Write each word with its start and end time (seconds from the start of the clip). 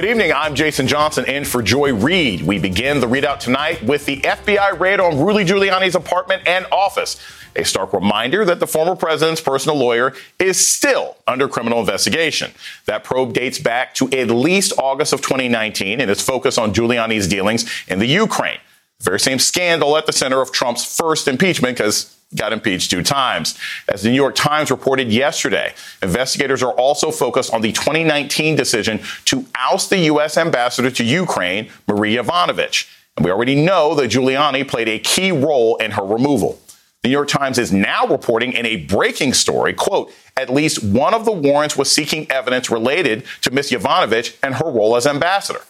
Good 0.00 0.08
evening. 0.08 0.32
I'm 0.32 0.54
Jason 0.54 0.88
Johnson 0.88 1.26
in 1.26 1.44
for 1.44 1.60
Joy 1.60 1.92
Reid. 1.92 2.40
We 2.40 2.58
begin 2.58 3.00
the 3.00 3.06
readout 3.06 3.38
tonight 3.38 3.82
with 3.82 4.06
the 4.06 4.16
FBI 4.22 4.80
raid 4.80 4.98
on 4.98 5.18
Rudy 5.18 5.44
Giuliani's 5.44 5.94
apartment 5.94 6.42
and 6.46 6.64
office. 6.72 7.20
A 7.54 7.66
stark 7.66 7.92
reminder 7.92 8.42
that 8.46 8.60
the 8.60 8.66
former 8.66 8.96
president's 8.96 9.42
personal 9.42 9.76
lawyer 9.76 10.14
is 10.38 10.66
still 10.66 11.18
under 11.26 11.48
criminal 11.48 11.80
investigation. 11.80 12.52
That 12.86 13.04
probe 13.04 13.34
dates 13.34 13.58
back 13.58 13.94
to 13.96 14.10
at 14.10 14.30
least 14.30 14.72
August 14.78 15.12
of 15.12 15.20
2019 15.20 16.00
and 16.00 16.10
is 16.10 16.22
focused 16.22 16.58
on 16.58 16.72
Giuliani's 16.72 17.28
dealings 17.28 17.70
in 17.86 17.98
the 17.98 18.06
Ukraine. 18.06 18.60
The 19.00 19.04
very 19.04 19.20
same 19.20 19.38
scandal 19.38 19.98
at 19.98 20.06
the 20.06 20.14
center 20.14 20.40
of 20.40 20.50
Trump's 20.50 20.96
first 20.96 21.28
impeachment 21.28 21.76
because 21.76 22.16
got 22.36 22.52
impeached 22.52 22.90
two 22.90 23.02
times. 23.02 23.58
As 23.88 24.02
the 24.02 24.10
New 24.10 24.16
York 24.16 24.34
Times 24.34 24.70
reported 24.70 25.10
yesterday, 25.12 25.74
investigators 26.02 26.62
are 26.62 26.72
also 26.72 27.10
focused 27.10 27.52
on 27.52 27.60
the 27.60 27.72
2019 27.72 28.56
decision 28.56 29.00
to 29.26 29.44
oust 29.56 29.90
the 29.90 29.98
U.S. 29.98 30.36
ambassador 30.36 30.90
to 30.90 31.04
Ukraine, 31.04 31.70
Marie 31.88 32.16
Yovanovitch. 32.16 32.88
And 33.16 33.24
we 33.24 33.32
already 33.32 33.56
know 33.56 33.94
that 33.96 34.10
Giuliani 34.10 34.66
played 34.66 34.88
a 34.88 34.98
key 34.98 35.32
role 35.32 35.76
in 35.76 35.92
her 35.92 36.04
removal. 36.04 36.60
The 37.02 37.08
New 37.08 37.12
York 37.12 37.28
Times 37.28 37.58
is 37.58 37.72
now 37.72 38.06
reporting 38.06 38.52
in 38.52 38.66
a 38.66 38.76
breaking 38.76 39.32
story, 39.32 39.72
quote, 39.72 40.12
at 40.36 40.50
least 40.50 40.84
one 40.84 41.14
of 41.14 41.24
the 41.24 41.32
warrants 41.32 41.76
was 41.76 41.90
seeking 41.90 42.30
evidence 42.30 42.70
related 42.70 43.24
to 43.40 43.50
Ms. 43.50 43.70
Yovanovitch 43.70 44.36
and 44.42 44.54
her 44.54 44.70
role 44.70 44.96
as 44.96 45.06
ambassador. 45.06 45.60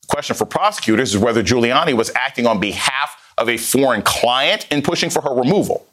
The 0.00 0.06
question 0.08 0.34
for 0.34 0.46
prosecutors 0.46 1.14
is 1.14 1.20
whether 1.20 1.42
Giuliani 1.42 1.94
was 1.94 2.10
acting 2.14 2.46
on 2.46 2.58
behalf 2.58 3.32
of 3.38 3.48
a 3.48 3.56
foreign 3.56 4.02
client 4.02 4.66
in 4.70 4.82
pushing 4.82 5.10
for 5.10 5.22
her 5.22 5.34
removal. 5.34 5.86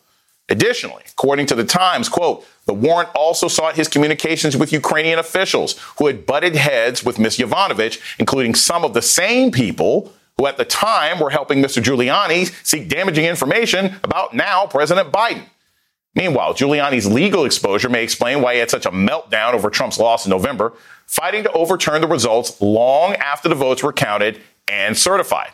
Additionally, 0.50 1.04
according 1.12 1.46
to 1.48 1.56
the 1.56 1.64
Times, 1.64 2.10
quote, 2.10 2.46
the 2.66 2.74
warrant 2.74 3.10
also 3.16 3.48
sought 3.48 3.76
his 3.76 3.88
communications 3.88 4.58
with 4.58 4.74
Ukrainian 4.74 5.20
officials 5.20 5.78
who 5.98 6.08
had 6.08 6.26
butted 6.26 6.56
heads 6.56 7.04
with 7.04 7.20
Ms. 7.20 7.38
Yovanovitch, 7.38 8.00
including 8.20 8.56
some 8.56 8.84
of 8.84 8.94
the 8.94 9.02
same 9.02 9.52
people 9.52 10.12
who 10.38 10.48
at 10.48 10.58
the 10.58 10.66
time 10.66 11.20
were 11.20 11.30
helping 11.30 11.62
Mr. 11.62 11.84
Giuliani 11.84 12.52
seek 12.66 12.90
damaging 12.90 13.26
information 13.26 13.98
about 14.04 14.34
now 14.34 14.66
President 14.66 15.12
Biden. 15.12 15.44
Meanwhile, 16.16 16.56
Giuliani's 16.56 17.06
legal 17.06 17.46
exposure 17.46 17.90
may 17.90 18.04
explain 18.04 18.42
why 18.42 18.54
he 18.54 18.60
had 18.60 18.72
such 18.72 18.86
a 18.86 18.92
meltdown 18.92 19.54
over 19.54 19.70
Trump's 19.70 20.00
loss 20.00 20.26
in 20.26 20.32
November, 20.32 20.74
fighting 21.06 21.44
to 21.44 21.52
overturn 21.52 22.02
the 22.02 22.08
results 22.08 22.60
long 22.62 23.14
after 23.16 23.48
the 23.48 23.56
votes 23.56 23.84
were 23.84 23.94
counted 23.94 24.42
and 24.68 24.98
certified. 24.98 25.52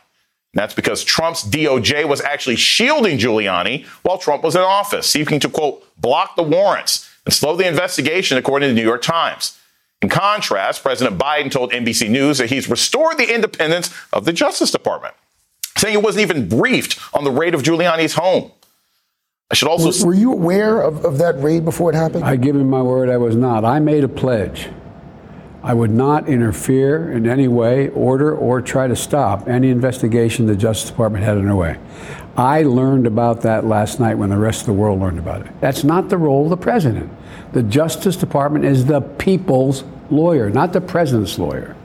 That's 0.55 0.73
because 0.73 1.03
Trump's 1.03 1.43
DOJ 1.43 2.07
was 2.07 2.21
actually 2.21 2.55
shielding 2.55 3.17
Giuliani 3.17 3.85
while 4.03 4.17
Trump 4.17 4.41
was 4.41 4.55
in 4.55 4.61
office, 4.61 5.05
seeking 5.05 5.39
to, 5.41 5.49
quote, 5.49 5.85
block 5.99 6.37
the 6.37 6.43
warrants 6.43 7.09
and 7.25 7.33
slow 7.33 7.57
the 7.57 7.67
investigation, 7.67 8.37
according 8.37 8.69
to 8.69 8.73
the 8.73 8.79
New 8.79 8.87
York 8.87 9.01
Times. 9.01 9.59
In 10.01 10.07
contrast, 10.07 10.81
President 10.81 11.17
Biden 11.17 11.51
told 11.51 11.71
NBC 11.71 12.09
News 12.09 12.37
that 12.37 12.49
he's 12.49 12.69
restored 12.69 13.17
the 13.17 13.33
independence 13.33 13.93
of 14.13 14.23
the 14.23 14.31
Justice 14.31 14.71
Department, 14.71 15.13
saying 15.77 15.91
he 15.91 16.01
wasn't 16.01 16.21
even 16.21 16.47
briefed 16.47 16.99
on 17.13 17.25
the 17.25 17.31
raid 17.31 17.53
of 17.53 17.61
Giuliani's 17.61 18.13
home. 18.13 18.51
I 19.51 19.55
should 19.55 19.67
also. 19.67 20.05
Were, 20.05 20.11
were 20.11 20.17
you 20.17 20.31
aware 20.31 20.81
of, 20.81 21.03
of 21.03 21.17
that 21.17 21.41
raid 21.41 21.65
before 21.65 21.89
it 21.89 21.95
happened? 21.95 22.23
I 22.23 22.37
give 22.37 22.55
him 22.55 22.69
my 22.69 22.81
word 22.81 23.09
I 23.09 23.17
was 23.17 23.35
not. 23.35 23.65
I 23.65 23.79
made 23.79 24.05
a 24.05 24.07
pledge 24.07 24.69
I 25.65 25.73
would 25.73 25.89
not 25.89 26.29
interfere 26.29 27.11
in 27.11 27.27
any 27.27 27.47
way, 27.47 27.89
order, 27.89 28.35
or 28.35 28.61
try 28.61 28.87
to 28.87 28.95
stop 28.95 29.47
any 29.47 29.71
investigation 29.71 30.45
the 30.45 30.55
Justice 30.55 30.91
Department 30.91 31.23
had 31.25 31.39
underway. 31.39 31.79
I 32.37 32.61
learned 32.61 33.07
about 33.07 33.41
that 33.41 33.65
last 33.65 33.99
night 33.99 34.13
when 34.13 34.29
the 34.29 34.37
rest 34.37 34.59
of 34.59 34.67
the 34.67 34.73
world 34.73 34.99
learned 34.99 35.17
about 35.17 35.43
it. 35.43 35.51
That's 35.61 35.83
not 35.83 36.09
the 36.09 36.19
role 36.19 36.43
of 36.43 36.51
the 36.51 36.57
president. 36.57 37.11
The 37.53 37.63
Justice 37.63 38.15
Department 38.15 38.63
is 38.63 38.85
the 38.85 39.01
people's 39.01 39.83
lawyer, 40.11 40.51
not 40.51 40.71
the 40.71 40.81
president's 40.81 41.39
lawyer. 41.39 41.75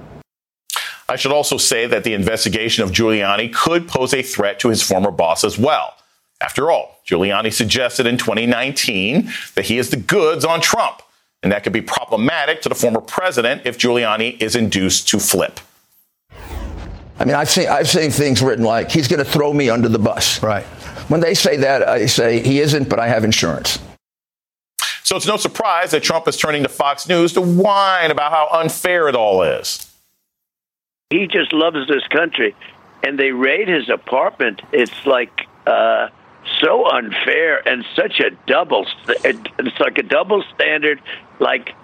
I 1.09 1.17
should 1.17 1.33
also 1.33 1.57
say 1.57 1.87
that 1.87 2.05
the 2.05 2.13
investigation 2.13 2.85
of 2.85 2.91
Giuliani 2.91 3.51
could 3.51 3.89
pose 3.89 4.13
a 4.13 4.21
threat 4.21 4.61
to 4.61 4.69
his 4.69 4.83
former 4.83 5.11
boss 5.11 5.43
as 5.43 5.59
well. 5.59 5.95
After 6.43 6.71
all, 6.71 7.01
Giuliani 7.09 7.51
suggested 7.51 8.07
in 8.07 8.19
2019 8.19 9.33
that 9.55 9.65
he 9.65 9.79
is 9.79 9.89
the 9.89 9.97
goods 9.97 10.45
on 10.45 10.61
Trump 10.61 11.01
and 11.43 11.53
that 11.53 11.65
could 11.65 11.73
be 11.73 11.83
problematic 11.83 12.63
to 12.63 12.69
the 12.69 12.75
former 12.75 13.01
president 13.01 13.63
if 13.65 13.79
Giuliani 13.79 14.41
is 14.41 14.57
induced 14.57 15.09
to 15.09 15.19
flip. 15.19 15.61
I 17.19 17.25
mean, 17.25 17.35
I've 17.35 17.51
seen, 17.51 17.69
I've 17.69 17.89
seen 17.89 18.11
things 18.11 18.43
written 18.43 18.65
like, 18.65 18.91
he's 18.91 19.07
going 19.07 19.23
to 19.23 19.31
throw 19.31 19.53
me 19.53 19.69
under 19.69 19.89
the 19.89 19.99
bus. 19.99 20.43
Right. 20.43 20.65
When 21.09 21.21
they 21.21 21.35
say 21.35 21.57
that, 21.59 21.87
I 21.87 22.07
say, 22.07 22.41
he 22.41 22.61
isn't, 22.61 22.89
but 22.89 22.99
I 22.99 23.09
have 23.09 23.25
insurance. 23.25 23.79
So 25.03 25.17
it's 25.17 25.27
no 25.27 25.37
surprise 25.37 25.91
that 25.91 26.03
Trump 26.03 26.29
is 26.29 26.37
turning 26.37 26.63
to 26.63 26.69
Fox 26.69 27.09
News 27.09 27.33
to 27.33 27.41
whine 27.41 28.11
about 28.11 28.31
how 28.31 28.49
unfair 28.53 29.09
it 29.09 29.17
all 29.17 29.43
is. 29.43 29.93
He 31.11 31.27
just 31.27 31.53
loves 31.53 31.89
this 31.89 32.07
country. 32.09 32.55
And 33.03 33.19
they 33.19 33.33
raid 33.33 33.67
his 33.67 33.89
apartment. 33.89 34.63
It's 34.73 35.05
like, 35.07 35.49
uh, 35.67 36.09
so 36.61 36.91
unfair 36.91 37.67
and 37.67 37.85
such 37.95 38.21
a 38.21 38.31
double. 38.47 38.87
It's 39.09 39.81
like 39.81 39.99
a 39.99 40.03
double 40.03 40.43
standard, 40.55 41.01
like 41.39 41.75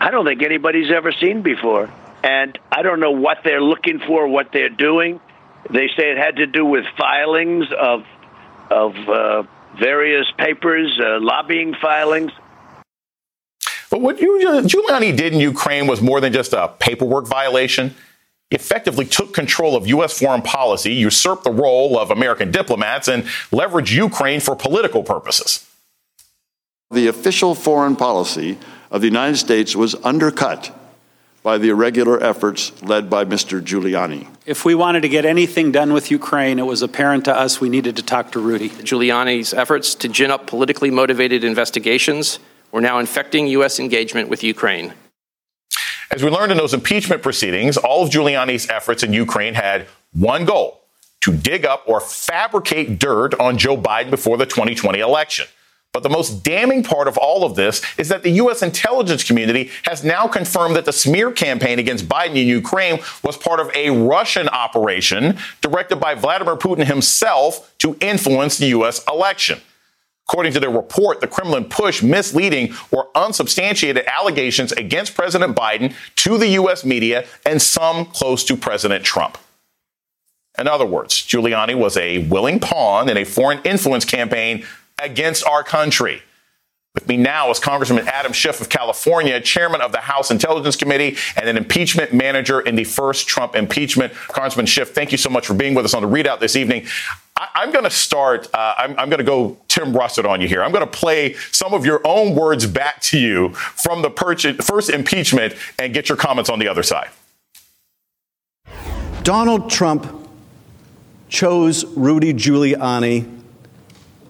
I 0.00 0.10
don't 0.10 0.24
think 0.24 0.42
anybody's 0.42 0.90
ever 0.90 1.12
seen 1.12 1.42
before. 1.42 1.90
And 2.24 2.58
I 2.70 2.82
don't 2.82 3.00
know 3.00 3.10
what 3.10 3.38
they're 3.44 3.62
looking 3.62 3.98
for, 3.98 4.28
what 4.28 4.52
they're 4.52 4.68
doing. 4.68 5.20
They 5.70 5.88
say 5.88 6.12
it 6.12 6.18
had 6.18 6.36
to 6.36 6.46
do 6.46 6.64
with 6.64 6.84
filings 6.96 7.66
of 7.72 8.04
of 8.70 8.96
uh, 9.08 9.42
various 9.78 10.26
papers, 10.38 10.98
uh, 11.02 11.18
lobbying 11.20 11.74
filings. 11.74 12.32
But 13.90 14.00
what 14.00 14.18
Giuliani 14.18 15.16
did 15.16 15.34
in 15.34 15.40
Ukraine 15.40 15.86
was 15.86 16.00
more 16.00 16.20
than 16.20 16.32
just 16.32 16.52
a 16.52 16.68
paperwork 16.78 17.26
violation 17.26 17.94
effectively 18.52 19.04
took 19.04 19.34
control 19.34 19.76
of 19.76 19.86
U.S. 19.86 20.18
foreign 20.18 20.42
policy, 20.42 20.92
usurped 20.92 21.44
the 21.44 21.50
role 21.50 21.98
of 21.98 22.10
American 22.10 22.50
diplomats, 22.50 23.08
and 23.08 23.24
leveraged 23.50 23.92
Ukraine 23.92 24.40
for 24.40 24.54
political 24.56 25.02
purposes. 25.02 25.68
The 26.90 27.06
official 27.06 27.54
foreign 27.54 27.96
policy 27.96 28.58
of 28.90 29.00
the 29.00 29.06
United 29.06 29.38
States 29.38 29.74
was 29.74 29.94
undercut 30.04 30.78
by 31.42 31.58
the 31.58 31.70
irregular 31.70 32.22
efforts 32.22 32.80
led 32.82 33.10
by 33.10 33.24
Mr. 33.24 33.60
Giuliani. 33.60 34.28
If 34.46 34.64
we 34.64 34.74
wanted 34.74 35.00
to 35.00 35.08
get 35.08 35.24
anything 35.24 35.72
done 35.72 35.92
with 35.92 36.10
Ukraine, 36.10 36.58
it 36.58 36.66
was 36.66 36.82
apparent 36.82 37.24
to 37.24 37.36
us 37.36 37.60
we 37.60 37.68
needed 37.68 37.96
to 37.96 38.02
talk 38.02 38.32
to 38.32 38.40
Rudy. 38.40 38.68
Giuliani's 38.68 39.52
efforts 39.52 39.94
to 39.96 40.08
gin 40.08 40.30
up 40.30 40.46
politically 40.46 40.90
motivated 40.90 41.42
investigations 41.42 42.38
were 42.70 42.80
now 42.80 42.98
infecting 42.98 43.46
U.S. 43.48 43.80
engagement 43.80 44.28
with 44.28 44.44
Ukraine. 44.44 44.94
As 46.12 46.22
we 46.22 46.28
learned 46.28 46.52
in 46.52 46.58
those 46.58 46.74
impeachment 46.74 47.22
proceedings, 47.22 47.78
all 47.78 48.02
of 48.04 48.10
Giuliani's 48.10 48.68
efforts 48.68 49.02
in 49.02 49.14
Ukraine 49.14 49.54
had 49.54 49.86
one 50.12 50.44
goal 50.44 50.82
to 51.22 51.34
dig 51.34 51.64
up 51.64 51.84
or 51.86 52.00
fabricate 52.00 52.98
dirt 52.98 53.32
on 53.40 53.56
Joe 53.56 53.78
Biden 53.78 54.10
before 54.10 54.36
the 54.36 54.44
2020 54.44 55.00
election. 55.00 55.46
But 55.90 56.02
the 56.02 56.10
most 56.10 56.42
damning 56.42 56.82
part 56.82 57.08
of 57.08 57.16
all 57.16 57.44
of 57.44 57.54
this 57.54 57.80
is 57.96 58.10
that 58.10 58.22
the 58.24 58.30
U.S. 58.32 58.62
intelligence 58.62 59.24
community 59.24 59.70
has 59.84 60.04
now 60.04 60.26
confirmed 60.26 60.76
that 60.76 60.84
the 60.84 60.92
smear 60.92 61.32
campaign 61.32 61.78
against 61.78 62.08
Biden 62.08 62.36
in 62.36 62.46
Ukraine 62.46 63.00
was 63.22 63.38
part 63.38 63.60
of 63.60 63.70
a 63.74 63.88
Russian 63.88 64.50
operation 64.50 65.38
directed 65.62 65.96
by 65.96 66.14
Vladimir 66.14 66.56
Putin 66.56 66.84
himself 66.84 67.72
to 67.78 67.96
influence 68.02 68.58
the 68.58 68.66
U.S. 68.66 69.02
election. 69.08 69.60
According 70.28 70.52
to 70.54 70.60
their 70.60 70.70
report, 70.70 71.20
the 71.20 71.26
Kremlin 71.26 71.64
pushed 71.64 72.02
misleading 72.02 72.74
or 72.90 73.08
unsubstantiated 73.14 74.04
allegations 74.06 74.72
against 74.72 75.14
President 75.14 75.56
Biden 75.56 75.94
to 76.16 76.38
the 76.38 76.48
U.S. 76.48 76.84
media 76.84 77.26
and 77.44 77.60
some 77.60 78.06
close 78.06 78.44
to 78.44 78.56
President 78.56 79.04
Trump. 79.04 79.36
In 80.58 80.68
other 80.68 80.86
words, 80.86 81.14
Giuliani 81.14 81.74
was 81.74 81.96
a 81.96 82.26
willing 82.28 82.60
pawn 82.60 83.08
in 83.08 83.16
a 83.16 83.24
foreign 83.24 83.60
influence 83.64 84.04
campaign 84.04 84.64
against 85.02 85.44
our 85.46 85.64
country. 85.64 86.22
With 86.94 87.08
me 87.08 87.16
now 87.16 87.50
is 87.50 87.58
Congressman 87.58 88.06
Adam 88.06 88.34
Schiff 88.34 88.60
of 88.60 88.68
California, 88.68 89.40
chairman 89.40 89.80
of 89.80 89.92
the 89.92 89.98
House 89.98 90.30
Intelligence 90.30 90.76
Committee 90.76 91.16
and 91.36 91.48
an 91.48 91.56
impeachment 91.56 92.12
manager 92.12 92.60
in 92.60 92.74
the 92.74 92.84
first 92.84 93.26
Trump 93.26 93.56
impeachment. 93.56 94.12
Congressman 94.12 94.66
Schiff, 94.66 94.90
thank 94.94 95.10
you 95.10 95.16
so 95.16 95.30
much 95.30 95.46
for 95.46 95.54
being 95.54 95.74
with 95.74 95.86
us 95.86 95.94
on 95.94 96.02
the 96.02 96.08
readout 96.08 96.38
this 96.38 96.54
evening. 96.54 96.86
I, 97.34 97.62
am 97.62 97.72
going 97.72 97.84
to 97.84 97.90
start. 97.90 98.46
Uh, 98.52 98.74
I'm, 98.76 98.90
I'm 98.98 99.08
going 99.08 99.20
to 99.20 99.24
go 99.24 99.56
Tim 99.68 99.94
Russert 99.94 100.28
on 100.28 100.42
you 100.42 100.48
here. 100.48 100.62
I'm 100.62 100.70
going 100.70 100.84
to 100.84 100.90
play 100.90 101.32
some 101.50 101.72
of 101.72 101.86
your 101.86 102.02
own 102.04 102.34
words 102.34 102.66
back 102.66 103.00
to 103.02 103.18
you 103.18 103.54
from 103.54 104.02
the 104.02 104.10
first 104.60 104.90
impeachment 104.90 105.54
and 105.78 105.94
get 105.94 106.10
your 106.10 106.18
comments 106.18 106.50
on 106.50 106.58
the 106.58 106.68
other 106.68 106.82
side. 106.82 107.08
Donald 109.22 109.70
Trump 109.70 110.28
chose 111.30 111.86
Rudy 111.96 112.34
Giuliani 112.34 113.40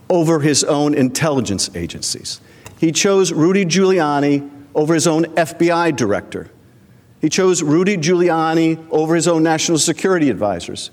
over 0.09 0.39
his 0.39 0.63
own 0.63 0.95
intelligence 0.95 1.69
agencies. 1.75 2.41
He 2.83 2.91
chose 2.91 3.31
Rudy 3.31 3.65
Giuliani 3.65 4.51
over 4.75 4.93
his 4.93 5.07
own 5.07 5.27
FBI 5.37 5.95
director. 5.95 6.51
He 7.21 7.29
chose 7.29 7.63
Rudy 7.63 7.97
Giuliani 7.97 8.85
over 8.91 9.15
his 9.15 9.29
own 9.29 9.45
national 9.45 9.79
security 9.79 10.31
advisors. 10.31 10.91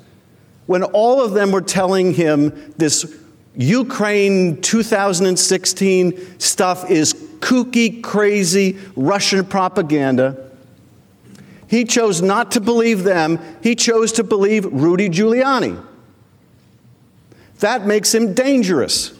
When 0.68 0.84
all 0.84 1.26
of 1.26 1.32
them 1.32 1.52
were 1.52 1.62
telling 1.64 2.14
him 2.14 2.76
this 2.78 3.12
Ukraine 3.56 4.62
2016 4.62 6.40
stuff 6.40 6.92
is 6.92 7.16
kooky, 7.40 8.04
crazy 8.04 8.78
Russian 8.96 9.44
propaganda, 9.44 10.52
he 11.66 11.86
chose 11.86 12.22
not 12.22 12.52
to 12.52 12.62
believe 12.62 13.04
them. 13.04 13.40
He 13.64 13.74
chose 13.74 14.12
to 14.12 14.24
believe 14.24 14.64
Rudy 14.66 15.10
Giuliani. 15.10 15.84
That 17.62 17.88
makes 17.88 18.14
him 18.14 18.36
dangerous. 18.36 19.19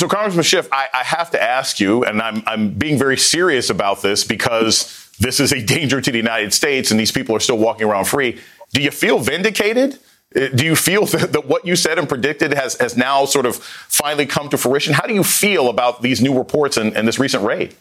So, 0.00 0.08
Congressman 0.08 0.44
Schiff, 0.44 0.66
I, 0.72 0.88
I 0.94 1.04
have 1.04 1.30
to 1.32 1.42
ask 1.42 1.78
you, 1.78 2.04
and 2.04 2.22
I'm, 2.22 2.42
I'm 2.46 2.70
being 2.70 2.98
very 2.98 3.18
serious 3.18 3.68
about 3.68 4.00
this 4.00 4.24
because 4.24 5.10
this 5.18 5.40
is 5.40 5.52
a 5.52 5.62
danger 5.76 6.00
to 6.00 6.10
the 6.10 6.16
United 6.16 6.54
States 6.54 6.90
and 6.90 6.98
these 6.98 7.12
people 7.12 7.36
are 7.36 7.40
still 7.40 7.58
walking 7.58 7.86
around 7.86 8.06
free. 8.06 8.40
Do 8.72 8.80
you 8.80 8.92
feel 8.92 9.18
vindicated? 9.18 9.98
Uh, 10.34 10.48
do 10.54 10.64
you 10.64 10.74
feel 10.74 11.04
that, 11.12 11.34
that, 11.34 11.44
what 11.46 11.66
you 11.66 11.76
said 11.76 11.98
and 11.98 12.08
predicted 12.08 12.54
has, 12.54 12.78
has 12.78 12.96
now 12.96 13.26
sort 13.26 13.44
of 13.44 13.56
finally 13.56 14.24
come 14.24 14.48
to 14.48 14.56
fruition? 14.56 14.94
How 14.94 15.06
do 15.06 15.12
you 15.12 15.22
feel 15.22 15.68
about 15.68 16.00
these 16.00 16.22
new 16.22 16.38
reports 16.38 16.78
and, 16.78 16.96
and 16.96 17.06
this 17.06 17.18
recent 17.18 17.44
raid? 17.44 17.74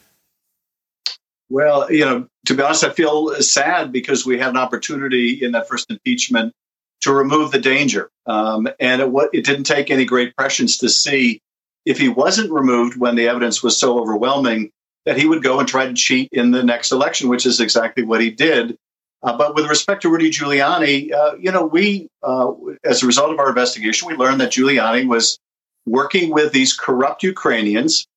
Well, 1.47 1.89
you 1.89 2.03
know, 2.03 2.27
to 2.47 2.53
be 2.53 2.61
honest, 2.61 2.83
I 2.83 2.89
feel 2.89 3.33
sad 3.41 3.93
because 3.93 4.25
we 4.25 4.37
had 4.37 4.49
an 4.49 4.57
opportunity 4.57 5.41
in 5.41 5.53
that 5.53 5.69
first 5.69 5.89
impeachment 5.89 6.51
to 6.99 7.13
remove 7.13 7.51
the 7.51 7.59
danger. 7.59 8.09
Um, 8.25 8.67
and 8.77 9.01
it, 9.01 9.09
it 9.31 9.45
didn't 9.45 9.63
take 9.63 9.89
any 9.89 10.03
great 10.03 10.35
prescience 10.35 10.79
to 10.79 10.89
see 10.89 11.41
if 11.85 11.97
he 11.97 12.09
wasn't 12.09 12.51
removed 12.51 12.97
when 12.97 13.15
the 13.15 13.27
evidence 13.27 13.63
was 13.63 13.79
so 13.79 13.99
overwhelming 13.99 14.71
that 15.05 15.17
he 15.17 15.25
would 15.25 15.43
go 15.43 15.59
and 15.59 15.67
try 15.67 15.87
to 15.87 15.93
cheat 15.93 16.29
in 16.31 16.51
the 16.51 16.63
next 16.63 16.91
election, 16.91 17.29
which 17.29 17.45
is 17.45 17.59
exactly 17.59 18.03
what 18.03 18.21
he 18.21 18.29
did. 18.29 18.77
Uh, 19.21 19.37
but 19.37 19.55
with 19.55 19.67
respect 19.67 20.01
to 20.01 20.09
Rudy 20.09 20.29
Giuliani, 20.29 21.11
uh, 21.11 21.35
you 21.37 21.51
know, 21.51 21.65
we, 21.65 22.07
uh, 22.23 22.51
as 22.83 23.03
a 23.03 23.07
result 23.07 23.31
of 23.31 23.39
our 23.39 23.49
investigation, 23.49 24.07
we 24.07 24.15
learned 24.15 24.39
that 24.41 24.51
Giuliani 24.51 25.07
was 25.07 25.39
working 25.85 26.31
with 26.31 26.53
these 26.53 26.73
corrupt 26.73 27.23
Ukrainians 27.23 28.07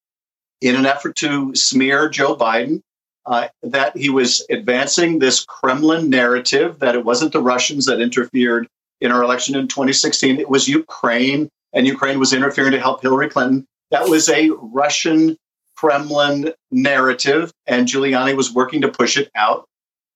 in 0.60 0.76
an 0.76 0.86
effort 0.86 1.16
to 1.16 1.54
smear 1.54 2.08
Joe 2.08 2.36
Biden, 2.36 2.82
uh, 3.26 3.48
that 3.62 3.96
he 3.96 4.10
was 4.10 4.44
advancing 4.50 5.18
this 5.18 5.44
Kremlin 5.44 6.10
narrative 6.10 6.78
that 6.80 6.94
it 6.94 7.04
wasn't 7.04 7.32
the 7.32 7.42
Russians 7.42 7.86
that 7.86 8.00
interfered 8.00 8.68
in 9.00 9.10
our 9.10 9.22
election 9.22 9.56
in 9.56 9.66
2016, 9.66 10.38
it 10.38 10.48
was 10.48 10.68
Ukraine, 10.68 11.48
and 11.72 11.86
Ukraine 11.86 12.18
was 12.18 12.32
interfering 12.32 12.72
to 12.72 12.80
help 12.80 13.02
Hillary 13.02 13.28
Clinton. 13.28 13.66
That 13.90 14.08
was 14.08 14.28
a 14.28 14.50
Russian 14.50 15.36
Kremlin 15.76 16.52
narrative, 16.70 17.52
and 17.66 17.86
Giuliani 17.86 18.36
was 18.36 18.52
working 18.52 18.82
to 18.82 18.88
push 18.88 19.16
it 19.16 19.30
out. 19.34 19.66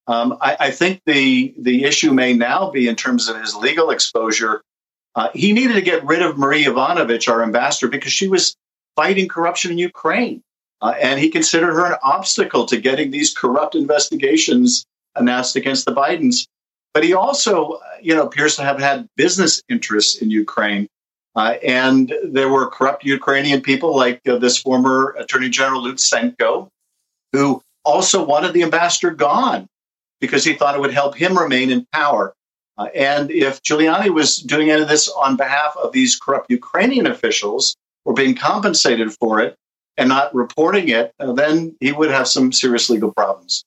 Um, 0.07 0.39
I, 0.41 0.57
I, 0.61 0.71
think 0.71 1.01
the 1.05 1.53
the 1.59 1.85
issue 1.85 2.13
may 2.13 2.33
now 2.33 2.71
be 2.71 2.87
in 2.87 2.95
terms 2.95 3.29
of 3.29 3.41
his 3.41 3.57
legal 3.57 3.91
exposure. 3.91 4.63
Uh, 5.17 5.31
he 5.35 5.53
needed 5.53 5.75
to 5.75 5.81
get 5.81 6.05
rid 6.05 6.23
of 6.23 6.39
Marie 6.39 6.65
Yovanovitch, 6.65 7.29
our 7.29 7.43
ambassador, 7.43 7.89
because 7.89 8.13
she 8.13 8.29
was 8.29 8.55
fighting 8.95 9.27
corruption 9.27 9.73
in 9.73 9.79
Ukraine, 9.79 10.43
uh, 10.81 10.95
and 11.01 11.19
he 11.19 11.29
considered 11.29 11.73
her 11.73 11.87
an 11.87 11.99
obstacle 12.03 12.67
to 12.67 12.81
getting 12.81 13.11
these 13.11 13.35
corrupt 13.35 13.75
investigations 13.75 14.85
announced 15.17 15.57
against 15.57 15.87
the 15.87 15.93
Bidens. 15.93 16.47
But 16.95 17.03
he 17.03 17.13
also, 17.13 17.81
you 18.01 18.15
know, 18.15 18.23
appears 18.23 18.57
to 18.57 18.63
have 18.63 18.79
had 18.79 19.09
business 19.17 19.61
interests 19.69 20.23
in 20.23 20.31
Ukraine. 20.31 20.87
Uh, 21.37 21.57
and 21.63 22.15
there 22.25 22.49
were 22.49 22.67
corrupt 22.71 23.05
Ukrainian 23.05 23.61
people 23.61 23.95
like 23.95 24.21
uh, 24.27 24.39
this 24.39 24.57
former 24.57 25.15
Attorney 25.19 25.51
General 25.51 25.83
Lutsenko, 25.83 26.69
who 27.33 27.63
also 27.85 28.25
wanted 28.25 28.55
the 28.55 28.63
ambassador 28.63 29.11
gone 29.11 29.69
because 30.21 30.45
he 30.45 30.55
thought 30.55 30.75
it 30.75 30.81
would 30.81 30.95
help 30.95 31.15
him 31.15 31.39
remain 31.39 31.71
in 31.71 31.87
power. 31.93 32.35
Uh, 32.79 32.89
and 32.95 33.31
if 33.31 33.63
Giuliani 33.63 34.09
was 34.09 34.39
doing 34.39 34.71
any 34.71 34.83
of 34.83 34.89
this 34.89 35.09
on 35.09 35.37
behalf 35.37 35.77
of 35.77 35.93
these 35.93 36.17
corrupt 36.17 36.51
Ukrainian 36.51 37.07
officials 37.07 37.77
or 38.07 38.15
being 38.15 38.35
compensated 38.35 39.13
for 39.13 39.41
it 39.41 39.57
and 39.99 40.09
not 40.09 40.35
reporting 40.35 40.89
it, 40.89 41.13
uh, 41.21 41.33
then 41.33 41.77
he 41.81 41.93
would 41.93 42.11
have 42.11 42.29
some 42.29 42.51
serious 42.51 42.89
legal 42.89 43.13
problems. 43.13 43.63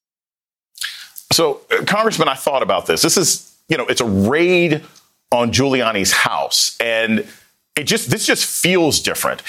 So, 1.32 1.62
uh, 1.72 1.84
Congressman, 1.86 2.28
I 2.28 2.36
thought 2.36 2.64
about 2.64 2.88
this. 2.88 3.04
This 3.04 3.18
is, 3.18 3.56
you 3.68 3.78
know, 3.78 3.86
it's 3.86 4.02
a 4.02 4.06
raid 4.06 4.84
on 5.32 5.52
Giuliani's 5.52 6.12
house. 6.12 6.76
And 6.80 7.28
it 7.80 7.88
just 7.88 8.10
this 8.10 8.26
just 8.26 8.46
feels 8.46 9.00
different. 9.00 9.42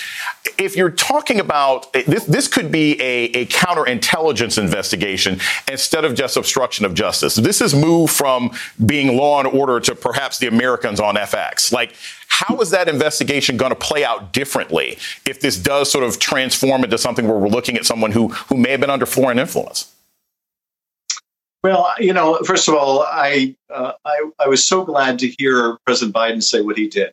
If 0.56 0.76
you're 0.76 0.90
talking 0.90 1.40
about 1.40 1.93
this, 1.93 2.25
this 2.25 2.46
could 2.46 2.70
be 2.70 3.00
a, 3.00 3.25
a 3.32 3.46
counterintelligence 3.46 4.56
investigation 4.56 5.40
instead 5.70 6.05
of 6.05 6.14
just 6.14 6.37
obstruction 6.37 6.84
of 6.84 6.94
justice. 6.94 7.34
This 7.34 7.58
has 7.58 7.75
moved 7.75 8.12
from 8.12 8.52
being 8.84 9.17
law 9.17 9.40
and 9.40 9.49
order 9.49 9.81
to 9.81 9.94
perhaps 9.94 10.38
the 10.38 10.46
Americans 10.46 11.00
on 11.00 11.17
FX. 11.17 11.72
Like, 11.72 11.94
how 12.28 12.61
is 12.61 12.70
that 12.70 12.88
investigation 12.88 13.56
going 13.56 13.70
to 13.70 13.76
play 13.76 14.05
out 14.05 14.32
differently 14.32 14.99
if 15.26 15.40
this 15.40 15.58
does 15.58 15.90
sort 15.90 16.05
of 16.05 16.20
transform 16.20 16.84
into 16.84 16.99
something 16.99 17.26
where 17.26 17.37
we're 17.37 17.49
looking 17.49 17.76
at 17.76 17.84
someone 17.84 18.12
who 18.12 18.28
who 18.28 18.56
may 18.56 18.70
have 18.70 18.81
been 18.81 18.90
under 18.90 19.06
foreign 19.06 19.38
influence? 19.38 19.93
Well, 21.64 21.93
you 21.99 22.14
know, 22.14 22.38
first 22.44 22.69
of 22.69 22.75
all, 22.75 23.02
I, 23.02 23.56
uh, 23.69 23.93
I 24.05 24.31
I 24.38 24.46
was 24.46 24.62
so 24.64 24.84
glad 24.84 25.19
to 25.19 25.28
hear 25.28 25.78
President 25.84 26.14
Biden 26.14 26.43
say 26.43 26.61
what 26.61 26.76
he 26.78 26.88
did 26.88 27.12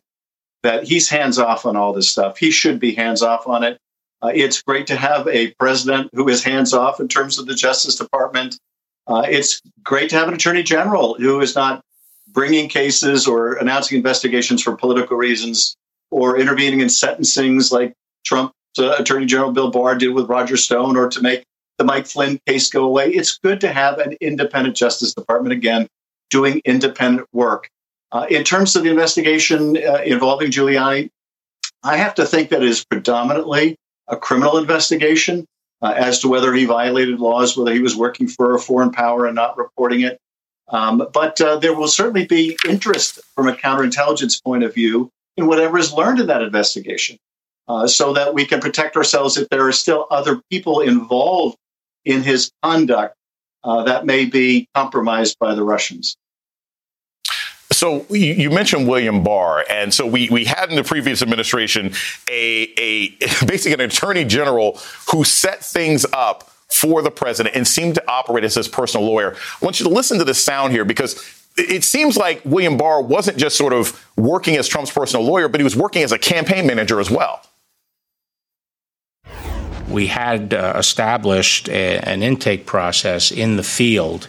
that 0.62 0.84
he's 0.84 1.08
hands 1.08 1.38
off 1.38 1.66
on 1.66 1.76
all 1.76 1.92
this 1.92 2.08
stuff. 2.08 2.38
He 2.38 2.50
should 2.50 2.80
be 2.80 2.94
hands 2.94 3.22
off 3.22 3.46
on 3.46 3.64
it. 3.64 3.78
Uh, 4.20 4.32
it's 4.34 4.62
great 4.62 4.86
to 4.88 4.96
have 4.96 5.28
a 5.28 5.52
president 5.54 6.10
who 6.12 6.28
is 6.28 6.42
hands 6.42 6.74
off 6.74 6.98
in 6.98 7.08
terms 7.08 7.38
of 7.38 7.46
the 7.46 7.54
Justice 7.54 7.94
Department. 7.96 8.58
Uh, 9.06 9.24
it's 9.26 9.60
great 9.82 10.10
to 10.10 10.16
have 10.16 10.28
an 10.28 10.34
attorney 10.34 10.62
general 10.62 11.14
who 11.14 11.40
is 11.40 11.54
not 11.54 11.82
bringing 12.28 12.68
cases 12.68 13.26
or 13.26 13.54
announcing 13.54 13.96
investigations 13.96 14.62
for 14.62 14.76
political 14.76 15.16
reasons 15.16 15.76
or 16.10 16.38
intervening 16.38 16.80
in 16.80 16.88
sentencings 16.88 17.70
like 17.70 17.94
Trump 18.24 18.52
uh, 18.78 18.96
Attorney 18.98 19.26
General 19.26 19.52
Bill 19.52 19.70
Barr 19.70 19.96
did 19.96 20.10
with 20.14 20.28
Roger 20.28 20.56
Stone 20.56 20.96
or 20.96 21.08
to 21.08 21.20
make 21.20 21.44
the 21.78 21.84
Mike 21.84 22.06
Flynn 22.06 22.38
case 22.46 22.68
go 22.68 22.84
away. 22.84 23.08
It's 23.10 23.38
good 23.38 23.60
to 23.60 23.72
have 23.72 23.98
an 23.98 24.16
independent 24.20 24.76
Justice 24.76 25.14
Department 25.14 25.52
again 25.52 25.86
doing 26.30 26.60
independent 26.64 27.26
work. 27.32 27.68
Uh, 28.10 28.26
in 28.30 28.44
terms 28.44 28.74
of 28.74 28.82
the 28.82 28.90
investigation 28.90 29.76
uh, 29.76 30.02
involving 30.04 30.50
Giuliani, 30.50 31.10
I 31.82 31.96
have 31.96 32.14
to 32.16 32.24
think 32.24 32.50
that 32.50 32.62
it 32.62 32.68
is 32.68 32.84
predominantly 32.84 33.76
a 34.08 34.16
criminal 34.16 34.58
investigation 34.58 35.46
uh, 35.82 35.94
as 35.96 36.20
to 36.20 36.28
whether 36.28 36.52
he 36.52 36.64
violated 36.64 37.20
laws, 37.20 37.56
whether 37.56 37.72
he 37.72 37.80
was 37.80 37.94
working 37.94 38.26
for 38.26 38.54
a 38.54 38.58
foreign 38.58 38.90
power 38.90 39.26
and 39.26 39.34
not 39.34 39.58
reporting 39.58 40.00
it. 40.00 40.18
Um, 40.68 41.06
but 41.12 41.40
uh, 41.40 41.56
there 41.58 41.74
will 41.74 41.88
certainly 41.88 42.26
be 42.26 42.56
interest 42.68 43.20
from 43.34 43.48
a 43.48 43.54
counterintelligence 43.54 44.42
point 44.42 44.64
of 44.64 44.74
view 44.74 45.10
in 45.36 45.46
whatever 45.46 45.78
is 45.78 45.92
learned 45.92 46.20
in 46.20 46.26
that 46.26 46.42
investigation 46.42 47.16
uh, 47.68 47.86
so 47.86 48.12
that 48.12 48.34
we 48.34 48.44
can 48.44 48.60
protect 48.60 48.96
ourselves 48.96 49.36
if 49.36 49.48
there 49.48 49.66
are 49.66 49.72
still 49.72 50.06
other 50.10 50.40
people 50.50 50.80
involved 50.80 51.56
in 52.04 52.22
his 52.22 52.50
conduct 52.62 53.14
uh, 53.64 53.82
that 53.84 54.04
may 54.04 54.24
be 54.24 54.68
compromised 54.74 55.38
by 55.38 55.54
the 55.54 55.62
Russians. 55.62 56.16
So 57.78 58.04
you, 58.10 58.50
mentioned 58.50 58.88
William 58.88 59.22
Barr, 59.22 59.64
and 59.70 59.94
so 59.94 60.04
we 60.04 60.28
we 60.30 60.44
had 60.44 60.68
in 60.68 60.74
the 60.74 60.82
previous 60.82 61.22
administration 61.22 61.92
a 62.28 62.72
a 62.76 63.10
basically 63.46 63.74
an 63.74 63.88
attorney 63.88 64.24
general 64.24 64.80
who 65.12 65.22
set 65.22 65.64
things 65.64 66.04
up 66.12 66.50
for 66.68 67.02
the 67.02 67.12
president 67.12 67.54
and 67.54 67.64
seemed 67.68 67.94
to 67.94 68.10
operate 68.10 68.42
as 68.42 68.56
his 68.56 68.66
personal 68.66 69.06
lawyer. 69.06 69.36
I 69.36 69.64
want 69.64 69.78
you 69.78 69.86
to 69.86 69.92
listen 69.92 70.18
to 70.18 70.24
the 70.24 70.34
sound 70.34 70.72
here 70.72 70.84
because 70.84 71.24
it 71.56 71.84
seems 71.84 72.16
like 72.16 72.42
William 72.44 72.76
Barr 72.76 73.00
wasn't 73.00 73.38
just 73.38 73.56
sort 73.56 73.72
of 73.72 74.04
working 74.16 74.56
as 74.56 74.66
Trump's 74.66 74.90
personal 74.90 75.24
lawyer, 75.24 75.46
but 75.46 75.60
he 75.60 75.64
was 75.64 75.76
working 75.76 76.02
as 76.02 76.10
a 76.10 76.18
campaign 76.18 76.66
manager 76.66 76.98
as 76.98 77.12
well. 77.12 77.42
We 79.88 80.08
had 80.08 80.52
uh, 80.52 80.72
established 80.76 81.68
a, 81.68 81.98
an 81.98 82.24
intake 82.24 82.66
process 82.66 83.30
in 83.30 83.54
the 83.54 83.62
field 83.62 84.26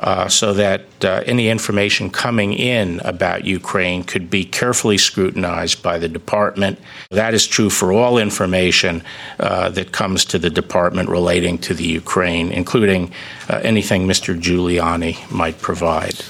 uh, 0.00 0.28
so 0.28 0.54
that 0.54 0.82
uh, 1.04 1.22
any 1.26 1.48
information 1.48 2.10
coming 2.10 2.52
in 2.52 3.00
about 3.00 3.44
Ukraine 3.44 4.02
could 4.02 4.30
be 4.30 4.44
carefully 4.44 4.96
scrutinized 4.96 5.82
by 5.82 5.98
the 5.98 6.08
department. 6.08 6.78
That 7.10 7.34
is 7.34 7.46
true 7.46 7.70
for 7.70 7.92
all 7.92 8.16
information 8.18 9.02
uh, 9.38 9.68
that 9.70 9.92
comes 9.92 10.24
to 10.26 10.38
the 10.38 10.50
department 10.50 11.10
relating 11.10 11.58
to 11.58 11.74
the 11.74 11.84
Ukraine, 11.84 12.50
including 12.50 13.12
uh, 13.48 13.60
anything 13.62 14.06
Mr. 14.06 14.40
Giuliani 14.40 15.30
might 15.30 15.60
provide. 15.60 16.24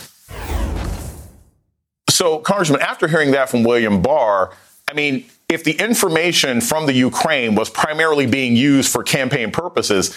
So, 2.09 2.39
Congressman, 2.39 2.83
after 2.83 3.07
hearing 3.07 3.31
that 3.31 3.49
from 3.49 3.63
William 3.63 4.03
Barr, 4.03 4.53
I 4.91 4.95
mean, 4.95 5.25
if 5.49 5.65
the 5.65 5.73
information 5.73 6.61
from 6.61 6.87
the 6.87 6.93
Ukraine 6.93 7.55
was 7.55 7.71
primarily 7.71 8.27
being 8.27 8.57
used 8.57 8.91
for 8.91 9.03
campaign 9.03 9.51
purposes, 9.53 10.15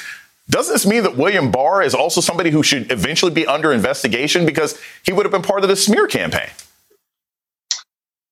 does 0.50 0.67
this 0.67 0.85
mean 0.85 1.03
that 1.03 1.15
William 1.15 1.51
Barr 1.51 1.81
is 1.81 1.95
also 1.95 2.21
somebody 2.21 2.50
who 2.50 2.63
should 2.63 2.91
eventually 2.91 3.31
be 3.31 3.47
under 3.47 3.71
investigation 3.71 4.45
because 4.45 4.79
he 5.03 5.13
would 5.13 5.25
have 5.25 5.31
been 5.31 5.41
part 5.41 5.63
of 5.63 5.69
the 5.69 5.75
smear 5.75 6.07
campaign? 6.07 6.50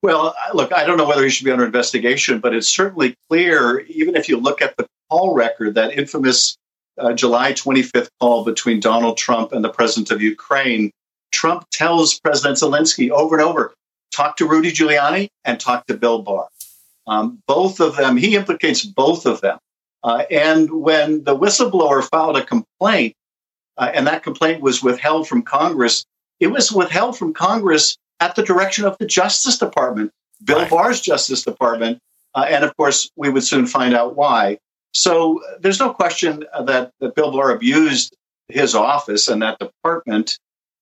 Well, 0.03 0.35
look, 0.53 0.73
I 0.73 0.83
don't 0.85 0.97
know 0.97 1.07
whether 1.07 1.23
he 1.23 1.29
should 1.29 1.45
be 1.45 1.51
under 1.51 1.65
investigation, 1.65 2.39
but 2.39 2.55
it's 2.55 2.67
certainly 2.67 3.15
clear, 3.29 3.81
even 3.81 4.15
if 4.15 4.27
you 4.27 4.37
look 4.37 4.61
at 4.61 4.75
the 4.77 4.87
call 5.09 5.35
record, 5.35 5.75
that 5.75 5.97
infamous 5.97 6.57
uh, 6.97 7.13
July 7.13 7.53
25th 7.53 8.09
call 8.19 8.43
between 8.43 8.79
Donald 8.79 9.17
Trump 9.17 9.53
and 9.53 9.63
the 9.63 9.69
president 9.69 10.11
of 10.11 10.21
Ukraine, 10.21 10.91
Trump 11.31 11.65
tells 11.71 12.19
President 12.19 12.57
Zelensky 12.57 13.09
over 13.09 13.35
and 13.35 13.43
over 13.43 13.73
talk 14.11 14.35
to 14.37 14.47
Rudy 14.47 14.71
Giuliani 14.71 15.29
and 15.45 15.59
talk 15.59 15.85
to 15.87 15.93
Bill 15.93 16.21
Barr. 16.21 16.47
Um, 17.07 17.41
both 17.47 17.79
of 17.79 17.95
them, 17.95 18.17
he 18.17 18.35
implicates 18.35 18.85
both 18.85 19.25
of 19.25 19.41
them. 19.41 19.57
Uh, 20.03 20.23
and 20.31 20.71
when 20.71 21.23
the 21.23 21.37
whistleblower 21.37 22.03
filed 22.03 22.37
a 22.37 22.43
complaint, 22.43 23.15
uh, 23.77 23.91
and 23.93 24.07
that 24.07 24.23
complaint 24.23 24.61
was 24.61 24.81
withheld 24.81 25.27
from 25.27 25.41
Congress, 25.43 26.05
it 26.39 26.47
was 26.47 26.71
withheld 26.71 27.17
from 27.17 27.33
Congress 27.33 27.97
at 28.19 28.35
the 28.35 28.43
direction 28.43 28.85
of 28.85 28.97
the 28.97 29.05
Justice 29.05 29.57
Department, 29.57 30.11
Bill 30.43 30.59
right. 30.59 30.69
Barr's 30.69 31.01
Justice 31.01 31.43
Department. 31.43 31.99
Uh, 32.33 32.45
and 32.47 32.63
of 32.63 32.75
course, 32.77 33.09
we 33.15 33.29
would 33.29 33.43
soon 33.43 33.67
find 33.67 33.93
out 33.93 34.15
why. 34.15 34.57
So 34.93 35.41
there's 35.59 35.79
no 35.79 35.93
question 35.93 36.45
that, 36.57 36.91
that 36.99 37.15
Bill 37.15 37.31
Barr 37.31 37.51
abused 37.51 38.15
his 38.47 38.75
office 38.75 39.27
and 39.27 39.41
that 39.41 39.59
department, 39.59 40.37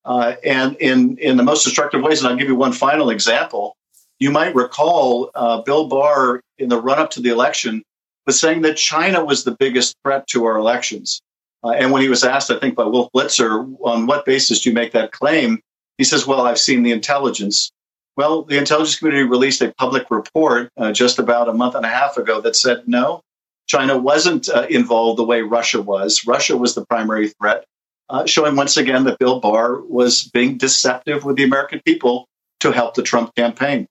uh, 0.05 0.35
and 0.43 0.75
in, 0.77 1.17
in 1.17 1.37
the 1.37 1.43
most 1.43 1.63
destructive 1.63 2.01
ways. 2.01 2.21
And 2.21 2.29
I'll 2.29 2.37
give 2.37 2.47
you 2.47 2.55
one 2.55 2.71
final 2.73 3.09
example. 3.09 3.75
You 4.19 4.31
might 4.31 4.55
recall 4.55 5.31
uh, 5.35 5.61
Bill 5.61 5.87
Barr 5.87 6.41
in 6.57 6.69
the 6.69 6.81
run 6.81 6.99
up 6.99 7.11
to 7.11 7.21
the 7.21 7.29
election 7.29 7.83
was 8.29 8.39
saying 8.39 8.61
that 8.61 8.77
China 8.77 9.25
was 9.25 9.43
the 9.43 9.55
biggest 9.57 9.95
threat 10.03 10.27
to 10.27 10.45
our 10.45 10.55
elections. 10.55 11.19
Uh, 11.63 11.71
and 11.71 11.91
when 11.91 12.03
he 12.03 12.09
was 12.09 12.23
asked, 12.23 12.51
I 12.51 12.59
think 12.59 12.75
by 12.75 12.83
Wolf 12.83 13.09
Blitzer, 13.11 13.67
on 13.81 14.05
what 14.05 14.23
basis 14.23 14.61
do 14.61 14.69
you 14.69 14.75
make 14.75 14.91
that 14.91 15.11
claim? 15.11 15.59
He 15.97 16.03
says, 16.03 16.27
Well, 16.27 16.41
I've 16.41 16.59
seen 16.59 16.83
the 16.83 16.91
intelligence. 16.91 17.71
Well, 18.15 18.43
the 18.43 18.59
intelligence 18.59 18.99
community 18.99 19.23
released 19.23 19.63
a 19.63 19.73
public 19.79 20.11
report 20.11 20.69
uh, 20.77 20.91
just 20.91 21.17
about 21.17 21.49
a 21.49 21.53
month 21.53 21.73
and 21.73 21.83
a 21.83 21.89
half 21.89 22.17
ago 22.17 22.39
that 22.41 22.55
said 22.55 22.87
no, 22.87 23.21
China 23.65 23.97
wasn't 23.97 24.47
uh, 24.47 24.67
involved 24.69 25.17
the 25.17 25.23
way 25.23 25.41
Russia 25.41 25.81
was. 25.81 26.27
Russia 26.27 26.55
was 26.55 26.75
the 26.75 26.85
primary 26.85 27.29
threat, 27.29 27.65
uh, 28.09 28.27
showing 28.27 28.55
once 28.55 28.77
again 28.77 29.05
that 29.05 29.17
Bill 29.17 29.39
Barr 29.39 29.81
was 29.81 30.23
being 30.25 30.59
deceptive 30.59 31.23
with 31.23 31.35
the 31.35 31.45
American 31.45 31.81
people 31.83 32.27
to 32.59 32.71
help 32.71 32.93
the 32.93 33.01
Trump 33.01 33.33
campaign. 33.33 33.87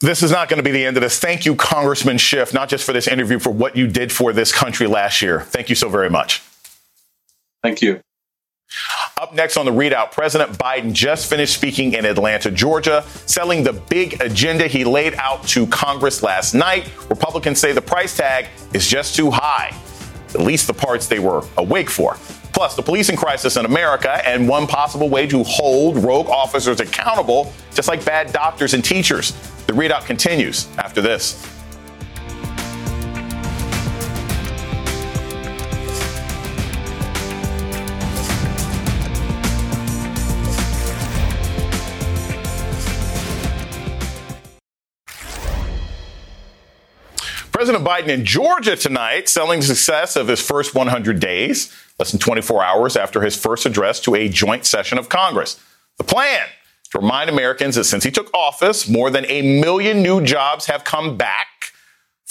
This 0.00 0.22
is 0.22 0.30
not 0.30 0.48
going 0.48 0.56
to 0.56 0.62
be 0.62 0.70
the 0.70 0.86
end 0.86 0.96
of 0.96 1.02
this. 1.02 1.18
Thank 1.18 1.44
you, 1.44 1.54
Congressman 1.54 2.16
Schiff, 2.16 2.54
not 2.54 2.70
just 2.70 2.84
for 2.84 2.94
this 2.94 3.06
interview, 3.06 3.38
for 3.38 3.50
what 3.50 3.76
you 3.76 3.86
did 3.86 4.10
for 4.10 4.32
this 4.32 4.50
country 4.50 4.86
last 4.86 5.20
year. 5.20 5.42
Thank 5.42 5.68
you 5.68 5.74
so 5.74 5.90
very 5.90 6.08
much. 6.08 6.42
Thank 7.62 7.82
you. 7.82 8.00
Up 9.20 9.34
next 9.34 9.58
on 9.58 9.66
the 9.66 9.72
readout, 9.72 10.12
President 10.12 10.52
Biden 10.52 10.94
just 10.94 11.28
finished 11.28 11.52
speaking 11.52 11.92
in 11.92 12.06
Atlanta, 12.06 12.50
Georgia, 12.50 13.04
selling 13.26 13.62
the 13.62 13.74
big 13.74 14.22
agenda 14.22 14.66
he 14.66 14.84
laid 14.84 15.14
out 15.16 15.46
to 15.48 15.66
Congress 15.66 16.22
last 16.22 16.54
night. 16.54 16.90
Republicans 17.10 17.60
say 17.60 17.72
the 17.72 17.82
price 17.82 18.16
tag 18.16 18.46
is 18.72 18.86
just 18.86 19.14
too 19.14 19.30
high, 19.30 19.76
at 20.30 20.40
least 20.40 20.66
the 20.66 20.72
parts 20.72 21.08
they 21.08 21.18
were 21.18 21.44
awake 21.58 21.90
for. 21.90 22.16
Plus, 22.60 22.76
the 22.76 22.82
policing 22.82 23.16
crisis 23.16 23.56
in 23.56 23.64
America 23.64 24.20
and 24.28 24.46
one 24.46 24.66
possible 24.66 25.08
way 25.08 25.26
to 25.26 25.42
hold 25.44 25.96
rogue 25.96 26.28
officers 26.28 26.78
accountable, 26.78 27.54
just 27.72 27.88
like 27.88 28.04
bad 28.04 28.34
doctors 28.34 28.74
and 28.74 28.84
teachers. 28.84 29.30
The 29.66 29.72
readout 29.72 30.04
continues 30.04 30.68
after 30.76 31.00
this. 31.00 31.42
President 47.50 47.84
Biden 47.84 48.08
in 48.08 48.24
Georgia 48.24 48.74
tonight 48.74 49.28
selling 49.28 49.60
the 49.60 49.66
success 49.66 50.16
of 50.16 50.28
his 50.28 50.40
first 50.40 50.74
100 50.74 51.20
days, 51.20 51.70
less 52.00 52.10
than 52.10 52.18
24 52.18 52.64
hours 52.64 52.96
after 52.96 53.20
his 53.20 53.36
first 53.36 53.66
address 53.66 54.00
to 54.00 54.14
a 54.14 54.26
joint 54.28 54.64
session 54.64 54.96
of 54.98 55.10
Congress. 55.10 55.60
The 55.98 56.04
plan 56.04 56.46
to 56.90 56.98
remind 56.98 57.28
Americans 57.28 57.76
that 57.76 57.84
since 57.84 58.02
he 58.02 58.10
took 58.10 58.32
office, 58.34 58.88
more 58.88 59.10
than 59.10 59.26
a 59.26 59.60
million 59.60 60.02
new 60.02 60.22
jobs 60.22 60.66
have 60.66 60.82
come 60.82 61.16
back. 61.18 61.46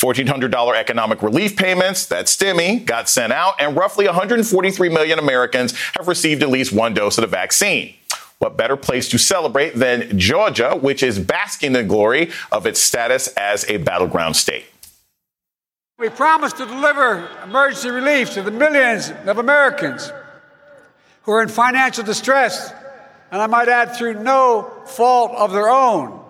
$1,400 0.02 0.76
economic 0.76 1.22
relief 1.22 1.56
payments, 1.56 2.06
that 2.08 2.26
STEMI, 2.26 2.86
got 2.86 3.10
sent 3.10 3.32
out, 3.32 3.54
and 3.60 3.76
roughly 3.76 4.06
143 4.06 4.90
million 4.90 5.20
Americans 5.20 5.74
have 5.98 6.08
received 6.08 6.42
at 6.42 6.50
least 6.50 6.72
one 6.72 6.94
dose 6.94 7.18
of 7.18 7.22
the 7.22 7.28
vaccine. 7.28 7.94
What 8.40 8.58
better 8.58 8.78
place 8.78 9.10
to 9.10 9.18
celebrate 9.18 9.76
than 9.76 10.18
Georgia, 10.18 10.72
which 10.72 11.04
is 11.04 11.20
basking 11.20 11.68
in 11.68 11.74
the 11.74 11.84
glory 11.84 12.32
of 12.52 12.66
its 12.66 12.80
status 12.80 13.28
as 13.36 13.70
a 13.70 13.78
battleground 13.78 14.38
state? 14.38 14.66
We 16.00 16.08
promised 16.08 16.56
to 16.58 16.66
deliver 16.66 17.28
emergency 17.44 17.90
relief 17.90 18.32
to 18.36 18.42
the 18.42 18.52
millions 18.52 19.12
of 19.26 19.38
Americans 19.38 20.14
who 21.24 21.34
are 21.34 21.44
in 21.44 21.50
financial 21.50 22.06
distress, 22.06 22.72
and 23.32 23.42
I 23.42 23.48
might 23.48 23.68
add, 23.68 23.98
through 23.98 24.24
no 24.24 24.72
fault 24.86 25.32
of 25.32 25.52
their 25.52 25.68
own. 25.70 26.24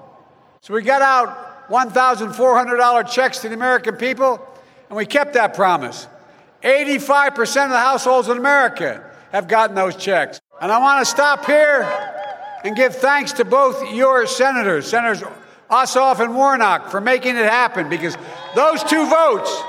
So 0.62 0.74
we 0.74 0.82
got 0.82 1.04
out 1.04 1.70
$1,400 1.70 3.12
checks 3.12 3.40
to 3.42 3.50
the 3.50 3.54
American 3.54 3.96
people, 3.96 4.44
and 4.90 4.98
we 4.98 5.06
kept 5.06 5.34
that 5.34 5.54
promise. 5.54 6.08
85% 6.64 7.66
of 7.66 7.70
the 7.70 7.78
households 7.78 8.28
in 8.28 8.40
America 8.40 9.08
have 9.32 9.48
gotten 9.48 9.76
those 9.76 9.96
checks. 9.96 10.42
And 10.60 10.72
I 10.72 10.80
want 10.80 11.06
to 11.06 11.10
stop 11.10 11.46
here 11.46 11.84
and 12.64 12.76
give 12.76 12.96
thanks 12.96 13.34
to 13.34 13.46
both 13.46 13.94
your 13.94 14.26
senators, 14.26 14.88
Senators 14.88 15.22
Ossoff 15.70 16.20
and 16.20 16.36
Warnock 16.36 16.90
for 16.90 17.00
making 17.00 17.38
it 17.38 17.46
happen 17.46 17.88
because 17.88 18.18
those 18.56 18.84
two 18.84 19.08
votes, 19.08 19.62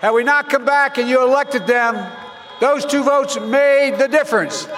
had 0.00 0.12
we 0.12 0.24
not 0.24 0.48
come 0.48 0.64
back 0.64 0.98
and 0.98 1.08
you 1.08 1.22
elected 1.22 1.66
them, 1.66 2.10
those 2.60 2.84
two 2.84 3.02
votes 3.02 3.38
made 3.38 3.96
the 3.98 4.08
difference. 4.08 4.68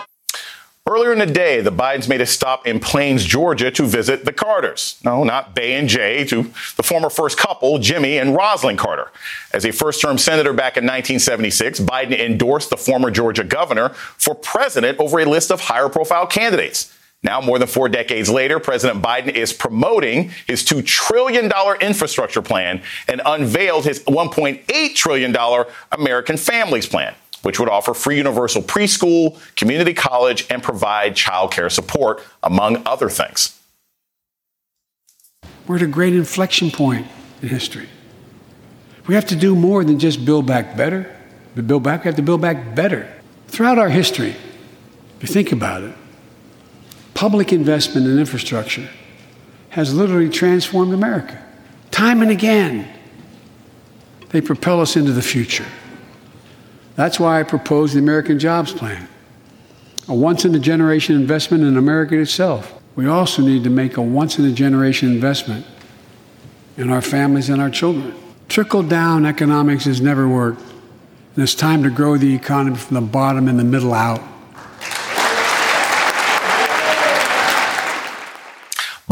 Earlier 0.89 1.13
in 1.13 1.19
the 1.19 1.27
day, 1.27 1.61
the 1.61 1.71
Bidens 1.71 2.09
made 2.09 2.21
a 2.21 2.27
stop 2.27 2.67
in 2.67 2.81
Plains, 2.81 3.25
Georgia 3.25 3.71
to 3.71 3.85
visit 3.85 4.25
the 4.25 4.33
Carters. 4.33 4.99
No, 5.05 5.23
not 5.23 5.55
Bey 5.55 5.75
and 5.75 5.89
Jay, 5.89 6.25
to 6.25 6.43
the 6.77 6.83
former 6.83 7.11
first 7.11 7.39
couple, 7.39 7.79
Jimmy 7.79 8.19
and 8.19 8.35
Rosalynn 8.35 8.77
Carter. 8.77 9.13
As 9.53 9.65
a 9.65 9.71
first 9.71 10.01
term 10.01 10.19
senator 10.19 10.53
back 10.53 10.77
in 10.77 10.85
1976, 10.85 11.81
Biden 11.81 12.19
endorsed 12.19 12.71
the 12.71 12.77
former 12.77 13.11
Georgia 13.11 13.45
governor 13.45 13.91
for 13.91 14.35
president 14.35 14.99
over 14.99 15.21
a 15.21 15.27
list 15.27 15.53
of 15.53 15.61
higher 15.61 15.89
profile 15.89 16.27
candidates. 16.27 16.93
Now, 17.23 17.41
more 17.43 17.59
than 17.59 17.69
four 17.69 17.89
decades 17.91 18.31
later, 18.31 18.59
President 18.59 19.03
Biden 19.03 19.29
is 19.35 19.53
promoting 19.53 20.31
his 20.47 20.65
$2 20.65 20.85
trillion 20.85 21.51
infrastructure 21.81 22.41
plan 22.41 22.83
and 23.09 23.21
unveiled 23.25 23.85
his 23.85 24.01
$1.8 24.05 24.95
trillion 24.95 25.37
American 25.93 26.39
Families 26.39 26.87
Plan, 26.87 27.15
which 27.43 27.61
would 27.61 27.69
offer 27.69 27.93
free 27.93 28.17
universal 28.17 28.63
preschool, 28.63 29.39
community 29.55 29.93
college, 29.93 30.47
and 30.49 30.63
provide 30.63 31.15
child 31.15 31.53
care 31.53 31.69
support, 31.69 32.23
among 32.43 32.83
other 32.87 33.11
things. 33.11 33.61
We're 35.67 35.77
at 35.77 35.83
a 35.83 35.87
great 35.87 36.15
inflection 36.15 36.71
point 36.71 37.07
in 37.43 37.49
history. 37.49 37.89
We 39.07 39.15
have 39.15 39.27
to 39.27 39.37
do 39.37 39.55
more 39.55 39.85
than 39.85 39.99
just 39.99 40.25
build 40.25 40.47
back 40.47 40.75
better. 40.75 41.15
To 41.57 41.63
build 41.63 41.83
back, 41.83 42.05
we 42.05 42.09
have 42.09 42.17
to 42.17 42.23
build 42.23 42.41
back 42.41 42.75
better. 42.75 43.13
Throughout 43.49 43.79
our 43.79 43.91
history, 43.91 44.31
if 44.31 45.23
you 45.23 45.29
think 45.29 45.53
about 45.53 45.83
it, 45.83 45.95
public 47.21 47.53
investment 47.53 48.07
in 48.07 48.19
infrastructure 48.19 48.89
has 49.69 49.93
literally 49.93 50.31
transformed 50.31 50.95
America. 50.95 51.39
Time 51.91 52.23
and 52.23 52.31
again, 52.31 52.89
they 54.31 54.41
propel 54.41 54.81
us 54.81 54.97
into 54.97 55.13
the 55.13 55.21
future. 55.21 55.67
That's 56.97 57.21
why 57.21 57.39
I 57.39 57.43
propose 57.43 57.93
the 57.93 57.99
American 57.99 58.39
Jobs 58.39 58.73
Plan, 58.73 59.07
a 60.09 60.15
once 60.15 60.47
in 60.47 60.55
a 60.55 60.59
generation 60.59 61.15
investment 61.15 61.63
in 61.63 61.77
America 61.77 62.19
itself. 62.19 62.81
We 62.97 63.07
also 63.07 63.43
need 63.43 63.65
to 63.65 63.71
make 63.71 63.99
a 63.99 64.03
once 64.03 64.39
in 64.39 64.47
a 64.47 64.53
generation 64.53 65.11
investment 65.11 65.67
in 66.79 66.89
our 66.89 67.03
families 67.03 67.51
and 67.51 67.61
our 67.61 67.69
children. 67.69 68.15
Trickle 68.49 68.83
down 68.83 69.27
economics 69.27 69.85
has 69.85 70.01
never 70.01 70.27
worked, 70.27 70.63
and 70.63 71.43
it's 71.43 71.55
time 71.55 71.83
to 71.83 71.91
grow 71.91 72.17
the 72.17 72.35
economy 72.35 72.79
from 72.79 72.95
the 72.95 73.03
bottom 73.03 73.47
and 73.47 73.59
the 73.59 73.65
middle 73.65 73.93
out. 73.93 74.23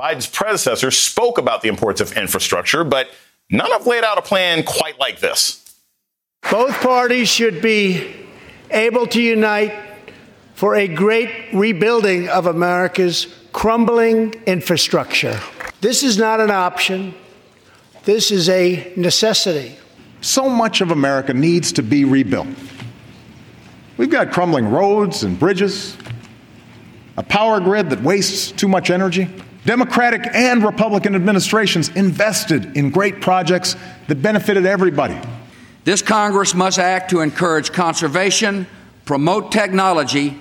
Biden's 0.00 0.28
predecessor 0.28 0.90
spoke 0.90 1.38
about 1.38 1.62
the 1.62 1.68
importance 1.68 2.00
of 2.00 2.16
infrastructure, 2.16 2.84
but 2.84 3.08
none 3.50 3.70
have 3.72 3.86
laid 3.86 4.04
out 4.04 4.16
a 4.16 4.22
plan 4.22 4.62
quite 4.62 4.98
like 5.00 5.18
this. 5.18 5.64
Both 6.50 6.80
parties 6.80 7.28
should 7.28 7.60
be 7.60 8.14
able 8.70 9.06
to 9.08 9.20
unite 9.20 9.74
for 10.54 10.76
a 10.76 10.86
great 10.86 11.52
rebuilding 11.52 12.28
of 12.28 12.46
America's 12.46 13.26
crumbling 13.52 14.34
infrastructure. 14.46 15.40
This 15.80 16.02
is 16.02 16.16
not 16.16 16.40
an 16.40 16.50
option. 16.50 17.14
This 18.04 18.30
is 18.30 18.48
a 18.48 18.92
necessity. 18.96 19.76
So 20.20 20.48
much 20.48 20.80
of 20.80 20.90
America 20.90 21.34
needs 21.34 21.72
to 21.72 21.82
be 21.82 22.04
rebuilt. 22.04 22.48
We've 23.96 24.10
got 24.10 24.30
crumbling 24.30 24.70
roads 24.70 25.24
and 25.24 25.38
bridges, 25.38 25.96
a 27.16 27.22
power 27.22 27.60
grid 27.60 27.90
that 27.90 28.00
wastes 28.02 28.52
too 28.52 28.68
much 28.68 28.90
energy. 28.90 29.28
Democratic 29.68 30.26
and 30.32 30.64
Republican 30.64 31.14
administrations 31.14 31.90
invested 31.90 32.74
in 32.74 32.88
great 32.88 33.20
projects 33.20 33.76
that 34.06 34.22
benefited 34.22 34.64
everybody. 34.64 35.20
This 35.84 36.00
Congress 36.00 36.54
must 36.54 36.78
act 36.78 37.10
to 37.10 37.20
encourage 37.20 37.70
conservation, 37.70 38.66
promote 39.04 39.52
technology, 39.52 40.38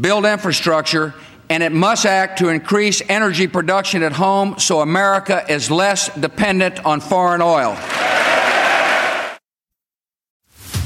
build 0.00 0.24
infrastructure, 0.24 1.12
and 1.50 1.62
it 1.62 1.72
must 1.72 2.06
act 2.06 2.38
to 2.38 2.48
increase 2.48 3.02
energy 3.06 3.46
production 3.46 4.02
at 4.02 4.12
home 4.12 4.58
so 4.58 4.80
America 4.80 5.44
is 5.46 5.70
less 5.70 6.08
dependent 6.18 6.82
on 6.86 7.00
foreign 7.00 7.42
oil. 7.42 7.76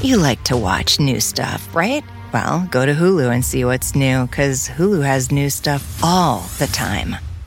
You 0.01 0.17
like 0.17 0.43
to 0.43 0.57
watch 0.57 0.99
new 0.99 1.21
stuff, 1.21 1.73
right? 1.73 2.03
Well, 2.33 2.67
go 2.69 2.85
to 2.85 2.91
Hulu 2.93 3.33
and 3.33 3.45
see 3.45 3.63
what's 3.63 3.95
new, 3.95 4.27
because 4.27 4.67
Hulu 4.67 5.01
has 5.05 5.31
new 5.31 5.49
stuff 5.49 6.03
all 6.03 6.41
the 6.59 6.67
time. 6.67 7.15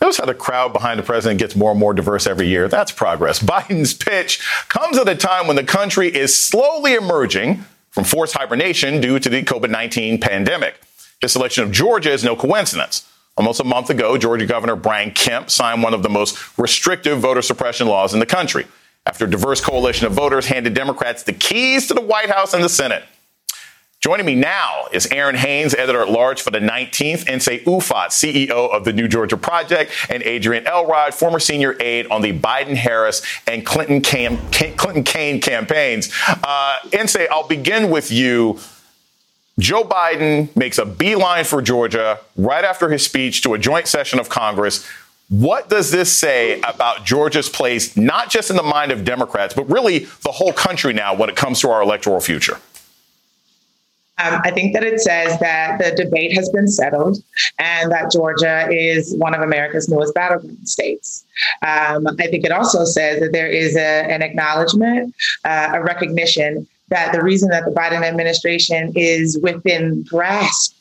Notice 0.00 0.18
how 0.18 0.26
the 0.26 0.34
crowd 0.34 0.72
behind 0.72 0.98
the 0.98 1.02
president 1.02 1.40
gets 1.40 1.56
more 1.56 1.72
and 1.72 1.80
more 1.80 1.92
diverse 1.92 2.26
every 2.26 2.46
year. 2.46 2.68
That's 2.68 2.92
progress. 2.92 3.42
Biden's 3.42 3.94
pitch 3.94 4.40
comes 4.68 4.96
at 4.96 5.08
a 5.08 5.16
time 5.16 5.46
when 5.46 5.56
the 5.56 5.64
country 5.64 6.08
is 6.14 6.40
slowly 6.40 6.94
emerging 6.94 7.64
from 7.90 8.04
forced 8.04 8.34
hibernation 8.34 9.00
due 9.00 9.18
to 9.18 9.28
the 9.28 9.42
COVID 9.42 9.70
19 9.70 10.20
pandemic. 10.20 10.80
This 11.20 11.32
selection 11.32 11.64
of 11.64 11.72
Georgia 11.72 12.12
is 12.12 12.22
no 12.22 12.36
coincidence. 12.36 13.08
Almost 13.36 13.60
a 13.60 13.64
month 13.64 13.90
ago, 13.90 14.16
Georgia 14.18 14.46
Governor 14.46 14.76
Brian 14.76 15.10
Kemp 15.10 15.50
signed 15.50 15.82
one 15.82 15.94
of 15.94 16.02
the 16.02 16.08
most 16.08 16.58
restrictive 16.58 17.18
voter 17.18 17.42
suppression 17.42 17.86
laws 17.86 18.12
in 18.12 18.20
the 18.20 18.26
country 18.26 18.66
after 19.06 19.24
a 19.24 19.30
diverse 19.30 19.60
coalition 19.60 20.06
of 20.06 20.12
voters 20.12 20.46
handed 20.46 20.74
Democrats 20.74 21.22
the 21.22 21.32
keys 21.32 21.86
to 21.88 21.94
the 21.94 22.00
White 22.00 22.30
House 22.30 22.52
and 22.52 22.62
the 22.62 22.68
Senate. 22.68 23.04
Joining 24.00 24.26
me 24.26 24.36
now 24.36 24.86
is 24.92 25.08
Errin 25.08 25.34
Haines, 25.34 25.74
editor 25.74 26.00
at 26.02 26.08
large 26.08 26.40
for 26.40 26.52
the 26.52 26.60
19th, 26.60 27.24
Nsé 27.24 27.64
Ufot, 27.64 28.10
CEO 28.10 28.70
of 28.70 28.84
the 28.84 28.92
New 28.92 29.08
Georgia 29.08 29.36
Project, 29.36 29.90
and 30.08 30.22
Adrienne 30.22 30.68
Elrod, 30.68 31.14
former 31.14 31.40
senior 31.40 31.74
aide 31.80 32.06
on 32.06 32.22
the 32.22 32.32
Biden 32.32 32.76
Harris 32.76 33.26
and 33.48 33.66
Clinton 33.66 34.00
Cam- 34.00 34.38
Clinton 34.52 35.02
Kaine 35.02 35.40
campaigns. 35.40 36.12
Uh, 36.28 36.76
Nsé, 36.90 37.26
I'll 37.28 37.48
begin 37.48 37.90
with 37.90 38.12
you. 38.12 38.60
Joe 39.58 39.82
Biden 39.82 40.54
makes 40.54 40.78
a 40.78 40.86
beeline 40.86 41.44
for 41.44 41.60
Georgia 41.60 42.20
right 42.36 42.64
after 42.64 42.90
his 42.90 43.04
speech 43.04 43.42
to 43.42 43.54
a 43.54 43.58
joint 43.58 43.88
session 43.88 44.20
of 44.20 44.28
Congress. 44.28 44.86
What 45.28 45.68
does 45.68 45.90
this 45.90 46.16
say 46.16 46.60
about 46.60 47.04
Georgia's 47.04 47.48
place, 47.48 47.96
not 47.96 48.30
just 48.30 48.48
in 48.48 48.54
the 48.56 48.62
mind 48.62 48.92
of 48.92 49.04
Democrats, 49.04 49.54
but 49.54 49.68
really 49.68 50.06
the 50.22 50.30
whole 50.30 50.52
country 50.52 50.92
now 50.92 51.16
when 51.16 51.28
it 51.28 51.34
comes 51.34 51.60
to 51.62 51.70
our 51.70 51.82
electoral 51.82 52.20
future? 52.20 52.60
Um, 54.18 54.40
I 54.44 54.50
think 54.50 54.74
that 54.74 54.82
it 54.82 55.00
says 55.00 55.38
that 55.38 55.78
the 55.78 55.92
debate 56.02 56.32
has 56.34 56.48
been 56.48 56.68
settled 56.68 57.18
and 57.58 57.90
that 57.92 58.10
Georgia 58.10 58.68
is 58.70 59.14
one 59.16 59.34
of 59.34 59.42
America's 59.42 59.88
newest 59.88 60.14
battleground 60.14 60.68
states. 60.68 61.24
Um, 61.62 62.06
I 62.18 62.26
think 62.26 62.44
it 62.44 62.50
also 62.50 62.84
says 62.84 63.20
that 63.20 63.32
there 63.32 63.46
is 63.46 63.76
a, 63.76 64.04
an 64.10 64.22
acknowledgement, 64.22 65.14
uh, 65.44 65.70
a 65.74 65.82
recognition 65.82 66.66
that 66.88 67.12
the 67.12 67.22
reason 67.22 67.50
that 67.50 67.64
the 67.64 67.70
Biden 67.70 68.02
administration 68.02 68.92
is 68.96 69.38
within 69.38 70.02
grasp 70.04 70.74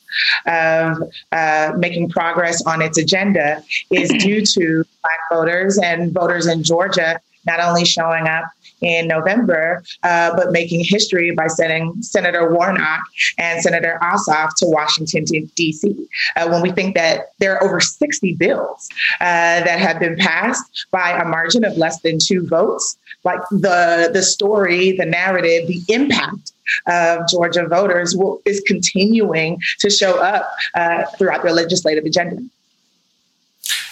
of 0.45 1.03
uh, 1.31 1.73
making 1.77 2.09
progress 2.09 2.65
on 2.65 2.81
its 2.81 2.97
agenda 2.97 3.63
is 3.91 4.09
due 4.23 4.43
to 4.45 4.83
Black 5.03 5.19
voters 5.31 5.77
and 5.77 6.11
voters 6.13 6.47
in 6.47 6.63
Georgia 6.63 7.19
not 7.47 7.59
only 7.59 7.85
showing 7.85 8.27
up 8.27 8.45
in 8.81 9.07
November, 9.07 9.83
uh, 10.03 10.35
but 10.35 10.51
making 10.51 10.83
history 10.83 11.31
by 11.31 11.47
sending 11.47 11.99
Senator 12.01 12.53
Warnock 12.53 13.01
and 13.37 13.61
Senator 13.61 13.97
Ossoff 14.01 14.51
to 14.57 14.67
Washington, 14.67 15.25
D.C. 15.55 16.07
Uh, 16.35 16.47
when 16.49 16.61
we 16.61 16.71
think 16.71 16.95
that 16.95 17.31
there 17.39 17.55
are 17.55 17.63
over 17.63 17.79
60 17.79 18.35
bills 18.35 18.89
uh, 19.19 19.63
that 19.63 19.79
have 19.79 19.99
been 19.99 20.15
passed 20.17 20.85
by 20.91 21.19
a 21.19 21.25
margin 21.25 21.63
of 21.63 21.75
less 21.77 21.99
than 22.01 22.19
two 22.19 22.45
votes, 22.45 22.97
like 23.23 23.39
the, 23.49 24.11
the 24.13 24.21
story, 24.21 24.91
the 24.91 25.05
narrative, 25.05 25.67
the 25.67 25.81
impact 25.87 26.51
of 26.87 27.27
Georgia 27.29 27.65
voters 27.65 28.15
will, 28.15 28.41
is 28.45 28.61
continuing 28.67 29.59
to 29.79 29.89
show 29.89 30.21
up 30.21 30.51
uh, 30.75 31.05
throughout 31.17 31.41
their 31.41 31.53
legislative 31.53 32.05
agenda. 32.05 32.37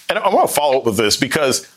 And 0.07 0.19
I 0.19 0.29
want 0.29 0.47
to 0.47 0.53
follow 0.53 0.77
up 0.77 0.85
with 0.85 0.97
this 0.97 1.17
because 1.17 1.67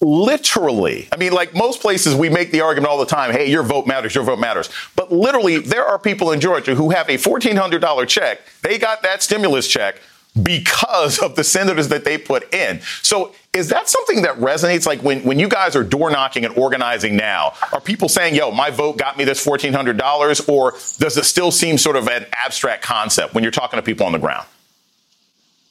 literally, 0.00 1.08
I 1.12 1.16
mean, 1.16 1.32
like 1.32 1.54
most 1.54 1.80
places, 1.80 2.14
we 2.14 2.28
make 2.28 2.52
the 2.52 2.60
argument 2.60 2.90
all 2.90 2.98
the 2.98 3.06
time 3.06 3.32
hey, 3.32 3.50
your 3.50 3.62
vote 3.62 3.86
matters, 3.86 4.14
your 4.14 4.24
vote 4.24 4.38
matters. 4.38 4.70
But 4.96 5.12
literally, 5.12 5.58
there 5.58 5.84
are 5.84 5.98
people 5.98 6.32
in 6.32 6.40
Georgia 6.40 6.74
who 6.74 6.90
have 6.90 7.08
a 7.08 7.16
$1,400 7.16 8.08
check. 8.08 8.40
They 8.62 8.78
got 8.78 9.02
that 9.02 9.22
stimulus 9.22 9.66
check 9.66 10.00
because 10.40 11.18
of 11.18 11.34
the 11.36 11.44
senators 11.44 11.88
that 11.88 12.04
they 12.04 12.16
put 12.16 12.52
in. 12.54 12.80
So 13.02 13.34
is 13.52 13.68
that 13.70 13.88
something 13.88 14.22
that 14.22 14.36
resonates? 14.36 14.86
Like 14.86 15.02
when, 15.02 15.22
when 15.24 15.38
you 15.38 15.48
guys 15.48 15.74
are 15.74 15.82
door 15.82 16.10
knocking 16.10 16.44
and 16.44 16.56
organizing 16.56 17.16
now, 17.16 17.54
are 17.72 17.80
people 17.80 18.08
saying, 18.08 18.34
yo, 18.34 18.50
my 18.50 18.70
vote 18.70 18.98
got 18.98 19.16
me 19.16 19.24
this 19.24 19.44
$1,400? 19.44 20.48
Or 20.48 20.72
does 20.98 21.16
it 21.16 21.24
still 21.24 21.50
seem 21.50 21.78
sort 21.78 21.96
of 21.96 22.08
an 22.08 22.26
abstract 22.32 22.84
concept 22.84 23.34
when 23.34 23.42
you're 23.42 23.50
talking 23.50 23.78
to 23.78 23.82
people 23.82 24.06
on 24.06 24.12
the 24.12 24.18
ground? 24.18 24.46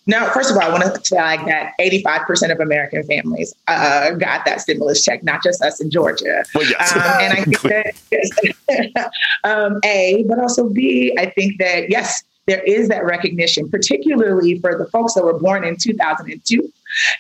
Now, 0.08 0.30
first 0.32 0.50
of 0.50 0.58
all, 0.58 0.64
I 0.64 0.70
want 0.70 0.84
to 0.84 1.02
flag 1.02 1.46
that 1.46 1.74
85% 1.80 2.52
of 2.52 2.60
American 2.60 3.04
families 3.04 3.54
uh, 3.68 4.12
got 4.12 4.46
that 4.46 4.62
stimulus 4.62 5.04
check, 5.04 5.22
not 5.24 5.44
just 5.44 5.62
us 5.62 5.82
in 5.82 5.92
Georgia. 5.92 6.44
Well, 6.56 6.66
yes. 6.66 6.96
Um, 6.96 7.02
and 7.02 7.34
I 7.34 7.44
think 7.44 7.62
that, 7.62 9.12
um, 9.44 9.80
A, 9.84 10.24
but 10.28 10.40
also 10.40 10.70
B, 10.70 11.16
I 11.20 11.28
think 11.28 11.60
that, 11.60 11.90
yes, 11.90 12.24
there 12.48 12.64
is 12.64 12.88
that 12.88 13.04
recognition, 13.04 13.70
particularly 13.70 14.60
for 14.60 14.78
the 14.78 14.86
folks 14.86 15.14
that 15.16 15.24
were 15.24 15.38
born 15.38 15.66
in 15.66 15.76
2002 15.76 16.72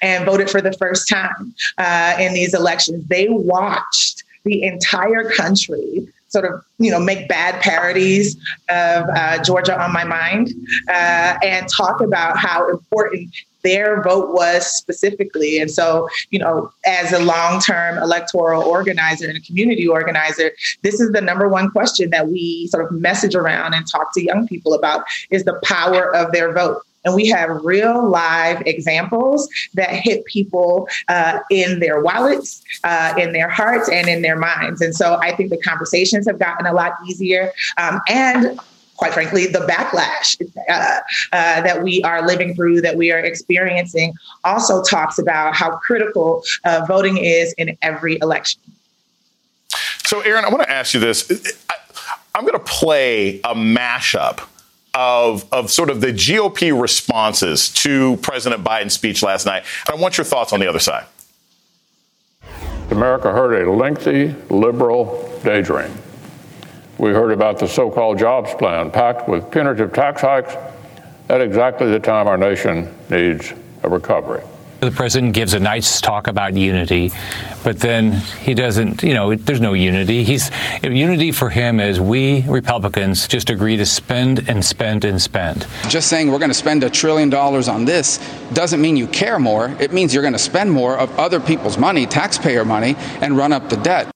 and 0.02 0.26
voted 0.26 0.50
for 0.50 0.62
the 0.62 0.72
first 0.74 1.10
time 1.10 1.54
uh, 1.78 2.16
in 2.20 2.34
these 2.34 2.54
elections. 2.54 3.06
They 3.08 3.28
watched 3.30 4.24
the 4.46 4.64
entire 4.64 5.30
country 5.30 6.08
sort 6.30 6.46
of 6.46 6.62
you 6.78 6.92
know 6.92 7.00
make 7.00 7.28
bad 7.28 7.62
parodies 7.62 8.36
of 8.70 9.06
uh, 9.10 9.42
Georgia 9.44 9.80
on 9.80 9.94
my 9.94 10.04
mind 10.04 10.54
uh, 10.90 11.38
and 11.44 11.68
talk 11.70 12.02
about 12.02 12.38
how 12.38 12.70
important 12.70 13.34
their 13.64 14.02
vote 14.02 14.34
was 14.34 14.66
specifically. 14.66 15.60
And 15.60 15.70
so, 15.70 16.08
you 16.30 16.40
know, 16.40 16.72
as 16.86 17.12
a 17.12 17.20
long 17.20 17.60
term 17.60 17.98
electoral 17.98 18.64
organizer 18.64 19.28
and 19.28 19.38
a 19.38 19.42
community 19.42 19.88
organizer, 19.88 20.52
this 20.84 21.02
is 21.02 21.12
the 21.12 21.22
number 21.22 21.50
one 21.50 21.70
question 21.72 22.10
that 22.12 22.30
we 22.30 22.68
sort 22.68 22.86
of 22.86 22.92
message 22.92 23.36
around 23.36 23.74
and 23.74 23.86
talk 23.86 24.14
to 24.14 24.24
young 24.24 24.48
people 24.48 24.74
about 24.74 25.04
is 25.32 25.44
the 25.44 25.60
power 25.64 26.16
of 26.16 26.32
their 26.32 26.54
vote. 26.54 26.82
And 27.08 27.16
we 27.16 27.28
have 27.30 27.64
real 27.64 28.06
live 28.06 28.62
examples 28.66 29.48
that 29.76 29.92
hit 29.92 30.26
people 30.26 30.90
uh, 31.08 31.40
in 31.50 31.80
their 31.80 32.02
wallets, 32.02 32.62
uh, 32.84 33.14
in 33.18 33.32
their 33.32 33.48
hearts, 33.48 33.88
and 33.88 34.10
in 34.10 34.22
their 34.22 34.36
minds. 34.36 34.82
And 34.82 34.94
so 34.94 35.16
I 35.22 35.34
think 35.34 35.50
the 35.50 35.58
conversations 35.62 36.28
have 36.28 36.38
gotten 36.38 36.66
a 36.66 36.74
lot 36.74 36.96
easier. 37.08 37.54
Um, 37.78 38.02
and 38.10 38.60
quite 38.98 39.14
frankly, 39.14 39.48
the 39.48 39.60
backlash 39.60 40.36
uh, 40.68 41.00
uh, 41.32 41.62
that 41.62 41.82
we 41.82 42.04
are 42.04 42.28
living 42.28 42.54
through, 42.56 42.82
that 42.82 42.98
we 42.98 43.10
are 43.10 43.20
experiencing, 43.20 44.14
also 44.44 44.84
talks 44.84 45.18
about 45.18 45.56
how 45.56 45.78
critical 45.78 46.44
uh, 46.66 46.84
voting 46.90 47.18
is 47.18 47.54
in 47.54 47.78
every 47.82 48.18
election. 48.22 48.60
So, 50.06 50.22
Errin, 50.24 50.44
I 50.44 50.50
want 50.50 50.64
to 50.64 50.70
ask 50.70 50.94
you 50.94 51.00
this. 51.00 51.32
I, 51.70 51.76
I'm 52.36 52.42
going 52.42 52.54
to 52.54 52.60
play 52.60 53.40
a 53.46 53.56
mashup 53.56 54.42
of, 54.98 55.46
of 55.52 55.70
sort 55.70 55.92
of 55.92 56.02
the 56.02 56.08
GOP 56.08 56.80
responses 56.80 57.70
to 57.70 58.18
President 58.18 58.64
Biden's 58.64 58.94
speech 58.94 59.22
last 59.22 59.46
night. 59.46 59.64
And 59.86 59.96
I 59.96 60.02
want 60.02 60.18
your 60.18 60.26
thoughts 60.26 60.54
on 60.54 60.60
the 60.60 60.68
other 60.68 60.80
side. 60.80 61.06
America 62.90 63.32
heard 63.32 63.68
a 63.68 63.72
lengthy 63.72 64.34
liberal 64.50 65.40
daydream. 65.44 65.94
We 66.98 67.12
heard 67.12 67.32
about 67.32 67.60
the 67.60 67.68
so 67.68 67.92
called 67.92 68.18
jobs 68.18 68.56
plan 68.56 68.90
packed 68.90 69.30
with 69.30 69.52
punitive 69.52 69.94
tax 69.94 70.22
hikes 70.22 70.56
at 71.30 71.42
exactly 71.42 71.92
the 71.92 72.00
time 72.00 72.28
our 72.28 72.38
nation 72.38 72.92
needs 73.12 73.54
a 73.84 73.90
recovery. 73.90 74.42
The 74.80 74.92
president 74.92 75.34
gives 75.34 75.56
a 75.56 75.60
nice 75.60 76.00
talk 76.02 76.28
about 76.28 76.56
unity, 76.56 77.12
but 77.64 77.80
then 77.80 78.12
he 78.12 78.54
doesn't, 78.54 79.02
you 79.02 79.16
know, 79.16 79.34
there's 79.34 79.60
no 79.60 79.74
unity. 79.74 80.24
He's 80.24 80.52
unity 80.84 81.32
for 81.32 81.50
him 81.50 81.80
is 81.80 82.00
we 82.00 82.44
Republicans 82.48 83.28
just 83.28 83.50
agree 83.50 83.76
to 83.78 83.88
spend 83.88 84.48
and 84.48 84.64
spend 84.64 85.04
and 85.04 85.20
spend. 85.20 85.66
Just 85.90 86.10
saying 86.10 86.32
we're 86.32 86.38
going 86.38 86.52
to 86.52 86.56
spend 86.56 86.84
a 86.84 86.92
trillion 86.92 87.30
dollars 87.30 87.68
on 87.68 87.86
this 87.86 88.20
doesn't 88.54 88.80
mean 88.80 88.96
you 88.96 89.08
care 89.08 89.40
more. 89.40 89.76
It 89.80 89.94
means 89.94 90.14
you're 90.14 90.22
going 90.22 90.34
to 90.34 90.40
spend 90.40 90.72
more 90.72 90.96
of 90.96 91.18
other 91.18 91.40
people's 91.40 91.80
money, 91.80 92.06
taxpayer 92.06 92.64
money, 92.64 92.96
and 93.22 93.36
run 93.36 93.54
up 93.54 93.70
the 93.70 93.78
debt. 93.78 94.12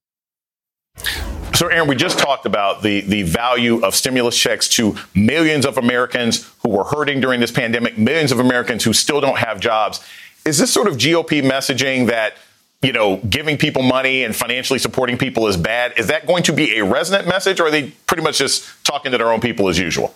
So, 1.54 1.67
Errin, 1.67 1.88
we 1.88 1.95
just 1.95 2.17
talked 2.17 2.45
about 2.45 2.82
the, 2.82 3.02
the 3.02 3.24
value 3.24 3.84
of 3.84 3.93
stimulus 3.93 4.36
checks 4.38 4.69
to 4.69 4.95
millions 5.13 5.65
of 5.65 5.78
Americans 5.78 6.50
who 6.63 6.69
were 6.69 6.86
hurting 6.86 7.19
during 7.19 7.39
this 7.39 7.52
pandemic, 7.52 7.97
millions 7.97 8.32
of 8.32 8.39
Americans 8.39 8.84
who 8.84 8.93
still 8.93 9.21
don't 9.21 9.38
have 9.38 9.60
jobs. 9.60 10.00
Is 10.46 10.58
this 10.58 10.74
sort 10.74 10.88
of 10.88 10.96
GOP 10.98 11.44
messaging 11.44 12.08
that, 12.08 12.34
you 12.82 12.94
know, 12.94 13.18
giving 13.18 13.58
people 13.58 13.84
money 13.84 14.24
and 14.24 14.36
financially 14.36 14.80
supporting 14.80 15.18
people 15.18 15.48
is 15.48 15.56
bad? 15.56 15.94
Is 15.98 16.08
that 16.08 16.26
going 16.26 16.44
to 16.44 16.54
be 16.54 16.80
a 16.80 16.84
resonant 16.84 17.28
message, 17.28 17.60
or 17.60 17.68
are 17.68 17.72
they 17.72 17.92
pretty 18.08 18.24
much 18.24 18.40
just 18.40 18.66
talking 18.84 19.12
to 19.12 19.18
their 19.18 19.32
own 19.32 19.40
people 19.40 19.70
as 19.70 19.78
usual? 19.78 20.14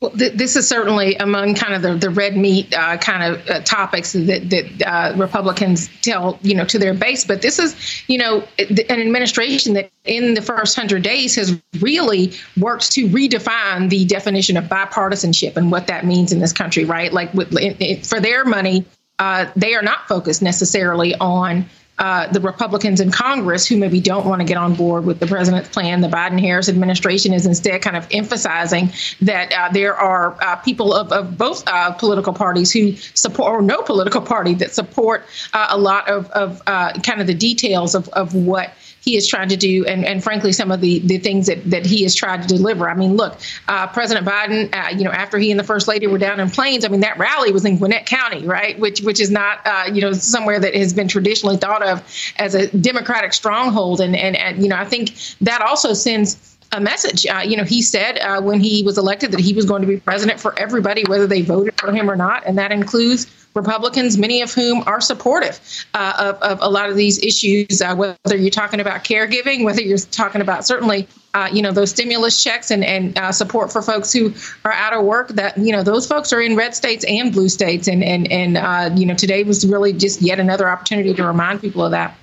Well, 0.00 0.10
th- 0.10 0.34
this 0.34 0.56
is 0.56 0.68
certainly 0.68 1.14
among 1.16 1.54
kind 1.54 1.74
of 1.74 1.82
the, 1.82 1.94
the 1.94 2.10
red 2.10 2.36
meat 2.36 2.74
uh, 2.74 2.98
kind 2.98 3.34
of 3.34 3.48
uh, 3.48 3.60
topics 3.60 4.12
that, 4.12 4.50
that 4.50 4.82
uh, 4.86 5.16
Republicans 5.16 5.88
tell, 6.02 6.38
you 6.42 6.54
know, 6.54 6.64
to 6.66 6.78
their 6.78 6.92
base. 6.92 7.24
But 7.24 7.40
this 7.40 7.58
is, 7.58 8.02
you 8.06 8.18
know, 8.18 8.46
an 8.58 9.00
administration 9.00 9.74
that 9.74 9.90
in 10.04 10.34
the 10.34 10.42
first 10.42 10.76
hundred 10.76 11.02
days 11.02 11.36
has 11.36 11.58
really 11.80 12.34
worked 12.58 12.92
to 12.92 13.08
redefine 13.08 13.88
the 13.88 14.04
definition 14.04 14.56
of 14.56 14.64
bipartisanship 14.64 15.56
and 15.56 15.70
what 15.70 15.86
that 15.86 16.04
means 16.04 16.32
in 16.32 16.38
this 16.38 16.52
country, 16.52 16.84
right? 16.84 17.12
Like 17.12 17.32
with, 17.32 17.56
it, 17.56 17.80
it, 17.80 18.06
for 18.06 18.20
their 18.20 18.44
money, 18.44 18.84
uh, 19.18 19.46
they 19.56 19.74
are 19.74 19.82
not 19.82 20.08
focused 20.08 20.42
necessarily 20.42 21.14
on 21.14 21.66
uh, 21.98 22.26
the 22.32 22.40
Republicans 22.40 23.00
in 23.00 23.10
Congress 23.10 23.66
who 23.66 23.76
maybe 23.76 24.00
don't 24.00 24.26
want 24.26 24.40
to 24.40 24.44
get 24.44 24.56
on 24.56 24.74
board 24.74 25.04
with 25.04 25.20
the 25.20 25.26
president's 25.26 25.68
plan. 25.68 26.00
The 26.00 26.08
Biden 26.08 26.40
Harris 26.40 26.68
administration 26.68 27.32
is 27.32 27.46
instead 27.46 27.82
kind 27.82 27.96
of 27.96 28.06
emphasizing 28.10 28.92
that 29.22 29.52
uh, 29.52 29.68
there 29.72 29.94
are 29.94 30.36
uh, 30.42 30.56
people 30.56 30.92
of, 30.92 31.12
of 31.12 31.38
both 31.38 31.62
uh, 31.68 31.92
political 31.92 32.32
parties 32.32 32.72
who 32.72 32.96
support, 32.96 33.52
or 33.52 33.62
no 33.62 33.82
political 33.82 34.20
party 34.20 34.54
that 34.54 34.72
support 34.72 35.24
uh, 35.52 35.68
a 35.70 35.78
lot 35.78 36.08
of, 36.08 36.28
of 36.30 36.64
kind 36.64 37.20
of 37.20 37.26
the 37.26 37.34
details 37.34 37.94
of, 37.94 38.08
of 38.08 38.34
what 38.34 38.72
he 39.04 39.16
is 39.16 39.28
trying 39.28 39.50
to 39.50 39.56
do, 39.56 39.84
and, 39.84 40.02
and 40.04 40.24
frankly, 40.24 40.50
some 40.52 40.72
of 40.72 40.80
the, 40.80 40.98
the 41.00 41.18
things 41.18 41.46
that, 41.48 41.62
that 41.70 41.84
he 41.84 42.06
is 42.06 42.14
trying 42.14 42.40
to 42.40 42.48
deliver. 42.48 42.88
I 42.88 42.94
mean, 42.94 43.16
look, 43.16 43.38
uh, 43.68 43.86
President 43.88 44.26
Biden, 44.26 44.74
uh, 44.74 44.96
you 44.96 45.04
know, 45.04 45.10
after 45.10 45.36
he 45.36 45.50
and 45.50 45.60
the 45.60 45.64
First 45.64 45.88
Lady 45.88 46.06
were 46.06 46.16
down 46.16 46.40
in 46.40 46.48
Plains, 46.48 46.86
I 46.86 46.88
mean, 46.88 47.00
that 47.00 47.18
rally 47.18 47.52
was 47.52 47.66
in 47.66 47.76
Gwinnett 47.76 48.06
County, 48.06 48.46
right? 48.46 48.78
Which 48.78 49.02
which 49.02 49.20
is 49.20 49.30
not, 49.30 49.60
uh, 49.66 49.90
you 49.92 50.00
know, 50.00 50.12
somewhere 50.12 50.58
that 50.58 50.74
has 50.74 50.94
been 50.94 51.08
traditionally 51.08 51.58
thought 51.58 51.82
of 51.82 52.02
as 52.36 52.54
a 52.54 52.74
Democratic 52.76 53.34
stronghold, 53.34 54.00
and 54.00 54.16
and, 54.16 54.36
and 54.36 54.62
you 54.62 54.70
know, 54.70 54.76
I 54.76 54.86
think 54.86 55.14
that 55.42 55.60
also 55.60 55.92
sends 55.92 56.53
a 56.74 56.80
message. 56.80 57.26
Uh, 57.26 57.40
you 57.44 57.56
know, 57.56 57.64
he 57.64 57.80
said 57.82 58.18
uh, 58.18 58.40
when 58.40 58.60
he 58.60 58.82
was 58.82 58.98
elected 58.98 59.32
that 59.32 59.40
he 59.40 59.52
was 59.52 59.64
going 59.64 59.82
to 59.82 59.88
be 59.88 59.96
president 59.96 60.40
for 60.40 60.58
everybody, 60.58 61.04
whether 61.04 61.26
they 61.26 61.42
voted 61.42 61.78
for 61.80 61.92
him 61.92 62.10
or 62.10 62.16
not, 62.16 62.44
and 62.46 62.58
that 62.58 62.72
includes 62.72 63.26
Republicans, 63.54 64.18
many 64.18 64.42
of 64.42 64.52
whom 64.52 64.82
are 64.86 65.00
supportive 65.00 65.60
uh, 65.94 66.12
of, 66.18 66.42
of, 66.42 66.58
a 66.60 66.68
lot 66.68 66.90
of 66.90 66.96
these 66.96 67.22
issues, 67.22 67.80
uh, 67.80 67.94
whether 67.94 68.36
you're 68.36 68.50
talking 68.50 68.80
about 68.80 69.04
caregiving, 69.04 69.64
whether 69.64 69.80
you're 69.80 69.98
talking 69.98 70.40
about 70.40 70.66
certainly, 70.66 71.06
uh, 71.34 71.48
you 71.52 71.62
know, 71.62 71.70
those 71.70 71.90
stimulus 71.90 72.42
checks 72.42 72.72
and, 72.72 72.84
and 72.84 73.16
uh, 73.16 73.30
support 73.30 73.72
for 73.72 73.80
folks 73.80 74.12
who 74.12 74.34
are 74.64 74.72
out 74.72 74.92
of 74.92 75.04
work. 75.04 75.28
That 75.28 75.56
you 75.56 75.70
know, 75.70 75.84
those 75.84 76.06
folks 76.06 76.32
are 76.32 76.40
in 76.40 76.56
red 76.56 76.74
states 76.74 77.04
and 77.04 77.32
blue 77.32 77.48
states, 77.48 77.86
and 77.86 78.02
and 78.02 78.30
and 78.30 78.56
uh, 78.56 78.90
you 78.96 79.06
know, 79.06 79.14
today 79.14 79.44
was 79.44 79.64
really 79.64 79.92
just 79.92 80.20
yet 80.20 80.40
another 80.40 80.68
opportunity 80.68 81.14
to 81.14 81.24
remind 81.24 81.60
people 81.60 81.84
of 81.84 81.92
that. 81.92 82.16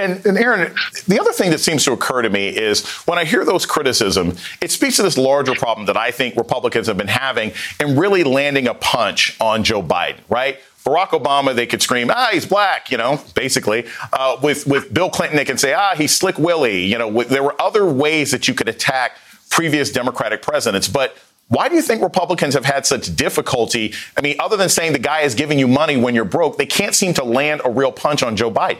And, 0.00 0.24
and, 0.26 0.38
Errin, 0.38 0.74
the 1.06 1.20
other 1.20 1.32
thing 1.32 1.50
that 1.50 1.58
seems 1.58 1.84
to 1.84 1.92
occur 1.92 2.22
to 2.22 2.30
me 2.30 2.48
is 2.48 2.86
when 3.06 3.18
I 3.18 3.24
hear 3.24 3.44
those 3.44 3.66
criticisms, 3.66 4.42
it 4.60 4.70
speaks 4.70 4.96
to 4.96 5.02
this 5.02 5.18
larger 5.18 5.54
problem 5.54 5.86
that 5.86 5.96
I 5.96 6.10
think 6.10 6.36
Republicans 6.36 6.86
have 6.86 6.96
been 6.96 7.08
having 7.08 7.52
and 7.78 7.98
really 7.98 8.24
landing 8.24 8.66
a 8.66 8.74
punch 8.74 9.36
on 9.40 9.62
Joe 9.62 9.82
Biden, 9.82 10.20
right? 10.28 10.58
Barack 10.84 11.08
Obama, 11.08 11.54
they 11.54 11.66
could 11.66 11.82
scream, 11.82 12.10
ah, 12.10 12.30
he's 12.32 12.46
black, 12.46 12.90
you 12.90 12.96
know, 12.96 13.22
basically. 13.34 13.86
Uh, 14.12 14.38
with, 14.42 14.66
with 14.66 14.92
Bill 14.92 15.10
Clinton, 15.10 15.36
they 15.36 15.44
can 15.44 15.58
say, 15.58 15.74
ah, 15.74 15.94
he's 15.94 16.16
Slick 16.16 16.38
Willie. 16.38 16.84
You 16.84 16.98
know, 16.98 17.22
there 17.24 17.42
were 17.42 17.60
other 17.60 17.84
ways 17.84 18.30
that 18.30 18.48
you 18.48 18.54
could 18.54 18.68
attack 18.68 19.18
previous 19.50 19.90
Democratic 19.90 20.40
presidents. 20.40 20.88
But 20.88 21.16
why 21.48 21.68
do 21.68 21.74
you 21.74 21.82
think 21.82 22.00
Republicans 22.02 22.54
have 22.54 22.64
had 22.64 22.86
such 22.86 23.14
difficulty? 23.14 23.92
I 24.16 24.22
mean, 24.22 24.36
other 24.38 24.56
than 24.56 24.68
saying 24.68 24.92
the 24.92 24.98
guy 24.98 25.20
is 25.22 25.34
giving 25.34 25.58
you 25.58 25.68
money 25.68 25.96
when 25.96 26.14
you're 26.14 26.24
broke, 26.24 26.56
they 26.56 26.66
can't 26.66 26.94
seem 26.94 27.12
to 27.14 27.24
land 27.24 27.60
a 27.64 27.70
real 27.70 27.92
punch 27.92 28.22
on 28.22 28.36
Joe 28.36 28.50
Biden. 28.50 28.78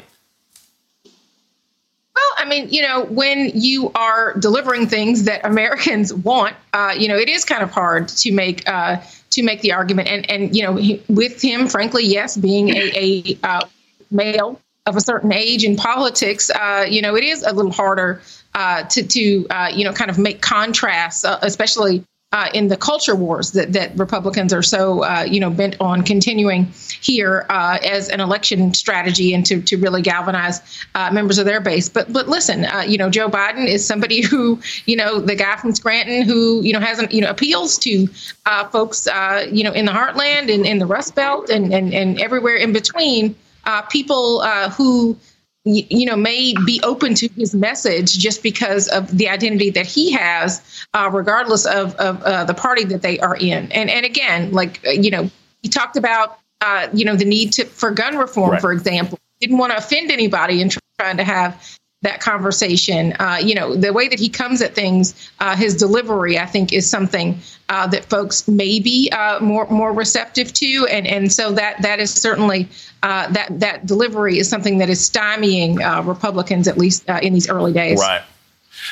Well, 2.20 2.44
I 2.44 2.48
mean, 2.48 2.68
you 2.70 2.82
know, 2.82 3.04
when 3.04 3.50
you 3.54 3.90
are 3.94 4.34
delivering 4.34 4.86
things 4.86 5.24
that 5.24 5.44
Americans 5.44 6.12
want, 6.12 6.54
uh, 6.72 6.94
you 6.96 7.08
know, 7.08 7.16
it 7.16 7.28
is 7.28 7.44
kind 7.44 7.62
of 7.62 7.70
hard 7.70 8.08
to 8.08 8.32
make 8.32 8.68
uh, 8.68 9.00
to 9.30 9.42
make 9.42 9.62
the 9.62 9.72
argument. 9.72 10.08
And 10.08 10.28
and 10.30 10.54
you 10.54 10.62
know, 10.62 10.76
he, 10.76 11.02
with 11.08 11.40
him, 11.40 11.66
frankly, 11.68 12.04
yes, 12.04 12.36
being 12.36 12.68
a, 12.70 12.92
a 12.94 13.38
uh, 13.42 13.66
male 14.10 14.60
of 14.86 14.96
a 14.96 15.00
certain 15.00 15.32
age 15.32 15.64
in 15.64 15.76
politics, 15.76 16.50
uh, 16.50 16.84
you 16.88 17.00
know, 17.00 17.16
it 17.16 17.24
is 17.24 17.42
a 17.42 17.52
little 17.52 17.72
harder 17.72 18.20
uh, 18.54 18.82
to 18.84 19.02
to 19.02 19.46
uh, 19.48 19.70
you 19.72 19.84
know 19.84 19.92
kind 19.92 20.10
of 20.10 20.18
make 20.18 20.42
contrasts, 20.42 21.24
especially 21.42 22.04
uh, 22.32 22.48
in 22.54 22.68
the 22.68 22.76
culture 22.76 23.14
wars 23.14 23.52
that, 23.52 23.72
that 23.72 23.96
Republicans 23.98 24.52
are 24.52 24.62
so 24.62 25.02
uh, 25.02 25.26
you 25.28 25.40
know 25.40 25.50
bent 25.50 25.76
on 25.80 26.02
continuing 26.02 26.66
here 27.00 27.44
uh, 27.48 27.78
as 27.84 28.08
an 28.08 28.20
election 28.20 28.72
strategy 28.72 29.34
and 29.34 29.44
to, 29.46 29.60
to 29.62 29.76
really 29.76 30.00
galvanize 30.00 30.60
uh, 30.94 31.10
members 31.12 31.38
of 31.38 31.44
their 31.44 31.60
base. 31.60 31.88
But 31.88 32.12
but 32.12 32.28
listen, 32.28 32.64
uh, 32.66 32.84
you 32.86 32.98
know 32.98 33.10
Joe 33.10 33.28
Biden 33.28 33.66
is 33.66 33.84
somebody 33.84 34.20
who 34.26 34.60
you 34.86 34.96
know 34.96 35.20
the 35.20 35.34
guy 35.34 35.56
from 35.56 35.74
Scranton 35.74 36.22
who 36.22 36.62
you 36.62 36.72
know 36.72 36.80
hasn't 36.80 37.12
you 37.12 37.20
know 37.20 37.30
appeals 37.30 37.78
to 37.78 38.06
uh, 38.46 38.68
folks 38.68 39.08
you 39.50 39.64
know 39.64 39.72
in 39.72 39.86
the 39.86 39.92
heartland 39.92 40.54
and 40.54 40.66
in 40.66 40.78
the 40.78 40.86
Rust 40.86 41.16
Belt 41.16 41.50
and 41.50 41.74
and, 41.74 41.92
and 41.92 42.20
everywhere 42.20 42.56
in 42.56 42.72
between. 42.72 43.34
people 43.90 44.42
who 44.76 45.16
you 45.64 46.06
know, 46.06 46.16
may 46.16 46.54
be 46.64 46.80
open 46.82 47.14
to 47.14 47.28
his 47.36 47.54
message 47.54 48.18
just 48.18 48.42
because 48.42 48.88
of 48.88 49.16
the 49.16 49.28
identity 49.28 49.70
that 49.70 49.86
he 49.86 50.12
has, 50.12 50.62
uh, 50.94 51.10
regardless 51.12 51.66
of, 51.66 51.94
of 51.96 52.22
uh, 52.22 52.44
the 52.44 52.54
party 52.54 52.84
that 52.84 53.02
they 53.02 53.18
are 53.18 53.36
in. 53.36 53.70
And 53.72 53.90
and 53.90 54.06
again, 54.06 54.52
like 54.52 54.80
uh, 54.86 54.90
you 54.90 55.10
know, 55.10 55.30
he 55.62 55.68
talked 55.68 55.96
about 55.96 56.38
uh, 56.62 56.88
you 56.94 57.04
know 57.04 57.14
the 57.14 57.26
need 57.26 57.52
to 57.54 57.66
for 57.66 57.90
gun 57.90 58.16
reform, 58.16 58.52
right. 58.52 58.60
for 58.60 58.72
example. 58.72 59.18
Didn't 59.40 59.58
want 59.58 59.72
to 59.72 59.78
offend 59.78 60.10
anybody 60.10 60.60
and 60.60 60.74
trying 60.98 61.16
to 61.18 61.24
have 61.24 61.78
that 62.02 62.20
conversation. 62.20 63.14
Uh, 63.20 63.38
you 63.42 63.54
know, 63.54 63.74
the 63.74 63.92
way 63.92 64.08
that 64.08 64.18
he 64.18 64.28
comes 64.28 64.62
at 64.62 64.74
things, 64.74 65.30
uh, 65.40 65.54
his 65.54 65.76
delivery, 65.76 66.38
I 66.38 66.46
think, 66.46 66.72
is 66.72 66.88
something 66.88 67.38
uh, 67.68 67.86
that 67.88 68.06
folks 68.06 68.48
may 68.48 68.80
be 68.80 69.10
uh, 69.12 69.38
more 69.40 69.66
more 69.68 69.92
receptive 69.92 70.52
to, 70.54 70.86
and 70.90 71.06
and 71.06 71.32
so 71.32 71.52
that 71.52 71.82
that 71.82 72.00
is 72.00 72.12
certainly 72.12 72.68
uh, 73.02 73.28
that 73.32 73.60
that 73.60 73.86
delivery 73.86 74.38
is 74.38 74.48
something 74.48 74.78
that 74.78 74.88
is 74.88 74.98
stymieing 74.98 75.80
uh, 75.80 76.02
Republicans 76.02 76.68
at 76.68 76.78
least 76.78 77.04
in 77.22 77.34
these 77.34 77.48
early 77.48 77.72
days. 77.72 77.98
Right. 77.98 78.22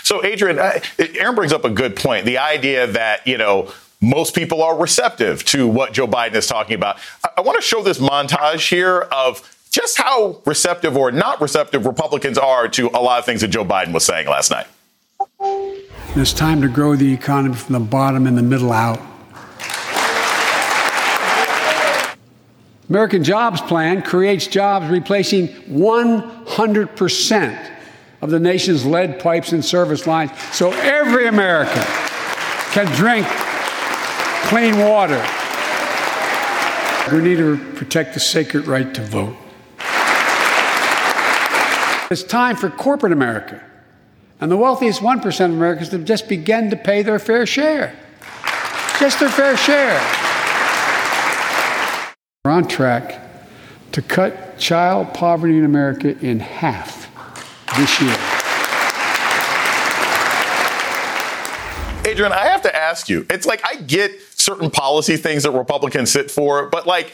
So, 0.02 0.22
Adrienne, 0.22 0.58
Errin 0.98 1.34
brings 1.34 1.52
up 1.52 1.64
a 1.64 1.70
good 1.70 1.96
point. 1.96 2.26
The 2.26 2.38
idea 2.38 2.86
that 2.88 3.26
you 3.26 3.38
know 3.38 3.72
most 4.02 4.34
people 4.34 4.62
are 4.62 4.76
receptive 4.76 5.44
to 5.46 5.66
what 5.66 5.92
Joe 5.92 6.06
Biden 6.06 6.34
is 6.34 6.46
talking 6.46 6.74
about. 6.74 6.98
I, 7.24 7.30
I 7.38 7.40
want 7.40 7.56
to 7.56 7.62
show 7.62 7.82
this 7.82 7.98
montage 7.98 8.68
here 8.68 9.00
of 9.00 9.40
just 9.68 9.98
how 9.98 10.40
receptive 10.44 10.96
or 10.96 11.10
not 11.10 11.40
receptive 11.40 11.86
Republicans 11.86 12.38
are 12.38 12.68
to 12.68 12.88
a 12.88 13.00
lot 13.00 13.18
of 13.18 13.24
things 13.24 13.40
that 13.40 13.48
Joe 13.48 13.64
Biden 13.64 13.92
was 13.92 14.04
saying 14.04 14.26
last 14.26 14.50
night. 14.50 14.66
It's 16.16 16.32
time 16.32 16.62
to 16.62 16.68
grow 16.68 16.96
the 16.96 17.12
economy 17.12 17.54
from 17.54 17.74
the 17.74 17.80
bottom 17.80 18.26
and 18.26 18.36
the 18.36 18.42
middle 18.42 18.72
out. 18.72 19.00
American 22.88 23.22
Jobs 23.22 23.60
Plan 23.60 24.02
creates 24.02 24.46
jobs 24.46 24.88
replacing 24.88 25.48
100% 25.48 27.70
of 28.22 28.30
the 28.30 28.40
nation's 28.40 28.86
lead 28.86 29.20
pipes 29.20 29.52
and 29.52 29.62
service 29.64 30.06
lines 30.06 30.30
so 30.52 30.72
every 30.72 31.28
American 31.28 31.82
can 32.72 32.86
drink 32.96 33.26
clean 34.48 34.78
water. 34.78 35.22
We 37.12 37.20
need 37.22 37.36
to 37.36 37.58
protect 37.74 38.14
the 38.14 38.20
sacred 38.20 38.66
right 38.66 38.92
to 38.94 39.02
vote. 39.02 39.36
It's 42.10 42.22
time 42.22 42.56
for 42.56 42.70
corporate 42.70 43.12
America 43.12 43.62
and 44.40 44.50
the 44.50 44.56
wealthiest 44.56 45.02
1% 45.02 45.44
of 45.44 45.50
Americans 45.50 45.90
to 45.90 45.98
just 45.98 46.26
begin 46.26 46.70
to 46.70 46.76
pay 46.76 47.02
their 47.02 47.18
fair 47.18 47.44
share. 47.44 47.94
Just 48.98 49.20
their 49.20 49.28
fair 49.28 49.56
share. 49.58 50.00
We're 52.44 52.52
on 52.52 52.66
track 52.66 53.20
to 53.92 54.00
cut 54.00 54.58
child 54.58 55.12
poverty 55.12 55.58
in 55.58 55.64
America 55.64 56.18
in 56.20 56.40
half 56.40 57.10
this 57.76 58.00
year. 58.00 58.16
Adrienne, 62.10 62.32
I 62.32 62.46
have 62.46 62.62
to 62.62 62.74
ask 62.74 63.10
you. 63.10 63.26
It's 63.28 63.44
like 63.44 63.60
I 63.66 63.82
get 63.82 64.18
certain 64.34 64.70
policy 64.70 65.18
things 65.18 65.42
that 65.42 65.50
Republicans 65.50 66.10
sit 66.10 66.30
for, 66.30 66.68
but 66.70 66.86
like 66.86 67.12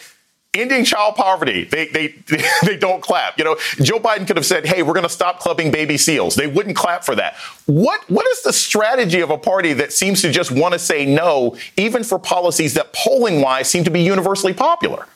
ending 0.55 0.85
child 0.85 1.17
poverty, 1.17 1.64
they 1.64 1.87
they 1.88 2.14
they 2.64 2.77
don't 2.77 3.03
clap. 3.03 3.38
You 3.38 3.45
know, 3.45 3.57
Joe 3.77 3.99
Biden 3.99 4.27
could 4.27 4.37
have 4.37 4.47
said, 4.47 4.67
"Hey, 4.67 4.83
we're 4.83 4.95
going 4.95 5.05
to 5.05 5.09
stop 5.09 5.40
clubbing 5.40 5.71
baby 5.71 5.97
seals." 5.97 6.35
They 6.35 6.47
wouldn't 6.47 6.77
clap 6.77 7.05
for 7.05 7.14
that. 7.17 7.37
What 7.67 8.09
what 8.11 8.27
is 8.29 8.43
the 8.43 8.53
strategy 8.53 9.21
of 9.21 9.31
a 9.31 9.38
party 9.38 9.73
that 9.75 9.93
seems 9.93 10.23
to 10.23 10.31
just 10.31 10.51
want 10.51 10.73
to 10.73 10.79
say 10.79 11.07
no, 11.07 11.57
even 11.77 12.05
for 12.05 12.19
policies 12.19 12.75
that 12.75 12.93
polling 12.93 13.40
wise 13.40 13.69
seem 13.69 13.85
to 13.85 13.90
be 13.90 14.03
universally 14.03 14.55
popular? 14.55 15.07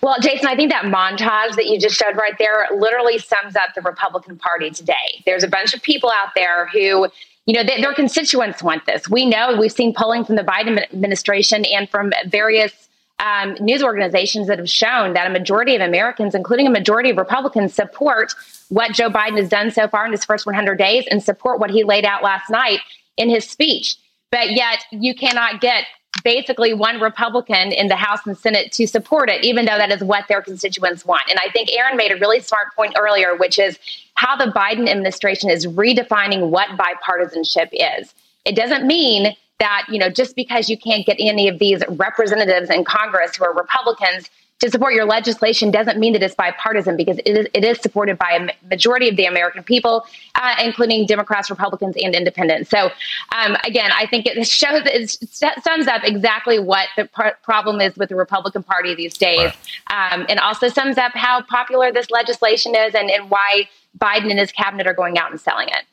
Well, 0.00 0.16
Jason, 0.20 0.46
I 0.48 0.56
think 0.56 0.70
that 0.70 0.84
montage 0.84 1.56
that 1.56 1.66
you 1.66 1.78
just 1.78 1.94
showed 1.94 2.16
right 2.16 2.34
there 2.38 2.66
literally 2.76 3.18
sums 3.18 3.56
up 3.56 3.74
the 3.74 3.80
Republican 3.80 4.36
Party 4.36 4.70
today. 4.70 5.22
There's 5.24 5.42
a 5.42 5.48
bunch 5.48 5.72
of 5.72 5.82
people 5.82 6.10
out 6.10 6.30
there 6.34 6.66
who 6.66 7.08
you 7.46 7.54
know, 7.54 7.62
they, 7.62 7.80
their 7.80 7.94
constituents 7.94 8.62
want 8.62 8.86
this. 8.86 9.08
We 9.08 9.26
know 9.26 9.56
we've 9.58 9.72
seen 9.72 9.92
polling 9.94 10.24
from 10.24 10.36
the 10.36 10.42
Biden 10.42 10.82
administration 10.92 11.64
and 11.66 11.88
from 11.88 12.12
various 12.26 12.88
um, 13.18 13.56
news 13.60 13.82
organizations 13.82 14.48
that 14.48 14.58
have 14.58 14.68
shown 14.68 15.14
that 15.14 15.26
a 15.26 15.30
majority 15.30 15.74
of 15.74 15.80
Americans, 15.80 16.34
including 16.34 16.66
a 16.66 16.70
majority 16.70 17.10
of 17.10 17.16
Republicans, 17.16 17.74
support 17.74 18.34
what 18.68 18.92
Joe 18.92 19.08
Biden 19.08 19.38
has 19.38 19.48
done 19.48 19.70
so 19.70 19.88
far 19.88 20.04
in 20.04 20.12
his 20.12 20.24
first 20.24 20.46
100 20.46 20.76
days 20.76 21.04
and 21.10 21.22
support 21.22 21.60
what 21.60 21.70
he 21.70 21.84
laid 21.84 22.04
out 22.04 22.22
last 22.22 22.50
night 22.50 22.80
in 23.16 23.28
his 23.28 23.48
speech. 23.48 23.96
But 24.30 24.52
yet, 24.52 24.84
you 24.90 25.14
cannot 25.14 25.60
get 25.60 25.84
basically 26.22 26.74
one 26.74 27.00
Republican 27.00 27.72
in 27.72 27.88
the 27.88 27.96
House 27.96 28.20
and 28.26 28.36
Senate 28.36 28.72
to 28.72 28.86
support 28.86 29.28
it, 29.28 29.44
even 29.44 29.64
though 29.64 29.76
that 29.76 29.90
is 29.90 30.02
what 30.02 30.28
their 30.28 30.42
constituents 30.42 31.04
want. 31.04 31.22
And 31.28 31.38
I 31.44 31.50
think 31.50 31.70
Errin 31.70 31.96
made 31.96 32.12
a 32.12 32.16
really 32.16 32.40
smart 32.40 32.74
point 32.76 32.94
earlier, 32.98 33.36
which 33.36 33.58
is 33.58 33.78
how 34.14 34.36
the 34.36 34.52
Biden 34.52 34.88
administration 34.88 35.50
is 35.50 35.66
redefining 35.66 36.50
what 36.50 36.68
bipartisanship 36.70 37.68
is. 37.72 38.14
It 38.44 38.54
doesn't 38.54 38.86
mean 38.86 39.36
that, 39.60 39.86
you 39.88 39.98
know, 39.98 40.10
just 40.10 40.36
because 40.36 40.68
you 40.68 40.76
can't 40.76 41.06
get 41.06 41.16
any 41.20 41.48
of 41.48 41.58
these 41.58 41.82
representatives 41.88 42.70
in 42.70 42.84
Congress 42.84 43.36
who 43.36 43.44
are 43.44 43.54
Republicans 43.54 44.30
to 44.60 44.70
support 44.70 44.94
your 44.94 45.04
legislation 45.04 45.70
doesn't 45.70 45.98
mean 45.98 46.12
that 46.12 46.22
it's 46.22 46.34
bipartisan 46.34 46.96
because 46.96 47.18
it 47.18 47.36
is, 47.36 47.46
it 47.52 47.64
is 47.64 47.78
supported 47.80 48.16
by 48.16 48.30
a 48.30 48.68
majority 48.68 49.08
of 49.08 49.16
the 49.16 49.26
American 49.26 49.62
people, 49.62 50.06
uh, 50.36 50.54
including 50.62 51.06
Democrats, 51.06 51.50
Republicans, 51.50 51.96
and 52.00 52.14
independents. 52.14 52.70
So, 52.70 52.90
um, 53.36 53.56
again, 53.64 53.90
I 53.92 54.06
think 54.06 54.26
it 54.26 54.46
shows 54.46 54.82
it 54.86 55.10
sums 55.62 55.86
up 55.86 56.02
exactly 56.04 56.58
what 56.58 56.88
the 56.96 57.06
pr- 57.06 57.36
problem 57.42 57.80
is 57.80 57.96
with 57.96 58.08
the 58.08 58.16
Republican 58.16 58.62
Party 58.62 58.94
these 58.94 59.16
days, 59.18 59.52
right. 59.90 60.12
um, 60.12 60.24
and 60.28 60.38
also 60.38 60.68
sums 60.68 60.98
up 60.98 61.12
how 61.14 61.42
popular 61.42 61.92
this 61.92 62.10
legislation 62.10 62.74
is 62.74 62.94
and, 62.94 63.10
and 63.10 63.30
why 63.30 63.68
Biden 63.98 64.30
and 64.30 64.38
his 64.38 64.52
cabinet 64.52 64.86
are 64.86 64.94
going 64.94 65.18
out 65.18 65.30
and 65.30 65.40
selling 65.40 65.68
it 65.68 65.84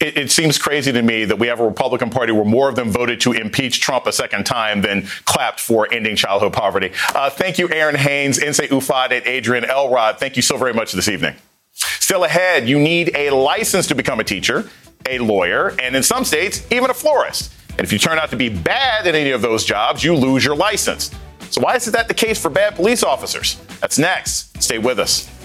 it, 0.00 0.16
it, 0.16 0.30
seems 0.30 0.56
crazy 0.58 0.92
to 0.92 1.02
me 1.02 1.26
that 1.26 1.38
we 1.38 1.46
have 1.46 1.60
a 1.60 1.66
Republican 1.66 2.08
Party 2.10 2.32
where 2.32 2.44
more 2.44 2.68
of 2.68 2.74
them 2.74 2.90
voted 2.90 3.20
to 3.20 3.32
impeach 3.32 3.80
Trump 3.80 4.06
a 4.06 4.12
second 4.12 4.44
time 4.44 4.80
than 4.80 5.02
clapped 5.26 5.60
for 5.60 5.86
ending 5.92 6.16
childhood 6.16 6.54
poverty. 6.54 6.90
Uh, 7.14 7.28
thank 7.28 7.58
you, 7.58 7.68
Errin 7.68 7.96
Haines, 7.96 8.38
Nsé 8.38 8.68
Ufot, 8.68 9.12
and 9.12 9.26
Adrienne 9.26 9.66
Elrod. 9.66 10.18
Thank 10.18 10.36
you 10.36 10.42
so 10.42 10.56
very 10.56 10.72
much 10.72 10.92
this 10.92 11.08
evening. 11.08 11.34
Still 11.72 12.24
ahead, 12.24 12.68
you 12.68 12.78
need 12.78 13.14
a 13.14 13.30
license 13.30 13.86
to 13.88 13.94
become 13.94 14.20
a 14.20 14.24
teacher, 14.24 14.68
a 15.08 15.18
lawyer, 15.18 15.74
and 15.80 15.94
in 15.94 16.02
some 16.02 16.24
states, 16.24 16.66
even 16.72 16.90
a 16.90 16.94
florist. 16.94 17.52
And 17.70 17.80
if 17.80 17.92
you 17.92 17.98
turn 17.98 18.18
out 18.18 18.30
to 18.30 18.36
be 18.36 18.48
bad 18.48 19.06
at 19.06 19.14
any 19.14 19.30
of 19.30 19.42
those 19.42 19.64
jobs, 19.64 20.02
you 20.02 20.14
lose 20.14 20.44
your 20.44 20.56
license. 20.56 21.10
So 21.50 21.60
why 21.60 21.76
is 21.76 21.84
that 21.86 22.08
the 22.08 22.14
case 22.14 22.40
for 22.40 22.50
bad 22.50 22.74
police 22.74 23.02
officers? 23.02 23.56
That's 23.80 23.98
next. 23.98 24.62
Stay 24.62 24.78
with 24.78 24.98
us. 24.98 25.39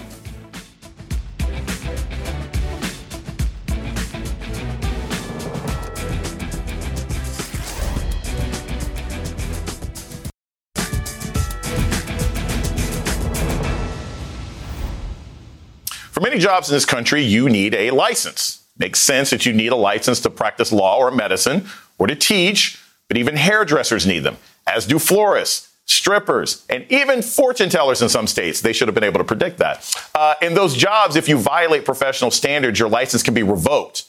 For 16.16 16.22
many 16.22 16.38
jobs 16.38 16.70
in 16.70 16.74
this 16.74 16.86
country, 16.86 17.20
you 17.20 17.50
need 17.50 17.74
a 17.74 17.90
license. 17.90 18.64
Makes 18.78 19.00
sense 19.00 19.28
that 19.28 19.44
you 19.44 19.52
need 19.52 19.70
a 19.70 19.76
license 19.76 20.18
to 20.20 20.30
practice 20.30 20.72
law 20.72 20.96
or 20.96 21.10
medicine 21.10 21.68
or 21.98 22.06
to 22.06 22.16
teach, 22.16 22.82
but 23.06 23.18
even 23.18 23.36
hairdressers 23.36 24.06
need 24.06 24.20
them, 24.20 24.38
as 24.66 24.86
do 24.86 24.98
florists, 24.98 25.68
strippers, 25.84 26.64
and 26.70 26.90
even 26.90 27.20
fortune 27.20 27.68
tellers 27.68 28.00
in 28.00 28.08
some 28.08 28.26
states. 28.26 28.62
They 28.62 28.72
should 28.72 28.88
have 28.88 28.94
been 28.94 29.04
able 29.04 29.18
to 29.18 29.24
predict 29.24 29.58
that. 29.58 29.94
Uh, 30.14 30.36
in 30.40 30.54
those 30.54 30.74
jobs, 30.74 31.16
if 31.16 31.28
you 31.28 31.36
violate 31.36 31.84
professional 31.84 32.30
standards, 32.30 32.78
your 32.78 32.88
license 32.88 33.22
can 33.22 33.34
be 33.34 33.42
revoked. 33.42 34.04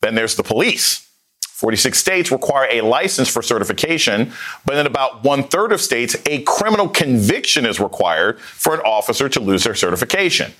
Then 0.00 0.16
there's 0.16 0.34
the 0.34 0.42
police. 0.42 1.08
46 1.42 1.96
states 1.96 2.32
require 2.32 2.66
a 2.72 2.80
license 2.80 3.28
for 3.28 3.40
certification, 3.40 4.32
but 4.64 4.78
in 4.78 4.86
about 4.86 5.22
one 5.22 5.44
third 5.44 5.70
of 5.70 5.80
states, 5.80 6.16
a 6.26 6.42
criminal 6.42 6.88
conviction 6.88 7.64
is 7.64 7.78
required 7.78 8.40
for 8.40 8.74
an 8.74 8.80
officer 8.80 9.28
to 9.28 9.38
lose 9.38 9.62
their 9.62 9.76
certification 9.76 10.52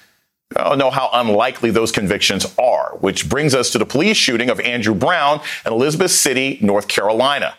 Uh, 0.55 0.77
know 0.77 0.91
how 0.91 1.11
unlikely 1.13 1.71
those 1.71 1.91
convictions 1.91 2.47
are, 2.57 2.97
which 3.01 3.29
brings 3.29 3.55
us 3.55 3.71
to 3.71 3.79
the 3.79 3.87
police 3.87 4.17
shooting 4.17 4.49
of 4.49 4.61
Andrew 4.61 4.95
Brown 4.95 5.41
in 5.65 5.73
Elizabeth 5.73 6.13
City, 6.13 6.59
North 6.63 6.87
Carolina. 6.87 7.57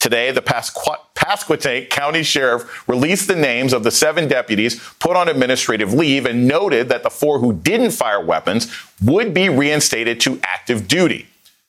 Today, 0.00 0.30
the 0.32 0.40
Pasquotank 0.40 1.90
County 1.90 2.22
Sheriff 2.22 2.88
released 2.88 3.28
the 3.28 3.36
names 3.36 3.72
of 3.72 3.84
the 3.84 3.90
seven 3.90 4.28
deputies 4.28 4.82
put 4.98 5.14
on 5.14 5.28
administrative 5.28 5.92
leave 5.92 6.24
and 6.24 6.48
noted 6.48 6.88
that 6.88 7.02
the 7.02 7.10
four 7.10 7.38
who 7.38 7.52
didn't 7.52 7.92
fire 7.92 8.20
weapons 8.24 8.74
would 9.02 9.34
be 9.34 9.48
reinstated 9.48 10.18
to 10.20 10.40
active 10.42 10.88
duty. 10.88 11.28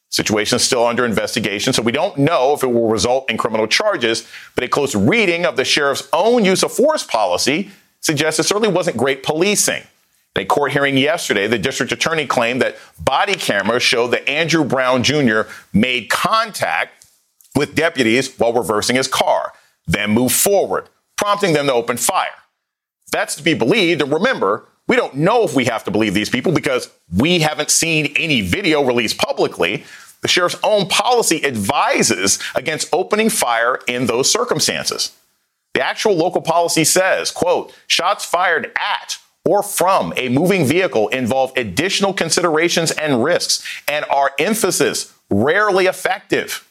Situation 0.09 0.55
is 0.55 0.63
still 0.63 0.85
under 0.85 1.05
investigation, 1.05 1.73
so 1.73 1.81
we 1.81 1.91
don't 1.91 2.17
know 2.17 2.53
if 2.53 2.63
it 2.63 2.67
will 2.67 2.87
result 2.87 3.29
in 3.29 3.37
criminal 3.37 3.67
charges, 3.67 4.27
but 4.55 4.63
a 4.63 4.67
close 4.67 4.95
reading 4.95 5.45
of 5.45 5.57
the 5.57 5.65
sheriff's 5.65 6.07
own 6.13 6.45
use 6.45 6.63
of 6.63 6.71
force 6.71 7.03
policy 7.03 7.69
suggests 7.99 8.39
it 8.39 8.43
certainly 8.43 8.73
wasn't 8.73 8.95
great 8.95 9.23
policing. 9.23 9.83
A 10.35 10.45
court 10.45 10.71
hearing 10.71 10.97
yesterday, 10.97 11.47
the 11.47 11.59
district 11.59 11.91
attorney 11.91 12.25
claimed 12.25 12.61
that 12.61 12.75
body 12.99 13.35
cameras 13.35 13.83
showed 13.83 14.07
that 14.07 14.27
Andrew 14.27 14.63
Brown 14.63 15.03
Jr. 15.03 15.41
made 15.71 16.09
contact 16.09 17.05
with 17.55 17.75
deputies 17.75 18.35
while 18.37 18.53
reversing 18.53 18.95
his 18.95 19.07
car, 19.07 19.53
then 19.85 20.09
moved 20.09 20.33
forward, 20.33 20.89
prompting 21.17 21.53
them 21.53 21.67
to 21.67 21.73
open 21.73 21.97
fire. 21.97 22.31
That's 23.11 23.35
to 23.35 23.43
be 23.43 23.53
believed. 23.53 24.01
And 24.01 24.11
remember, 24.11 24.67
we 24.87 24.95
don't 24.95 25.15
know 25.15 25.43
if 25.43 25.53
we 25.53 25.65
have 25.65 25.83
to 25.83 25.91
believe 25.91 26.15
these 26.15 26.31
people 26.31 26.51
because 26.51 26.89
we 27.15 27.39
haven't 27.39 27.69
seen 27.69 28.11
any 28.17 28.41
video 28.41 28.83
released 28.83 29.19
publicly. 29.19 29.83
The 30.21 30.27
sheriff's 30.27 30.57
own 30.63 30.87
policy 30.87 31.45
advises 31.45 32.39
against 32.55 32.89
opening 32.91 33.29
fire 33.29 33.79
in 33.87 34.07
those 34.07 34.31
circumstances. 34.31 35.15
The 35.75 35.85
actual 35.85 36.15
local 36.15 36.41
policy 36.41 36.83
says, 36.83 37.29
quote, 37.29 37.73
shots 37.87 38.25
fired 38.25 38.71
at 38.79 39.19
or 39.45 39.61
from 39.61 40.13
a 40.15 40.29
moving 40.29 40.65
vehicle 40.65 41.07
involve 41.09 41.51
additional 41.57 42.13
considerations 42.13 42.91
and 42.91 43.23
risks 43.23 43.63
and 43.87 44.05
are 44.05 44.31
emphasis 44.39 45.13
rarely 45.29 45.85
effective. 45.85 46.67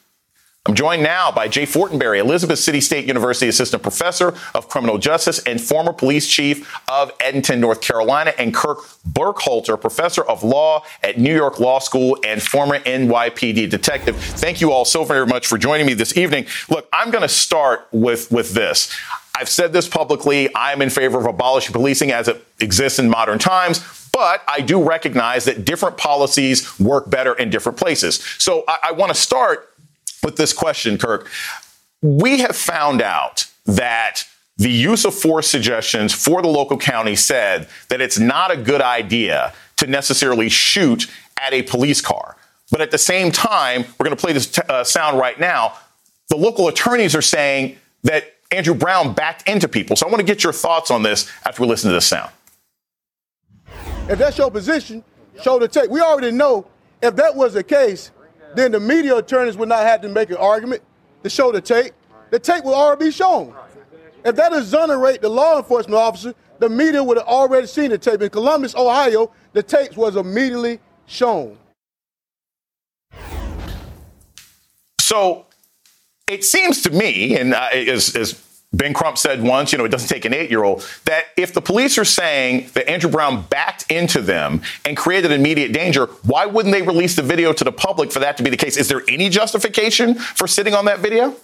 I'm 0.65 0.75
joined 0.75 1.03
now 1.03 1.29
by 1.29 1.49
Jay 1.49 1.65
Fortenberry, 1.65 2.19
Elizabeth 2.19 2.57
City 2.57 2.79
State 2.79 3.05
University 3.05 3.49
Assistant 3.49 3.83
Professor 3.83 4.33
of 4.55 4.69
Criminal 4.69 4.97
Justice 4.97 5.39
and 5.39 5.59
former 5.59 5.91
police 5.91 6.25
chief 6.25 6.73
of 6.89 7.11
Edenton, 7.19 7.59
North 7.59 7.81
Carolina, 7.81 8.33
and 8.37 8.53
Kirk 8.53 8.77
Burkhalter, 9.05 9.79
Professor 9.79 10.23
of 10.23 10.41
Law 10.41 10.85
at 11.03 11.17
New 11.17 11.35
York 11.35 11.59
Law 11.59 11.79
School 11.79 12.17
and 12.23 12.41
former 12.41 12.79
NYPD 12.79 13.69
detective. 13.69 14.15
Thank 14.15 14.61
you 14.61 14.71
all 14.71 14.85
so 14.85 15.03
very 15.03 15.27
much 15.27 15.47
for 15.47 15.57
joining 15.57 15.85
me 15.85 15.95
this 15.95 16.15
evening. 16.15 16.45
Look, 16.69 16.87
I'm 16.93 17.11
going 17.11 17.23
to 17.23 17.27
start 17.27 17.89
with, 17.91 18.31
with 18.31 18.53
this. 18.53 18.89
I've 19.35 19.49
said 19.49 19.73
this 19.73 19.87
publicly. 19.87 20.49
I'm 20.55 20.81
in 20.81 20.89
favor 20.89 21.17
of 21.17 21.25
abolishing 21.25 21.73
policing 21.73 22.11
as 22.11 22.27
it 22.27 22.45
exists 22.59 22.99
in 22.99 23.09
modern 23.09 23.39
times. 23.39 24.09
But 24.11 24.43
I 24.47 24.61
do 24.61 24.81
recognize 24.83 25.45
that 25.45 25.65
different 25.65 25.97
policies 25.97 26.79
work 26.79 27.09
better 27.09 27.33
in 27.33 27.49
different 27.49 27.79
places. 27.79 28.23
So 28.37 28.63
I, 28.67 28.77
I 28.83 28.91
want 28.91 29.09
to 29.11 29.19
start 29.19 29.73
with 30.23 30.37
this 30.37 30.53
question, 30.53 30.99
Kirk. 30.99 31.29
We 32.01 32.39
have 32.39 32.55
found 32.55 33.01
out 33.01 33.47
that 33.65 34.23
the 34.57 34.69
use 34.69 35.03
of 35.03 35.15
force 35.15 35.47
suggestions 35.47 36.13
for 36.13 36.43
the 36.43 36.47
local 36.47 36.77
county 36.77 37.15
said 37.15 37.67
that 37.89 38.01
it's 38.01 38.19
not 38.19 38.51
a 38.51 38.57
good 38.57 38.81
idea 38.81 39.53
to 39.77 39.87
necessarily 39.87 40.47
shoot 40.47 41.09
at 41.41 41.53
a 41.53 41.63
police 41.63 42.01
car. 42.01 42.37
But 42.71 42.81
at 42.81 42.91
the 42.91 42.97
same 42.99 43.31
time, 43.31 43.85
we're 43.97 44.05
going 44.05 44.15
to 44.15 44.21
play 44.21 44.33
this 44.33 44.47
t- 44.47 44.61
uh, 44.69 44.83
sound 44.83 45.17
right 45.17 45.39
now. 45.39 45.73
The 46.29 46.37
local 46.37 46.67
attorneys 46.67 47.15
are 47.15 47.21
saying 47.21 47.77
that 48.03 48.33
Andrew 48.53 48.75
Brown 48.75 49.13
backed 49.13 49.49
into 49.49 49.67
people. 49.67 49.95
So 49.95 50.05
I 50.05 50.09
want 50.09 50.19
to 50.19 50.25
get 50.25 50.43
your 50.43 50.53
thoughts 50.53 50.91
on 50.91 51.01
this 51.01 51.29
after 51.45 51.61
we 51.63 51.67
listen 51.67 51.89
to 51.89 51.95
this 51.95 52.07
sound. 52.07 52.31
If 54.09 54.19
that's 54.19 54.37
your 54.37 54.51
position, 54.51 55.03
show 55.41 55.57
the 55.59 55.67
tape. 55.67 55.89
We 55.89 56.01
already 56.01 56.31
know 56.31 56.67
if 57.01 57.15
that 57.15 57.35
was 57.35 57.53
the 57.53 57.63
case, 57.63 58.11
then 58.55 58.71
the 58.71 58.79
media 58.79 59.17
attorneys 59.17 59.57
would 59.57 59.69
not 59.69 59.79
have 59.79 60.01
to 60.01 60.09
make 60.09 60.29
an 60.29 60.37
argument 60.37 60.83
to 61.23 61.29
show 61.29 61.51
the 61.51 61.61
tape. 61.61 61.93
The 62.29 62.39
tape 62.39 62.63
will 62.63 62.75
already 62.75 63.05
be 63.05 63.11
shown. 63.11 63.55
If 64.23 64.35
that 64.35 64.53
exonerate 64.53 65.21
the 65.21 65.29
law 65.29 65.57
enforcement 65.57 65.95
officer, 65.95 66.33
the 66.59 66.69
media 66.69 67.03
would 67.03 67.17
have 67.17 67.27
already 67.27 67.67
seen 67.67 67.89
the 67.89 67.97
tape. 67.97 68.21
In 68.21 68.29
Columbus, 68.29 68.75
Ohio, 68.75 69.31
the 69.53 69.63
tape 69.63 69.97
was 69.97 70.15
immediately 70.15 70.79
shown. 71.07 71.57
So 74.99 75.45
it 76.27 76.43
seems 76.43 76.81
to 76.83 76.89
me, 76.89 77.37
and 77.37 77.53
uh, 77.53 77.69
as, 77.73 78.15
as 78.15 78.41
Ben 78.73 78.93
Crump 78.93 79.17
said 79.17 79.43
once, 79.43 79.71
you 79.71 79.77
know, 79.77 79.85
it 79.85 79.89
doesn't 79.89 80.07
take 80.07 80.25
an 80.25 80.33
eight 80.33 80.49
year 80.49 80.63
old, 80.63 80.87
that 81.05 81.25
if 81.37 81.53
the 81.53 81.61
police 81.61 81.97
are 81.97 82.05
saying 82.05 82.69
that 82.73 82.89
Andrew 82.89 83.09
Brown 83.09 83.43
backed 83.43 83.91
into 83.91 84.21
them 84.21 84.61
and 84.85 84.97
created 84.97 85.31
immediate 85.31 85.73
danger, 85.73 86.07
why 86.23 86.45
wouldn't 86.45 86.73
they 86.73 86.81
release 86.81 87.15
the 87.15 87.21
video 87.21 87.53
to 87.53 87.63
the 87.63 87.71
public 87.71 88.11
for 88.11 88.19
that 88.19 88.37
to 88.37 88.43
be 88.43 88.49
the 88.49 88.57
case? 88.57 88.77
Is 88.77 88.87
there 88.87 89.03
any 89.07 89.29
justification 89.29 90.15
for 90.15 90.47
sitting 90.47 90.73
on 90.73 90.85
that 90.85 90.99
video? 90.99 91.35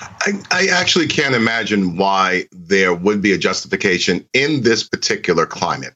I, 0.00 0.32
I 0.50 0.66
actually 0.72 1.06
can't 1.06 1.34
imagine 1.34 1.96
why 1.96 2.44
there 2.50 2.92
would 2.92 3.22
be 3.22 3.32
a 3.32 3.38
justification 3.38 4.26
in 4.32 4.62
this 4.62 4.82
particular 4.82 5.46
climate. 5.46 5.94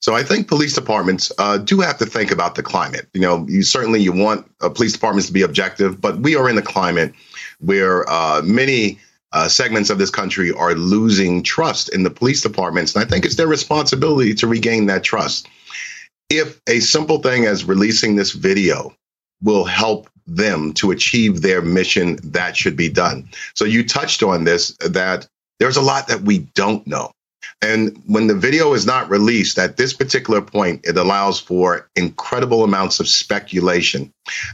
So 0.00 0.14
I 0.14 0.22
think 0.22 0.46
police 0.46 0.74
departments 0.74 1.32
uh, 1.38 1.58
do 1.58 1.80
have 1.80 1.98
to 1.98 2.06
think 2.06 2.30
about 2.30 2.54
the 2.54 2.62
climate. 2.62 3.08
You 3.14 3.20
know, 3.20 3.46
you 3.48 3.62
certainly 3.62 4.00
you 4.00 4.12
want 4.12 4.50
uh, 4.60 4.68
police 4.68 4.92
departments 4.92 5.26
to 5.26 5.32
be 5.32 5.42
objective, 5.42 6.00
but 6.00 6.18
we 6.18 6.36
are 6.36 6.48
in 6.48 6.56
a 6.56 6.62
climate 6.62 7.12
where 7.58 8.08
uh, 8.08 8.42
many 8.44 9.00
uh, 9.32 9.48
segments 9.48 9.90
of 9.90 9.98
this 9.98 10.10
country 10.10 10.52
are 10.52 10.74
losing 10.74 11.42
trust 11.42 11.88
in 11.88 12.02
the 12.02 12.10
police 12.10 12.42
departments, 12.42 12.94
and 12.94 13.04
I 13.04 13.08
think 13.08 13.24
it's 13.24 13.34
their 13.34 13.48
responsibility 13.48 14.34
to 14.34 14.46
regain 14.46 14.86
that 14.86 15.02
trust. 15.02 15.48
If 16.30 16.60
a 16.68 16.80
simple 16.80 17.18
thing 17.18 17.46
as 17.46 17.64
releasing 17.64 18.16
this 18.16 18.32
video 18.32 18.94
will 19.42 19.64
help 19.64 20.08
them 20.26 20.72
to 20.74 20.90
achieve 20.90 21.42
their 21.42 21.62
mission, 21.62 22.18
that 22.22 22.56
should 22.56 22.76
be 22.76 22.88
done. 22.88 23.28
So 23.54 23.64
you 23.64 23.86
touched 23.86 24.22
on 24.22 24.44
this 24.44 24.76
that 24.76 25.26
there's 25.58 25.76
a 25.76 25.82
lot 25.82 26.08
that 26.08 26.22
we 26.22 26.40
don't 26.54 26.86
know. 26.86 27.10
And 27.60 28.00
when 28.06 28.26
the 28.26 28.34
video 28.34 28.72
is 28.74 28.86
not 28.86 29.10
released 29.10 29.58
at 29.58 29.76
this 29.76 29.92
particular 29.92 30.40
point, 30.40 30.80
it 30.84 30.96
allows 30.96 31.40
for 31.40 31.88
incredible 31.96 32.64
amounts 32.64 33.00
of 33.00 33.08
speculation. 33.08 34.12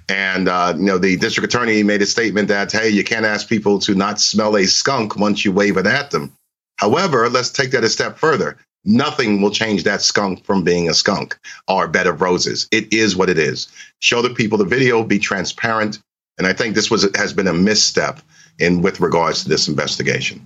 And, 0.08 0.48
uh, 0.48 0.74
you 0.76 0.84
know, 0.84 0.98
the 0.98 1.16
district 1.16 1.52
attorney 1.52 1.82
made 1.82 2.02
a 2.02 2.06
statement 2.06 2.48
that, 2.48 2.72
hey, 2.72 2.88
you 2.88 3.04
can't 3.04 3.26
ask 3.26 3.48
people 3.48 3.78
to 3.80 3.94
not 3.94 4.20
smell 4.20 4.56
a 4.56 4.66
skunk 4.66 5.16
once 5.16 5.44
you 5.44 5.52
wave 5.52 5.76
it 5.76 5.86
at 5.86 6.10
them. 6.10 6.32
However, 6.76 7.28
let's 7.28 7.50
take 7.50 7.70
that 7.72 7.84
a 7.84 7.88
step 7.88 8.18
further. 8.18 8.56
Nothing 8.84 9.40
will 9.40 9.50
change 9.50 9.84
that 9.84 10.02
skunk 10.02 10.44
from 10.44 10.62
being 10.62 10.88
a 10.88 10.94
skunk 10.94 11.38
or 11.68 11.84
a 11.84 11.88
bed 11.88 12.06
of 12.06 12.20
roses. 12.20 12.68
It 12.70 12.92
is 12.92 13.16
what 13.16 13.30
it 13.30 13.38
is. 13.38 13.68
Show 14.00 14.20
the 14.20 14.30
people 14.30 14.58
the 14.58 14.64
video, 14.64 15.02
be 15.02 15.18
transparent. 15.18 16.00
And 16.36 16.46
I 16.46 16.52
think 16.52 16.74
this 16.74 16.90
was 16.90 17.08
has 17.16 17.32
been 17.32 17.46
a 17.46 17.54
misstep 17.54 18.20
in 18.58 18.82
with 18.82 19.00
regards 19.00 19.42
to 19.42 19.48
this 19.48 19.68
investigation. 19.68 20.44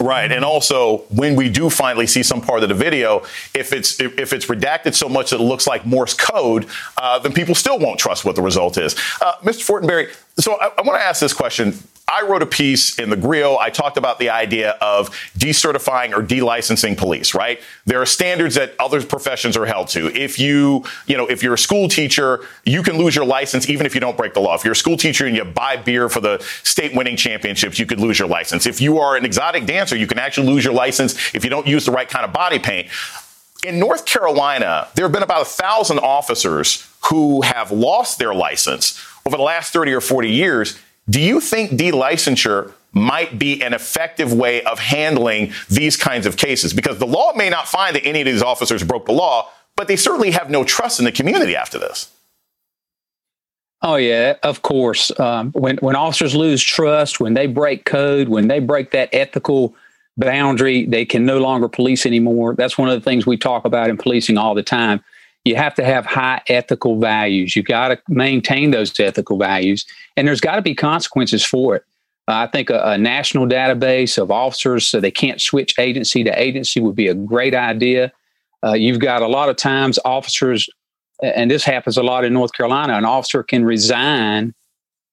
Right, 0.00 0.30
and 0.30 0.44
also 0.44 0.98
when 1.10 1.34
we 1.34 1.48
do 1.48 1.68
finally 1.68 2.06
see 2.06 2.22
some 2.22 2.40
part 2.40 2.62
of 2.62 2.68
the 2.68 2.74
video, 2.74 3.22
if 3.52 3.72
it's 3.72 3.98
if 4.00 4.32
it's 4.32 4.46
redacted 4.46 4.94
so 4.94 5.08
much 5.08 5.30
that 5.30 5.40
it 5.40 5.42
looks 5.42 5.66
like 5.66 5.84
Morse 5.84 6.14
code, 6.14 6.66
uh, 6.96 7.18
then 7.18 7.32
people 7.32 7.54
still 7.54 7.78
won't 7.80 7.98
trust 7.98 8.24
what 8.24 8.36
the 8.36 8.42
result 8.42 8.78
is. 8.78 8.94
Uh, 9.20 9.32
Mr. 9.42 9.64
Fortenberry, 9.64 10.14
so 10.38 10.54
I, 10.60 10.70
I 10.78 10.82
want 10.82 11.00
to 11.00 11.04
ask 11.04 11.20
this 11.20 11.34
question 11.34 11.74
I 12.10 12.22
wrote 12.22 12.42
a 12.42 12.46
piece 12.46 12.98
in 12.98 13.10
the 13.10 13.16
Grio. 13.16 13.58
I 13.58 13.68
talked 13.68 13.98
about 13.98 14.18
the 14.18 14.30
idea 14.30 14.70
of 14.80 15.10
decertifying 15.36 16.16
or 16.16 16.22
delicensing 16.22 16.96
police, 16.96 17.34
right? 17.34 17.60
There 17.84 18.00
are 18.00 18.06
standards 18.06 18.54
that 18.54 18.74
other 18.78 19.02
professions 19.02 19.58
are 19.58 19.66
held 19.66 19.88
to. 19.88 20.06
If 20.18 20.38
you, 20.38 20.84
you 21.06 21.18
know, 21.18 21.26
if 21.26 21.42
you're 21.42 21.54
a 21.54 21.58
school 21.58 21.86
teacher, 21.86 22.40
you 22.64 22.82
can 22.82 22.96
lose 22.96 23.14
your 23.14 23.26
license 23.26 23.68
even 23.68 23.84
if 23.84 23.94
you 23.94 24.00
don't 24.00 24.16
break 24.16 24.32
the 24.32 24.40
law. 24.40 24.54
If 24.54 24.64
you're 24.64 24.72
a 24.72 24.76
school 24.76 24.96
teacher 24.96 25.26
and 25.26 25.36
you 25.36 25.44
buy 25.44 25.76
beer 25.76 26.08
for 26.08 26.20
the 26.20 26.38
state 26.62 26.96
winning 26.96 27.16
championships, 27.16 27.78
you 27.78 27.84
could 27.84 28.00
lose 28.00 28.18
your 28.18 28.28
license. 28.28 28.66
If 28.66 28.80
you 28.80 28.98
are 28.98 29.14
an 29.14 29.26
exotic 29.26 29.66
dancer, 29.66 29.94
you 29.94 30.06
can 30.06 30.18
actually 30.18 30.46
lose 30.46 30.64
your 30.64 30.74
license 30.74 31.34
if 31.34 31.44
you 31.44 31.50
don't 31.50 31.66
use 31.66 31.84
the 31.84 31.92
right 31.92 32.08
kind 32.08 32.24
of 32.24 32.32
body 32.32 32.58
paint. 32.58 32.88
In 33.66 33.78
North 33.78 34.06
Carolina, 34.06 34.88
there 34.94 35.04
have 35.04 35.12
been 35.12 35.22
about 35.22 35.42
a 35.42 35.50
thousand 35.50 35.98
officers 35.98 36.88
who 37.10 37.42
have 37.42 37.70
lost 37.70 38.18
their 38.18 38.32
license 38.32 39.04
over 39.28 39.36
the 39.36 39.42
last 39.42 39.74
30 39.74 39.92
or 39.92 40.00
40 40.00 40.30
years 40.30 40.78
do 41.10 41.20
you 41.20 41.38
think 41.40 41.72
delicensure 41.72 42.72
might 42.92 43.38
be 43.38 43.62
an 43.62 43.74
effective 43.74 44.32
way 44.32 44.62
of 44.62 44.78
handling 44.78 45.52
these 45.68 45.96
kinds 45.96 46.26
of 46.26 46.36
cases? 46.36 46.72
Because 46.72 46.98
the 46.98 47.06
law 47.06 47.32
may 47.34 47.48
not 47.48 47.68
find 47.68 47.94
that 47.96 48.06
any 48.06 48.20
of 48.20 48.26
these 48.26 48.42
officers 48.42 48.82
broke 48.82 49.06
the 49.06 49.12
law, 49.12 49.50
but 49.76 49.88
they 49.88 49.96
certainly 49.96 50.30
have 50.32 50.50
no 50.50 50.64
trust 50.64 50.98
in 50.98 51.04
the 51.04 51.12
community 51.12 51.56
after 51.56 51.78
this. 51.78 52.10
Oh 53.80 53.96
yeah, 53.96 54.34
of 54.42 54.62
course. 54.62 55.12
Um, 55.20 55.52
when 55.52 55.76
when 55.78 55.94
officers 55.94 56.34
lose 56.34 56.62
trust, 56.62 57.20
when 57.20 57.34
they 57.34 57.46
break 57.46 57.84
code, 57.84 58.28
when 58.28 58.48
they 58.48 58.58
break 58.58 58.90
that 58.90 59.08
ethical 59.12 59.74
boundary, 60.16 60.84
they 60.84 61.04
can 61.04 61.24
no 61.24 61.38
longer 61.38 61.68
police 61.68 62.04
anymore. 62.04 62.54
That's 62.54 62.76
one 62.76 62.88
of 62.88 63.00
the 63.00 63.04
things 63.04 63.26
we 63.26 63.36
talk 63.36 63.64
about 63.64 63.88
in 63.88 63.96
policing 63.96 64.36
all 64.36 64.54
the 64.54 64.62
time 64.62 65.02
you 65.48 65.56
have 65.56 65.74
to 65.74 65.84
have 65.84 66.04
high 66.04 66.42
ethical 66.48 66.98
values. 66.98 67.56
You've 67.56 67.66
got 67.66 67.88
to 67.88 67.98
maintain 68.08 68.70
those 68.70 68.98
ethical 69.00 69.38
values, 69.38 69.86
and 70.16 70.28
there's 70.28 70.40
got 70.40 70.56
to 70.56 70.62
be 70.62 70.74
consequences 70.74 71.44
for 71.44 71.76
it. 71.76 71.84
Uh, 72.28 72.44
I 72.44 72.46
think 72.46 72.68
a, 72.68 72.80
a, 72.82 72.98
national 72.98 73.46
database 73.46 74.18
of 74.18 74.30
officers 74.30 74.86
so 74.86 75.00
they 75.00 75.10
can't 75.10 75.40
switch 75.40 75.78
agency 75.78 76.22
to 76.24 76.40
agency 76.40 76.78
would 76.78 76.94
be 76.94 77.08
a 77.08 77.14
great 77.14 77.54
idea. 77.54 78.12
Uh, 78.62 78.74
you've 78.74 79.00
got 79.00 79.22
a 79.22 79.26
lot 79.26 79.48
of 79.48 79.56
times 79.56 79.98
officers, 80.04 80.68
and 81.22 81.50
this 81.50 81.64
happens 81.64 81.96
a 81.96 82.02
lot 82.02 82.26
in 82.26 82.34
North 82.34 82.52
Carolina, 82.52 82.94
an 82.94 83.06
officer 83.06 83.42
can 83.42 83.64
resign 83.64 84.54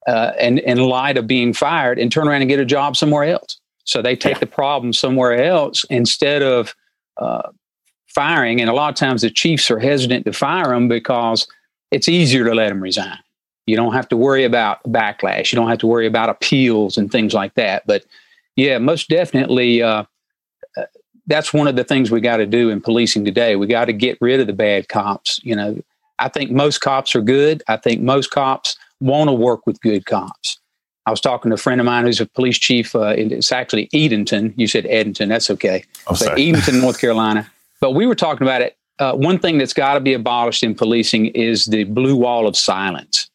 uh, 0.08 0.34
and 0.38 0.60
in 0.60 0.78
light 0.78 1.18
of 1.18 1.26
being 1.26 1.54
fired 1.54 1.98
and 1.98 2.12
turn 2.12 2.28
around 2.28 2.42
and 2.42 2.50
get 2.50 2.60
a 2.60 2.66
job 2.66 2.98
somewhere 2.98 3.24
else. 3.24 3.60
So 3.86 4.02
they 4.02 4.16
take 4.16 4.34
yeah. 4.34 4.40
the 4.40 4.48
problem 4.48 4.92
somewhere 4.92 5.42
else 5.42 5.86
instead 5.90 6.42
of 6.42 6.76
uh, 7.18 7.50
firing. 8.08 8.62
And 8.62 8.70
a 8.70 8.74
lot 8.74 8.90
of 8.90 8.96
times 8.96 9.22
the 9.22 9.30
chiefs 9.30 9.70
are 9.70 9.80
hesitant 9.80 10.26
to 10.26 10.34
fire 10.34 10.70
them 10.70 10.88
because 10.88 11.48
it's 11.92 12.08
easier 12.08 12.46
to 12.46 12.54
let 12.54 12.70
them 12.70 12.82
resign. 12.82 13.18
You 13.66 13.76
don't 13.76 13.94
have 13.94 14.08
to 14.10 14.18
worry 14.18 14.44
about 14.44 14.84
backlash. 14.84 15.52
You 15.52 15.56
don't 15.56 15.70
have 15.70 15.80
to 15.80 15.88
worry 15.88 16.08
about 16.08 16.30
appeals 16.30 16.98
and 16.98 17.12
things 17.12 17.34
like 17.34 17.56
that. 17.56 17.86
But 17.88 18.06
yeah, 18.56 18.78
most 18.78 19.10
definitely, 19.10 19.82
uh, 19.82 20.04
uh 20.78 20.84
that's 21.28 21.54
one 21.54 21.68
of 21.68 21.76
the 21.76 21.84
things 21.84 22.12
we 22.12 22.22
got 22.22 22.38
to 22.38 22.46
do 22.46 22.70
in 22.70 22.80
policing 22.80 23.26
today. 23.26 23.56
We 23.56 23.68
got 23.68 23.86
to 23.86 23.94
get 23.94 24.18
rid 24.22 24.40
of 24.40 24.48
the 24.48 24.54
bad 24.54 24.88
cops. 24.88 25.40
You 25.44 25.56
know, 25.56 25.82
I 26.20 26.30
think 26.30 26.52
most 26.52 26.82
cops 26.82 27.16
are 27.16 27.22
good. 27.22 27.64
I 27.68 27.78
think 27.78 28.02
most 28.02 28.30
cops 28.30 28.78
want 29.00 29.30
to 29.30 29.34
work 29.34 29.66
with 29.66 29.82
good 29.82 30.06
cops. 30.06 30.60
I 31.08 31.12
was 31.12 31.22
talking 31.22 31.50
to 31.50 31.56
a 31.56 31.58
friend 31.58 31.80
of 31.80 31.86
mine 31.86 32.06
who's 32.06 32.20
a 32.20 32.26
police 32.26 32.58
chief. 32.58 32.96
Uh, 32.96 33.14
it's 33.16 33.52
actually 33.52 33.90
Edenton. 33.94 34.54
You 34.58 34.68
said 34.68 34.86
Edenton. 34.88 35.30
That's 35.30 35.52
okay. 35.52 35.84
Oh, 36.08 36.16
but 36.20 36.40
Edenton, 36.40 36.82
North 36.82 37.00
Carolina. 37.00 37.50
But 37.82 37.92
we 37.92 38.06
were 38.06 38.16
talking 38.16 38.46
about 38.46 38.62
it. 38.62 38.78
Uh, 39.00 39.14
one 39.14 39.40
thing 39.40 39.58
that's 39.58 39.74
got 39.74 39.96
to 39.96 40.00
be 40.00 40.14
abolished 40.14 40.64
in 40.64 40.74
policing 40.74 41.28
is 41.28 41.66
the 41.66 41.84
blue 41.84 42.16
wall 42.16 42.48
of 42.48 42.56
silence. 42.56 43.30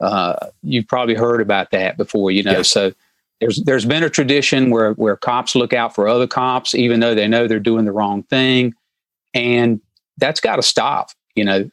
Uh, 0.00 0.48
you've 0.62 0.88
probably 0.88 1.14
heard 1.14 1.40
about 1.40 1.70
that 1.70 1.96
before, 1.96 2.30
you 2.30 2.42
know. 2.42 2.52
Yes. 2.52 2.68
So 2.68 2.92
there's 3.40 3.62
there's 3.64 3.84
been 3.84 4.02
a 4.02 4.10
tradition 4.10 4.70
where 4.70 4.92
where 4.94 5.16
cops 5.16 5.54
look 5.54 5.72
out 5.72 5.94
for 5.94 6.08
other 6.08 6.26
cops, 6.26 6.74
even 6.74 7.00
though 7.00 7.14
they 7.14 7.28
know 7.28 7.46
they're 7.46 7.60
doing 7.60 7.84
the 7.84 7.92
wrong 7.92 8.22
thing, 8.24 8.74
and 9.34 9.80
that's 10.18 10.40
got 10.40 10.56
to 10.56 10.62
stop. 10.62 11.10
You 11.34 11.44
know, 11.44 11.70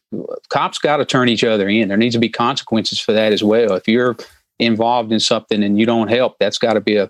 cops 0.50 0.78
got 0.78 0.98
to 0.98 1.06
turn 1.06 1.30
each 1.30 1.44
other 1.44 1.68
in. 1.68 1.88
There 1.88 1.98
needs 1.98 2.16
to 2.16 2.20
be 2.20 2.30
consequences 2.30 3.00
for 3.00 3.14
that 3.14 3.34
as 3.34 3.44
well. 3.44 3.74
If 3.74 3.88
you're 3.88 4.16
involved 4.58 5.12
in 5.12 5.20
something 5.20 5.64
and 5.64 5.80
you 5.80 5.86
don't 5.86 6.10
help, 6.10 6.38
that's 6.40 6.58
got 6.58 6.74
to 6.74 6.82
be 6.82 6.98
a 6.98 7.10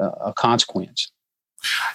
a 0.00 0.32
consequence. 0.34 1.12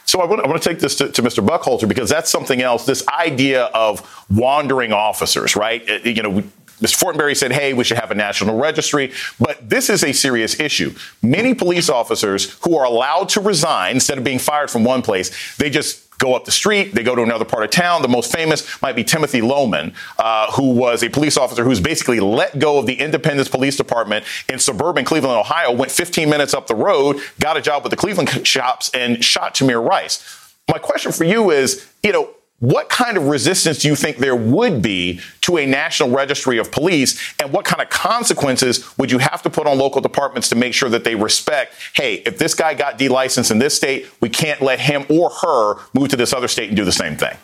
So 0.05 0.21
I 0.21 0.25
want, 0.25 0.43
I 0.43 0.47
want 0.47 0.61
to 0.61 0.69
take 0.69 0.79
this 0.79 0.95
to, 0.97 1.11
to, 1.11 1.23
Mr. 1.23 1.45
Burkhalter 1.45 1.87
because 1.87 2.09
that's 2.09 2.29
something 2.29 2.61
else. 2.61 2.85
This 2.85 3.05
idea 3.07 3.63
of 3.65 4.25
wandering 4.29 4.93
officers, 4.93 5.55
right? 5.55 5.87
Uh, 5.89 5.99
you 6.03 6.21
know, 6.21 6.29
we, 6.29 6.43
Mr. 6.81 7.01
Fortenberry 7.01 7.35
said, 7.35 7.51
hey, 7.51 7.73
we 7.73 7.83
should 7.83 7.97
have 7.97 8.11
a 8.11 8.15
national 8.15 8.57
registry. 8.57 9.11
But 9.39 9.69
this 9.69 9.89
is 9.89 10.03
a 10.03 10.11
serious 10.11 10.59
issue. 10.59 10.93
Many 11.21 11.53
police 11.53 11.89
officers 11.89 12.51
who 12.61 12.77
are 12.77 12.85
allowed 12.85 13.29
to 13.29 13.41
resign 13.41 13.95
instead 13.95 14.17
of 14.17 14.23
being 14.23 14.39
fired 14.39 14.69
from 14.69 14.83
one 14.83 15.01
place, 15.01 15.55
they 15.57 15.69
just 15.69 16.04
go 16.17 16.35
up 16.35 16.45
the 16.45 16.51
street, 16.51 16.93
they 16.93 17.03
go 17.03 17.15
to 17.15 17.23
another 17.23 17.45
part 17.45 17.63
of 17.63 17.71
town. 17.71 18.01
The 18.01 18.07
most 18.07 18.31
famous 18.31 18.81
might 18.81 18.95
be 18.95 19.03
Timothy 19.03 19.41
Loehmann, 19.41 19.93
uh, 20.17 20.51
who 20.53 20.71
was 20.71 21.03
a 21.03 21.09
police 21.09 21.37
officer 21.37 21.63
who's 21.63 21.79
basically 21.79 22.19
let 22.19 22.57
go 22.59 22.77
of 22.79 22.85
the 22.85 22.95
Independence 22.95 23.49
Police 23.49 23.77
Department 23.77 24.25
in 24.49 24.59
suburban 24.59 25.05
Cleveland, 25.05 25.37
Ohio, 25.37 25.71
went 25.71 25.91
15 25.91 26.29
minutes 26.29 26.53
up 26.53 26.67
the 26.67 26.75
road, 26.75 27.19
got 27.39 27.57
a 27.57 27.61
job 27.61 27.83
with 27.83 27.91
the 27.91 27.97
Cleveland 27.97 28.47
shops, 28.47 28.89
and 28.93 29.23
shot 29.23 29.55
Tamir 29.55 29.85
Rice. 29.85 30.53
My 30.71 30.79
question 30.79 31.11
for 31.11 31.25
you 31.25 31.51
is, 31.51 31.87
you 32.03 32.11
know, 32.11 32.29
what 32.59 32.87
kind 32.89 33.17
of 33.17 33.27
resistance 33.27 33.79
do 33.79 33.87
you 33.89 33.95
think 33.95 34.17
there 34.17 34.35
would 34.35 34.81
be 34.81 35.19
to 35.41 35.57
a 35.57 35.65
national 35.65 36.09
registry 36.09 36.57
of 36.57 36.71
police? 36.71 37.33
And 37.41 37.51
what 37.51 37.65
kind 37.65 37.81
of 37.81 37.89
consequences 37.89 38.97
would 38.97 39.11
you 39.11 39.17
have 39.17 39.41
to 39.41 39.49
put 39.49 39.67
on 39.67 39.77
local 39.77 40.01
departments 40.01 40.49
to 40.49 40.55
make 40.55 40.73
sure 40.73 40.89
that 40.89 41.03
they 41.03 41.15
respect, 41.15 41.75
hey, 41.93 42.15
if 42.25 42.37
this 42.37 42.53
guy 42.53 42.73
got 42.73 42.97
delicensed 42.97 43.51
in 43.51 43.59
this 43.59 43.75
state, 43.75 44.07
we 44.21 44.29
can't 44.29 44.61
let 44.61 44.79
him 44.79 45.05
or 45.09 45.29
her 45.29 45.75
move 45.93 46.09
to 46.09 46.15
this 46.15 46.33
other 46.33 46.47
state 46.47 46.69
and 46.69 46.77
do 46.77 46.85
the 46.85 46.91
same 46.91 47.17
thing? 47.17 47.35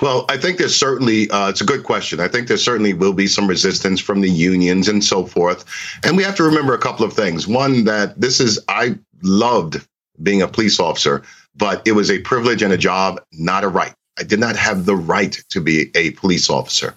Well, 0.00 0.24
I 0.28 0.38
think 0.38 0.58
there's 0.58 0.74
certainly, 0.74 1.30
uh, 1.30 1.50
it's 1.50 1.60
a 1.60 1.64
good 1.64 1.84
question. 1.84 2.20
I 2.20 2.26
think 2.26 2.48
there 2.48 2.56
certainly 2.56 2.94
will 2.94 3.12
be 3.12 3.26
some 3.26 3.46
resistance 3.46 4.00
from 4.00 4.22
the 4.22 4.28
unions 4.28 4.88
and 4.88 5.04
so 5.04 5.24
forth. 5.24 5.64
And 6.04 6.16
we 6.16 6.24
have 6.24 6.34
to 6.36 6.42
remember 6.42 6.74
a 6.74 6.78
couple 6.78 7.06
of 7.06 7.12
things. 7.12 7.46
One, 7.46 7.84
that 7.84 8.20
this 8.20 8.40
is, 8.40 8.58
I 8.68 8.98
loved 9.22 9.86
being 10.22 10.42
a 10.42 10.48
police 10.48 10.80
officer, 10.80 11.22
but 11.56 11.82
it 11.86 11.92
was 11.92 12.10
a 12.10 12.20
privilege 12.20 12.62
and 12.62 12.72
a 12.72 12.78
job, 12.78 13.20
not 13.32 13.64
a 13.64 13.68
right. 13.68 13.94
I 14.18 14.22
did 14.22 14.38
not 14.38 14.56
have 14.56 14.84
the 14.84 14.94
right 14.94 15.32
to 15.50 15.60
be 15.60 15.90
a 15.96 16.12
police 16.12 16.48
officer. 16.48 16.94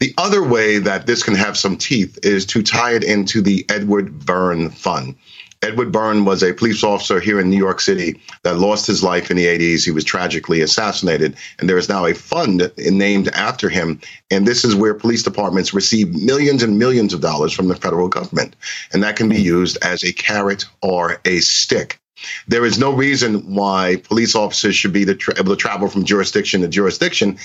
The 0.00 0.12
other 0.18 0.42
way 0.42 0.78
that 0.78 1.06
this 1.06 1.22
can 1.22 1.36
have 1.36 1.56
some 1.56 1.76
teeth 1.76 2.18
is 2.24 2.44
to 2.46 2.62
tie 2.62 2.94
it 2.94 3.04
into 3.04 3.40
the 3.40 3.64
Edward 3.68 4.26
Byrne 4.26 4.70
Fund. 4.70 5.14
Edward 5.62 5.90
Byrne 5.90 6.24
was 6.24 6.42
a 6.42 6.52
police 6.52 6.84
officer 6.84 7.18
here 7.18 7.40
in 7.40 7.48
New 7.48 7.56
York 7.56 7.80
City 7.80 8.20
that 8.42 8.58
lost 8.58 8.86
his 8.86 9.02
life 9.02 9.30
in 9.30 9.36
the 9.36 9.46
80s. 9.46 9.84
He 9.84 9.90
was 9.90 10.04
tragically 10.04 10.60
assassinated, 10.60 11.36
and 11.58 11.68
there 11.68 11.78
is 11.78 11.88
now 11.88 12.04
a 12.04 12.14
fund 12.14 12.70
named 12.76 13.28
after 13.28 13.68
him. 13.68 14.00
And 14.30 14.46
this 14.46 14.64
is 14.64 14.74
where 14.74 14.92
police 14.92 15.22
departments 15.22 15.72
receive 15.72 16.14
millions 16.14 16.62
and 16.62 16.78
millions 16.78 17.14
of 17.14 17.20
dollars 17.20 17.52
from 17.52 17.68
the 17.68 17.76
federal 17.76 18.08
government. 18.08 18.54
And 18.92 19.02
that 19.02 19.16
can 19.16 19.28
be 19.28 19.40
used 19.40 19.78
as 19.82 20.04
a 20.04 20.12
carrot 20.12 20.66
or 20.82 21.20
a 21.24 21.40
stick. 21.40 22.00
There 22.48 22.64
is 22.64 22.78
no 22.78 22.92
reason 22.92 23.54
why 23.54 23.96
police 24.04 24.34
officers 24.34 24.74
should 24.74 24.92
be 24.92 25.02
able 25.02 25.16
to 25.16 25.56
travel 25.56 25.88
from 25.88 26.04
jurisdiction 26.04 26.62
to 26.62 26.68
jurisdiction 26.68 27.38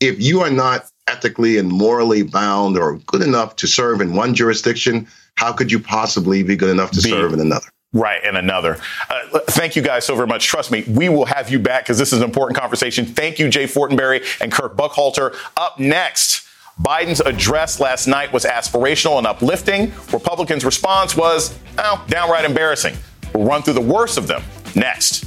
if 0.00 0.20
you 0.20 0.40
are 0.40 0.50
not 0.50 0.86
ethically 1.06 1.58
and 1.58 1.68
morally 1.68 2.22
bound 2.22 2.78
or 2.78 2.96
good 3.06 3.22
enough 3.22 3.56
to 3.56 3.66
serve 3.66 4.00
in 4.00 4.14
one 4.14 4.34
jurisdiction 4.34 5.06
how 5.40 5.52
could 5.52 5.72
you 5.72 5.80
possibly 5.80 6.42
be 6.42 6.54
good 6.54 6.68
enough 6.68 6.90
to 6.90 7.02
be, 7.02 7.08
serve 7.08 7.32
in 7.32 7.40
another? 7.40 7.66
Right, 7.94 8.20
and 8.24 8.36
another. 8.36 8.78
Uh, 9.08 9.38
thank 9.48 9.74
you 9.74 9.80
guys 9.80 10.04
so 10.04 10.14
very 10.14 10.28
much. 10.28 10.46
Trust 10.46 10.70
me, 10.70 10.84
we 10.86 11.08
will 11.08 11.24
have 11.24 11.50
you 11.50 11.58
back 11.58 11.84
because 11.84 11.96
this 11.96 12.12
is 12.12 12.18
an 12.18 12.24
important 12.24 12.58
conversation. 12.58 13.06
Thank 13.06 13.38
you, 13.38 13.48
Jay 13.48 13.64
Fortenberry 13.64 14.22
and 14.42 14.52
Kirk 14.52 14.76
Burkhalter. 14.76 15.34
Up 15.56 15.80
next, 15.80 16.46
Biden's 16.80 17.20
address 17.20 17.80
last 17.80 18.06
night 18.06 18.32
was 18.32 18.44
aspirational 18.44 19.18
and 19.18 19.26
uplifting. 19.26 19.92
Republicans' 20.12 20.64
response 20.64 21.16
was, 21.16 21.58
oh, 21.78 22.04
downright 22.08 22.44
embarrassing. 22.44 22.96
We'll 23.34 23.44
run 23.44 23.62
through 23.62 23.74
the 23.74 23.80
worst 23.80 24.18
of 24.18 24.26
them 24.26 24.42
next. 24.74 25.26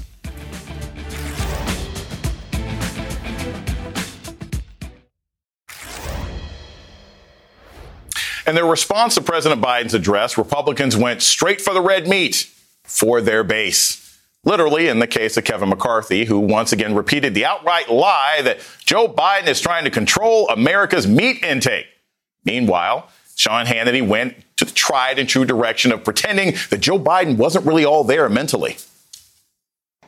In 8.45 8.56
their 8.56 8.66
response 8.66 9.16
to 9.16 9.22
President 9.22 9.62
Biden's 9.62 9.93
address, 9.93 10.38
Republicans 10.38 10.97
went 10.97 11.22
straight 11.22 11.62
for 11.62 11.74
the 11.74 11.82
red 11.82 12.08
meat 12.08 12.51
for 12.84 13.22
their 13.22 13.43
base. 13.43 14.20
Literally, 14.43 14.89
in 14.89 14.99
the 14.99 15.08
case 15.08 15.38
of 15.38 15.45
Kevin 15.45 15.70
McCarthy, 15.70 16.26
who 16.26 16.39
once 16.39 16.74
again 16.74 16.93
repeated 16.93 17.34
the 17.34 17.45
outright 17.45 17.89
lie 17.89 18.41
that 18.43 18.60
Joe 18.84 19.08
Biden 19.08 19.47
is 19.47 19.62
trying 19.62 19.86
to 19.86 19.89
control 19.89 20.49
America's 20.49 21.08
meat 21.08 21.41
intake. 21.41 21.86
Meanwhile, 22.43 23.08
Sean 23.36 23.65
Hannity 23.65 24.05
went 24.05 24.36
to 24.57 24.65
the 24.65 24.71
tried 24.71 25.19
and 25.19 25.27
true 25.27 25.45
direction 25.45 25.91
of 25.91 26.03
pretending 26.03 26.55
that 26.69 26.79
Joe 26.79 26.99
Biden 26.99 27.38
wasn't 27.38 27.65
really 27.65 27.86
all 27.86 28.03
there 28.03 28.29
mentally. 28.29 28.77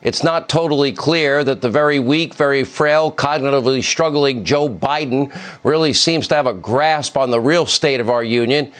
It's 0.02 0.22
not 0.22 0.48
totally 0.48 0.92
clear 0.92 1.42
that 1.42 1.62
the 1.62 1.70
very 1.70 1.98
weak, 1.98 2.34
very 2.34 2.64
frail, 2.64 3.10
cognitively 3.10 3.82
struggling 3.82 4.44
Joe 4.44 4.68
Biden 4.68 5.36
really 5.64 5.92
seems 5.92 6.28
to 6.28 6.34
have 6.34 6.46
a 6.46 6.54
grasp 6.54 7.16
on 7.16 7.30
the 7.30 7.40
real 7.40 7.66
state 7.66 7.98
of 7.98 8.10
our 8.10 8.22
union. 8.22 8.72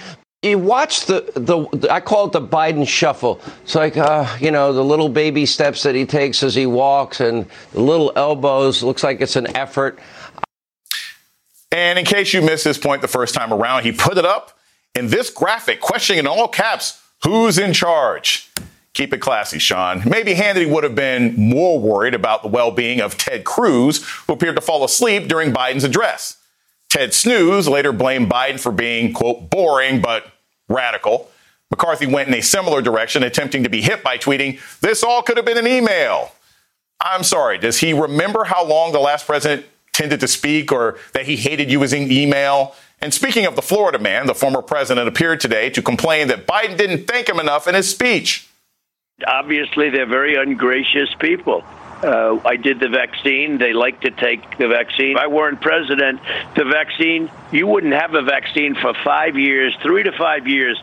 You 0.43 0.59
watch 0.59 1.07
the, 1.07 1.33
the, 1.35 1.91
I 1.91 1.99
call 1.99 2.27
it 2.27 2.33
the 2.33 2.41
Biden 2.41 2.87
shuffle. 2.87 3.41
It's 3.63 3.75
like, 3.75 3.97
uh, 3.97 4.37
you 4.41 4.53
know, 4.53 4.73
the 4.73 4.85
little 4.85 5.09
baby 5.09 5.47
steps 5.47 5.83
that 5.83 5.97
he 5.97 6.07
takes 6.07 6.43
as 6.45 6.55
he 6.55 6.67
walks 6.67 7.21
and 7.21 7.47
the 7.73 7.81
little 7.81 8.13
elbows. 8.15 8.83
Looks 8.83 9.03
like 9.03 9.21
it's 9.21 9.35
an 9.35 9.57
effort. 9.57 9.99
And 11.73 11.99
in 11.99 12.05
case 12.05 12.33
you 12.33 12.43
missed 12.43 12.65
this 12.65 12.79
point 12.79 13.03
the 13.03 13.09
first 13.09 13.35
time 13.35 13.53
around, 13.53 13.83
he 13.83 13.93
put 13.93 14.19
it 14.19 14.25
up 14.25 14.59
in 14.95 15.09
this 15.09 15.31
graphic, 15.31 15.81
questioning 15.81 16.21
in 16.21 16.27
all 16.27 16.49
caps, 16.49 17.03
who's 17.23 17.59
in 17.59 17.73
charge? 17.73 18.51
Keep 18.95 19.13
it 19.13 19.19
classy, 19.19 19.59
Sean. 19.59 20.03
Maybe 20.07 20.35
Hannity 20.35 20.71
would 20.71 20.85
have 20.85 20.95
been 20.95 21.35
more 21.37 21.79
worried 21.79 22.15
about 22.15 22.43
the 22.43 22.49
well 22.49 22.71
being 22.71 23.01
of 23.01 23.19
Ted 23.19 23.45
Cruz, 23.45 24.03
who 24.27 24.33
appeared 24.33 24.57
to 24.57 24.63
fall 24.63 24.85
asleep 24.85 25.29
during 25.29 25.53
Biden's 25.53 25.85
address. 25.85 26.39
Ted 26.89 27.13
Snooze 27.13 27.69
later 27.69 27.93
blamed 27.93 28.31
Biden 28.31 28.59
for 28.59 28.73
being, 28.73 29.13
quote, 29.13 29.51
boring 29.51 30.01
but 30.01 30.33
radical. 30.69 31.31
McCarthy 31.71 32.07
went 32.07 32.29
in 32.29 32.35
a 32.35 32.43
similar 32.43 32.81
direction, 32.81 33.23
attempting 33.23 33.65
to 33.65 33.69
be 33.69 33.83
hip 33.83 34.03
by 34.03 34.17
tweeting, 34.17 34.61
This 34.81 35.03
all 35.03 35.21
could 35.21 35.37
have 35.37 35.45
been 35.45 35.59
an 35.59 35.67
email. 35.67 36.33
I'm 37.01 37.23
sorry, 37.23 37.59
does 37.59 37.79
he 37.79 37.93
remember 37.93 38.45
how 38.45 38.65
long 38.65 38.93
the 38.93 39.01
last 39.01 39.27
president 39.27 39.67
tended 39.97 40.21
to 40.21 40.29
speak 40.29 40.71
or 40.71 40.99
that 41.13 41.27
he 41.27 41.37
hated 41.37 41.71
using 41.71 42.13
email? 42.13 42.75
And 43.01 43.13
speaking 43.13 43.47
of 43.47 43.57
the 43.57 43.63
Florida 43.63 43.99
man, 43.99 44.27
the 44.27 44.35
former 44.35 44.63
president 44.63 45.09
appeared 45.09 45.41
today 45.41 45.71
to 45.71 45.83
complain 45.83 46.29
that 46.29 46.47
Biden 46.47 46.77
didn't 46.77 47.07
thank 47.07 47.29
him 47.29 47.41
enough 47.41 47.67
in 47.67 47.75
his 47.75 47.89
speech. 47.89 48.49
Obviously, 49.27 49.91
they're 49.91 50.07
very 50.07 50.37
ungracious 50.37 51.09
people. 51.19 51.65
Uh, 52.03 52.39
I 52.45 52.57
did 52.57 52.79
the 52.79 52.91
vaccine. 52.91 53.57
They 53.57 53.73
like 53.73 54.03
to 54.03 54.11
take 54.11 54.59
the 54.59 54.69
vaccine. 54.69 55.13
If 55.13 55.17
I 55.17 55.29
weren't 55.29 55.63
president, 55.63 56.21
the 56.55 56.65
vaccine, 56.65 57.31
you 57.51 57.67
wouldn't 57.67 57.95
have 57.95 58.15
a 58.15 58.23
vaccine 58.23 58.75
for 58.75 58.93
five 59.03 59.37
years, 59.37 59.75
three 59.83 60.03
to 60.03 60.13
five 60.13 60.47
years. 60.47 60.79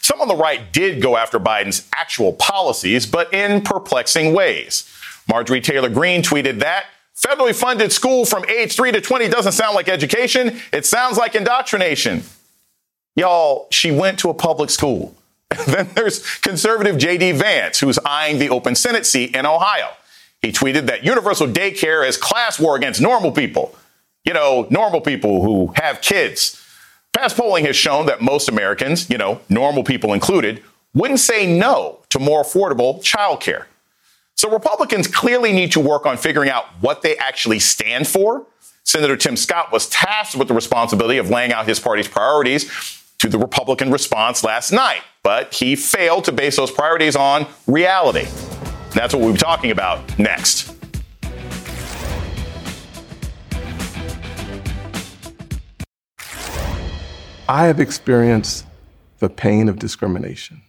Some 0.00 0.22
on 0.22 0.28
the 0.28 0.36
right 0.36 0.72
did 0.72 1.02
go 1.02 1.18
after 1.18 1.38
Biden's 1.38 1.86
actual 1.94 2.32
policies, 2.32 3.04
but 3.04 3.32
in 3.34 3.60
perplexing 3.60 4.32
ways. 4.32 4.90
Marjorie 5.28 5.60
Taylor 5.60 5.90
Greene 5.90 6.22
tweeted 6.22 6.60
that 6.60 6.86
federally 7.18 7.54
funded 7.54 7.92
school 7.92 8.24
from 8.24 8.44
age 8.46 8.74
3 8.74 8.92
to 8.92 9.00
20 9.00 9.28
doesn't 9.28 9.52
sound 9.52 9.74
like 9.74 9.88
education, 9.88 10.60
it 10.72 10.86
sounds 10.86 11.16
like 11.16 11.34
indoctrination. 11.34 12.22
Y'all, 13.16 13.66
she 13.70 13.90
went 13.90 14.18
to 14.20 14.30
a 14.30 14.34
public 14.34 14.70
school. 14.70 15.14
then 15.66 15.88
there's 15.94 16.36
conservative 16.36 16.98
J.D. 16.98 17.32
Vance, 17.32 17.80
who's 17.80 17.98
eyeing 18.04 18.38
the 18.38 18.50
open 18.50 18.74
Senate 18.74 19.06
seat 19.06 19.34
in 19.34 19.46
Ohio. 19.46 19.88
He 20.40 20.52
tweeted 20.52 20.86
that 20.86 21.04
universal 21.04 21.48
daycare 21.48 22.06
is 22.06 22.16
class 22.16 22.60
war 22.60 22.76
against 22.76 23.00
normal 23.00 23.32
people. 23.32 23.74
You 24.24 24.34
know, 24.34 24.66
normal 24.70 25.00
people 25.00 25.42
who 25.42 25.72
have 25.76 26.00
kids. 26.00 26.62
Past 27.12 27.36
polling 27.36 27.64
has 27.64 27.74
shown 27.74 28.06
that 28.06 28.20
most 28.20 28.48
Americans, 28.48 29.08
you 29.10 29.18
know, 29.18 29.40
normal 29.48 29.82
people 29.82 30.12
included, 30.12 30.62
wouldn't 30.94 31.20
say 31.20 31.46
no 31.46 32.00
to 32.10 32.18
more 32.18 32.42
affordable 32.42 33.02
childcare. 33.02 33.64
So 34.38 34.48
Republicans 34.48 35.08
clearly 35.08 35.52
need 35.52 35.72
to 35.72 35.80
work 35.80 36.06
on 36.06 36.16
figuring 36.16 36.48
out 36.48 36.66
what 36.80 37.02
they 37.02 37.16
actually 37.16 37.58
stand 37.58 38.06
for. 38.06 38.46
Senator 38.84 39.16
Tim 39.16 39.36
Scott 39.36 39.72
was 39.72 39.88
tasked 39.88 40.36
with 40.36 40.46
the 40.46 40.54
responsibility 40.54 41.18
of 41.18 41.28
laying 41.28 41.52
out 41.52 41.66
his 41.66 41.80
party's 41.80 42.06
priorities 42.06 42.70
to 43.18 43.28
the 43.28 43.36
Republican 43.36 43.90
response 43.90 44.44
last 44.44 44.70
night, 44.70 45.02
but 45.24 45.52
he 45.52 45.74
failed 45.74 46.24
to 46.26 46.30
base 46.30 46.54
those 46.54 46.70
priorities 46.70 47.16
on 47.16 47.48
reality. 47.66 48.28
That's 48.94 49.12
what 49.12 49.24
we'll 49.24 49.32
be 49.32 49.38
talking 49.38 49.72
about 49.72 50.16
next. 50.20 50.72
I 57.48 57.66
have 57.66 57.80
experienced 57.80 58.66
the 59.18 59.28
pain 59.28 59.68
of 59.68 59.80
discrimination. 59.80 60.62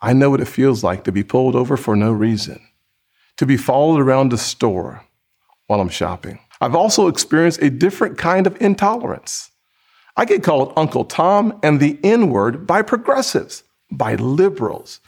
I 0.00 0.14
know 0.14 0.30
what 0.30 0.40
it 0.40 0.48
feels 0.48 0.82
like 0.82 1.04
to 1.04 1.12
be 1.12 1.22
pulled 1.22 1.54
over 1.54 1.76
for 1.76 1.94
no 1.94 2.10
reason, 2.10 2.66
to 3.36 3.46
be 3.46 3.56
followed 3.56 4.00
around 4.00 4.30
the 4.30 4.38
store 4.38 5.04
while 5.66 5.80
I'm 5.80 5.88
shopping. 5.88 6.38
I've 6.60 6.74
also 6.74 7.08
experienced 7.08 7.62
a 7.62 7.70
different 7.70 8.16
kind 8.18 8.46
of 8.46 8.60
intolerance 8.60 9.50
I 10.16 10.24
get 10.24 10.44
called 10.44 10.72
Uncle 10.76 11.04
Tom 11.04 11.58
and 11.62 11.80
the 11.80 11.98
N 12.04 12.30
word 12.30 12.66
by 12.66 12.82
progressives, 12.82 13.64
by 13.90 14.14
liberals. 14.14 15.00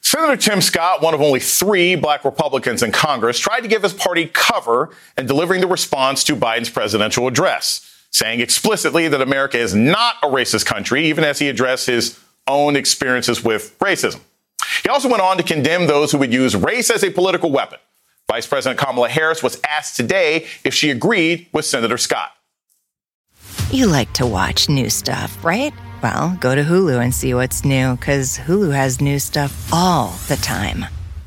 Senator 0.00 0.36
Tim 0.36 0.62
Scott, 0.62 1.02
one 1.02 1.12
of 1.12 1.20
only 1.20 1.40
three 1.40 1.94
black 1.94 2.24
Republicans 2.24 2.82
in 2.82 2.92
Congress, 2.92 3.38
tried 3.38 3.60
to 3.60 3.68
give 3.68 3.82
his 3.82 3.92
party 3.92 4.30
cover 4.32 4.90
in 5.18 5.26
delivering 5.26 5.60
the 5.60 5.66
response 5.66 6.24
to 6.24 6.34
Biden's 6.34 6.70
presidential 6.70 7.28
address, 7.28 8.06
saying 8.10 8.40
explicitly 8.40 9.06
that 9.08 9.20
America 9.20 9.58
is 9.58 9.74
not 9.74 10.14
a 10.22 10.28
racist 10.28 10.64
country, 10.64 11.04
even 11.04 11.24
as 11.24 11.38
he 11.38 11.50
addressed 11.50 11.86
his 11.86 12.18
own 12.46 12.74
experiences 12.74 13.44
with 13.44 13.78
racism. 13.80 14.20
He 14.82 14.88
also 14.88 15.08
went 15.08 15.22
on 15.22 15.36
to 15.36 15.42
condemn 15.42 15.86
those 15.86 16.12
who 16.12 16.18
would 16.18 16.32
use 16.32 16.56
race 16.56 16.90
as 16.90 17.02
a 17.02 17.10
political 17.10 17.50
weapon. 17.50 17.78
Vice 18.30 18.46
President 18.46 18.78
Kamala 18.78 19.08
Harris 19.08 19.42
was 19.42 19.60
asked 19.68 19.96
today 19.96 20.46
if 20.64 20.74
she 20.74 20.90
agreed 20.90 21.46
with 21.52 21.64
Senator 21.64 21.96
Scott. 21.96 22.30
You 23.70 23.86
like 23.86 24.12
to 24.14 24.26
watch 24.26 24.68
new 24.68 24.90
stuff, 24.90 25.42
right? 25.44 25.72
Well, 26.02 26.36
go 26.40 26.54
to 26.54 26.62
Hulu 26.62 27.02
and 27.02 27.14
see 27.14 27.34
what's 27.34 27.64
new, 27.64 27.96
because 27.96 28.38
Hulu 28.38 28.72
has 28.74 29.00
new 29.00 29.18
stuff 29.18 29.72
all 29.72 30.14
the 30.28 30.36
time. 30.36 30.86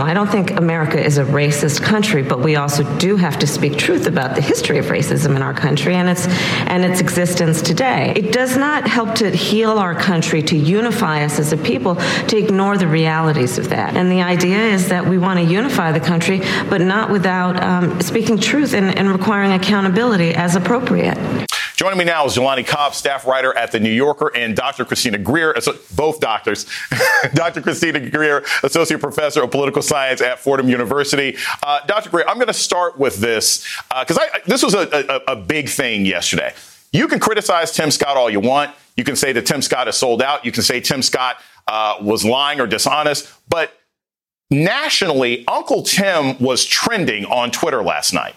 I 0.00 0.14
don't 0.14 0.28
think 0.28 0.50
America 0.50 1.02
is 1.02 1.18
a 1.18 1.24
racist 1.24 1.82
country, 1.82 2.22
but 2.22 2.40
we 2.40 2.56
also 2.56 2.82
do 2.98 3.16
have 3.16 3.38
to 3.38 3.46
speak 3.46 3.78
truth 3.78 4.06
about 4.06 4.34
the 4.34 4.40
history 4.40 4.78
of 4.78 4.86
racism 4.86 5.36
in 5.36 5.42
our 5.42 5.54
country 5.54 5.94
and 5.94 6.08
its 6.08 6.26
and 6.66 6.84
its 6.84 7.00
existence 7.00 7.62
today. 7.62 8.12
It 8.16 8.32
does 8.32 8.56
not 8.56 8.86
help 8.86 9.14
to 9.16 9.30
heal 9.30 9.78
our 9.78 9.94
country, 9.94 10.42
to 10.42 10.56
unify 10.56 11.24
us 11.24 11.38
as 11.38 11.52
a 11.52 11.56
people, 11.56 11.96
to 11.96 12.36
ignore 12.36 12.76
the 12.76 12.86
realities 12.86 13.58
of 13.58 13.70
that. 13.70 13.96
And 13.96 14.10
the 14.10 14.22
idea 14.22 14.58
is 14.58 14.88
that 14.88 15.06
we 15.06 15.18
want 15.18 15.38
to 15.40 15.44
unify 15.44 15.92
the 15.92 16.00
country, 16.00 16.40
but 16.68 16.80
not 16.80 17.10
without 17.10 17.62
um, 17.62 18.00
speaking 18.00 18.38
truth 18.38 18.74
and, 18.74 18.96
and 18.98 19.10
requiring 19.10 19.52
accountability 19.52 20.34
as 20.34 20.56
appropriate. 20.56 21.18
Joining 21.86 21.98
me 22.00 22.04
now 22.04 22.26
is 22.26 22.34
Jelani 22.34 22.66
Cobb, 22.66 22.96
staff 22.96 23.24
writer 23.28 23.56
at 23.56 23.70
The 23.70 23.78
New 23.78 23.92
Yorker, 23.92 24.32
and 24.34 24.56
Dr. 24.56 24.84
Christina 24.84 25.18
Greer, 25.18 25.54
both 25.94 26.18
doctors. 26.18 26.66
Dr. 27.34 27.62
Christina 27.62 28.10
Greer, 28.10 28.44
associate 28.64 29.00
professor 29.00 29.44
of 29.44 29.52
political 29.52 29.82
science 29.82 30.20
at 30.20 30.40
Fordham 30.40 30.68
University. 30.68 31.36
Uh, 31.62 31.86
Dr. 31.86 32.10
Greer, 32.10 32.24
I'm 32.26 32.38
going 32.38 32.48
to 32.48 32.52
start 32.52 32.98
with 32.98 33.18
this 33.18 33.64
because 34.00 34.18
uh, 34.18 34.26
this 34.46 34.64
was 34.64 34.74
a, 34.74 35.22
a, 35.28 35.34
a 35.34 35.36
big 35.36 35.68
thing 35.68 36.04
yesterday. 36.04 36.52
You 36.90 37.06
can 37.06 37.20
criticize 37.20 37.70
Tim 37.70 37.92
Scott 37.92 38.16
all 38.16 38.30
you 38.30 38.40
want. 38.40 38.74
You 38.96 39.04
can 39.04 39.14
say 39.14 39.32
that 39.34 39.46
Tim 39.46 39.62
Scott 39.62 39.86
is 39.86 39.94
sold 39.94 40.22
out. 40.22 40.44
You 40.44 40.50
can 40.50 40.64
say 40.64 40.80
Tim 40.80 41.02
Scott 41.02 41.36
uh, 41.68 41.98
was 42.00 42.24
lying 42.24 42.58
or 42.60 42.66
dishonest. 42.66 43.32
But 43.48 43.72
nationally, 44.50 45.46
Uncle 45.46 45.84
Tim 45.84 46.36
was 46.40 46.64
trending 46.64 47.26
on 47.26 47.52
Twitter 47.52 47.84
last 47.84 48.12
night. 48.12 48.34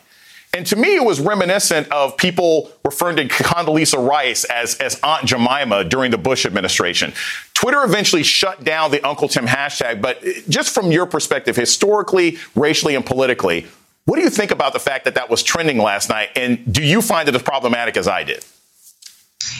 And 0.53 0.65
to 0.67 0.75
me, 0.75 0.95
it 0.95 1.03
was 1.03 1.19
reminiscent 1.19 1.91
of 1.91 2.17
people 2.17 2.71
referring 2.83 3.17
to 3.17 3.27
Condoleezza 3.27 4.03
Rice 4.05 4.45
as, 4.45 4.75
as 4.75 4.99
Aunt 5.03 5.25
Jemima 5.25 5.83
during 5.83 6.09
the 6.09 6.17
Bush 6.17 6.45
administration. 6.45 7.13
Twitter 7.53 7.83
eventually 7.83 8.23
shut 8.23 8.63
down 8.63 8.89
the 8.89 9.05
Uncle 9.07 9.27
Tim 9.27 9.45
hashtag, 9.45 10.01
but 10.01 10.23
just 10.47 10.73
from 10.73 10.91
your 10.91 11.05
perspective, 11.05 11.55
historically, 11.55 12.39
racially, 12.55 12.95
and 12.95 13.05
politically, 13.05 13.67
what 14.05 14.15
do 14.15 14.23
you 14.23 14.29
think 14.31 14.49
about 14.49 14.73
the 14.73 14.79
fact 14.79 15.05
that 15.05 15.15
that 15.15 15.29
was 15.29 15.43
trending 15.43 15.77
last 15.77 16.09
night? 16.09 16.29
And 16.35 16.73
do 16.73 16.83
you 16.83 17.01
find 17.01 17.29
it 17.29 17.35
as 17.35 17.43
problematic 17.43 17.95
as 17.95 18.07
I 18.07 18.23
did? 18.23 18.43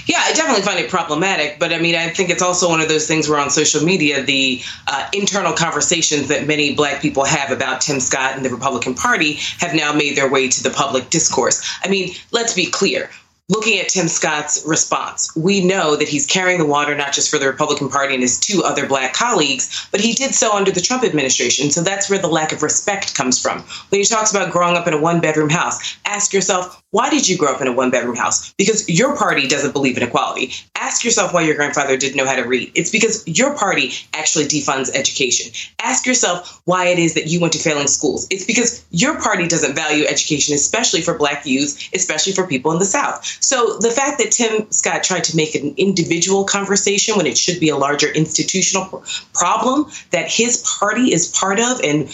Yeah, 0.06 0.20
I 0.22 0.34
definitely 0.34 0.64
find 0.64 0.80
it 0.80 0.90
problematic, 0.90 1.60
but 1.60 1.72
I 1.72 1.80
mean, 1.80 1.96
I 1.96 2.10
think 2.10 2.30
it's 2.30 2.42
also 2.42 2.68
one 2.68 2.82
of 2.82 2.90
those 2.90 3.08
things 3.08 3.30
where 3.30 3.40
on 3.40 3.50
social 3.50 3.84
media, 3.84 4.24
the 4.24 4.62
uh, 4.88 5.08
internal 5.14 5.54
conversations 5.54 6.28
that 6.28 6.48
many 6.48 6.74
black 6.74 7.02
people 7.02 7.24
have 7.24 7.52
about 7.52 7.82
Tim 7.82 8.00
Scott 8.00 8.36
and 8.36 8.44
the 8.44 8.50
Republican 8.50 8.94
Party 8.94 9.36
have 9.60 9.74
now 9.74 9.94
made 9.94 10.18
their 10.18 10.30
way 10.30 10.48
to 10.50 10.64
the 10.64 10.70
public 10.70 11.10
discourse. 11.10 11.62
I 11.84 11.90
mean, 11.90 12.14
let's 12.32 12.54
be 12.54 12.66
clear 12.66 13.10
looking 13.50 13.80
at 13.80 13.90
Tim 13.90 14.08
Scott's 14.08 14.64
response, 14.66 15.36
we 15.36 15.66
know 15.66 15.96
that 15.96 16.08
he's 16.08 16.26
carrying 16.26 16.60
the 16.60 16.66
water 16.66 16.96
not 16.96 17.14
just 17.14 17.30
for 17.30 17.40
the 17.40 17.48
Republican 17.48 17.90
Party 17.90 18.14
and 18.14 18.22
his 18.22 18.40
two 18.40 18.64
other 18.64 18.88
black 18.88 19.14
colleagues, 19.14 19.88
but 19.92 20.00
he 20.00 20.14
did 20.14 20.34
so 20.34 20.56
under 20.56 20.72
the 20.72 20.82
Trump 20.82 21.04
administration. 21.04 21.72
So 21.72 21.82
that's 21.82 22.10
where 22.10 22.20
the 22.20 22.28
lack 22.28 22.54
of 22.54 22.64
respect 22.64 23.16
comes 23.16 23.42
from. 23.42 23.64
When 23.90 24.00
he 24.00 24.06
talks 24.06 24.32
about 24.32 24.52
growing 24.52 24.78
up 24.78 24.88
in 24.88 24.94
a 24.94 25.02
one 25.02 25.20
bedroom 25.20 25.50
house, 25.50 25.98
ask 26.06 26.32
yourself, 26.32 26.82
why 26.92 27.10
did 27.10 27.28
you 27.30 27.38
grow 27.38 27.54
up 27.54 27.62
in 27.62 27.68
a 27.68 27.74
one 27.74 27.92
bedroom 27.92 28.16
house? 28.16 28.54
Because 28.54 28.90
your 28.90 29.16
party 29.16 29.48
doesn't 29.48 29.74
believe 29.74 29.98
in 29.98 30.04
equality. 30.04 30.54
Ask 30.76 31.04
yourself 31.04 31.34
why 31.34 31.44
your 31.44 31.56
grandfather 31.56 31.98
didn't 31.98 32.18
know 32.18 32.26
how 32.26 32.36
to 32.36 32.44
read. 32.48 32.72
It's 32.74 32.90
because 32.90 33.28
your 33.28 33.56
party 33.56 33.92
actually 34.14 34.46
defunds 34.46 34.90
education. 34.96 35.52
Ask 35.80 36.06
yourself 36.06 36.62
why 36.66 36.88
it 36.88 36.98
is 36.98 37.14
that 37.14 37.28
you 37.28 37.40
went 37.40 37.54
to 37.54 37.60
failing 37.60 37.88
schools. 37.88 38.28
It's 38.32 38.46
because 38.46 38.84
your 38.90 39.22
party 39.22 39.48
doesn't 39.48 39.76
value 39.76 40.06
education, 40.06 40.56
especially 40.56 41.02
for 41.02 41.16
black 41.16 41.46
youth, 41.46 41.90
especially 41.94 42.34
for 42.34 42.48
people 42.48 42.72
in 42.72 42.80
the 42.80 42.86
South. 42.86 43.24
So 43.40 43.78
the 43.80 43.92
fact 43.92 44.18
that 44.18 44.32
Tim 44.32 44.72
Scott 44.72 45.04
tried 45.04 45.26
to 45.26 45.36
make 45.36 45.54
an 45.54 45.76
individual 45.78 46.44
conversation 46.44 47.16
when 47.18 47.28
it 47.28 47.38
should 47.38 47.60
be 47.60 47.70
a 47.70 47.78
larger 47.78 48.12
institutional 48.12 49.04
problem 49.34 49.86
that 50.10 50.32
his 50.32 50.64
party 50.80 51.14
is 51.14 51.28
part 51.28 51.60
of, 51.60 51.82
and 51.82 52.10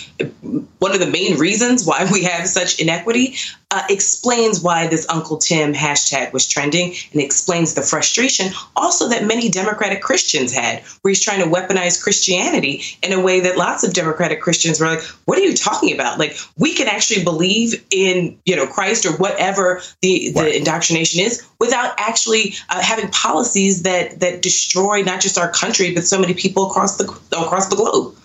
one 0.79 0.91
of 0.91 0.99
the 0.99 1.09
main 1.09 1.37
reasons 1.37 1.85
why 1.85 2.09
we 2.11 2.23
have 2.23 2.47
such 2.47 2.79
inequity, 2.79 3.35
uh, 3.71 3.83
explains 3.89 4.61
why 4.65 4.87
this 4.87 5.05
Uncle 5.09 5.37
Tim 5.37 5.75
hashtag 5.75 6.33
was 6.33 6.47
trending 6.47 6.95
and 7.11 7.21
explains 7.21 7.75
the 7.75 7.83
frustration 7.83 8.51
also 8.75 9.07
that 9.09 9.23
many 9.23 9.47
Democratic 9.47 10.01
Christians 10.01 10.51
had, 10.51 10.81
where 11.01 11.11
he's 11.11 11.23
trying 11.23 11.39
to 11.39 11.45
weaponize 11.45 12.01
Christianity 12.01 12.81
in 13.03 13.13
a 13.13 13.21
way 13.21 13.39
that 13.41 13.57
lots 13.57 13.83
of 13.83 13.93
Democratic 13.93 14.41
Christians 14.41 14.79
were 14.79 14.87
like, 14.87 15.03
what 15.25 15.37
are 15.37 15.43
you 15.43 15.53
talking 15.53 15.93
about? 15.93 16.17
Like, 16.17 16.35
we 16.57 16.73
can 16.73 16.87
actually 16.87 17.23
believe 17.23 17.85
in, 17.91 18.39
you 18.45 18.55
know, 18.55 18.65
Christ 18.65 19.05
or 19.05 19.11
whatever 19.17 19.81
the, 20.01 20.31
the 20.33 20.41
right. 20.41 20.55
indoctrination 20.55 21.21
is 21.21 21.47
without 21.59 21.93
actually 21.99 22.55
uh, 22.69 22.81
having 22.81 23.09
policies 23.11 23.83
that, 23.83 24.19
that 24.19 24.41
destroy 24.41 25.03
not 25.03 25.21
just 25.21 25.37
our 25.37 25.51
country, 25.51 25.93
but 25.93 26.05
so 26.05 26.19
many 26.19 26.33
people 26.33 26.71
across 26.71 26.97
the, 26.97 27.03
across 27.37 27.67
the 27.67 27.75
globe. 27.75 28.15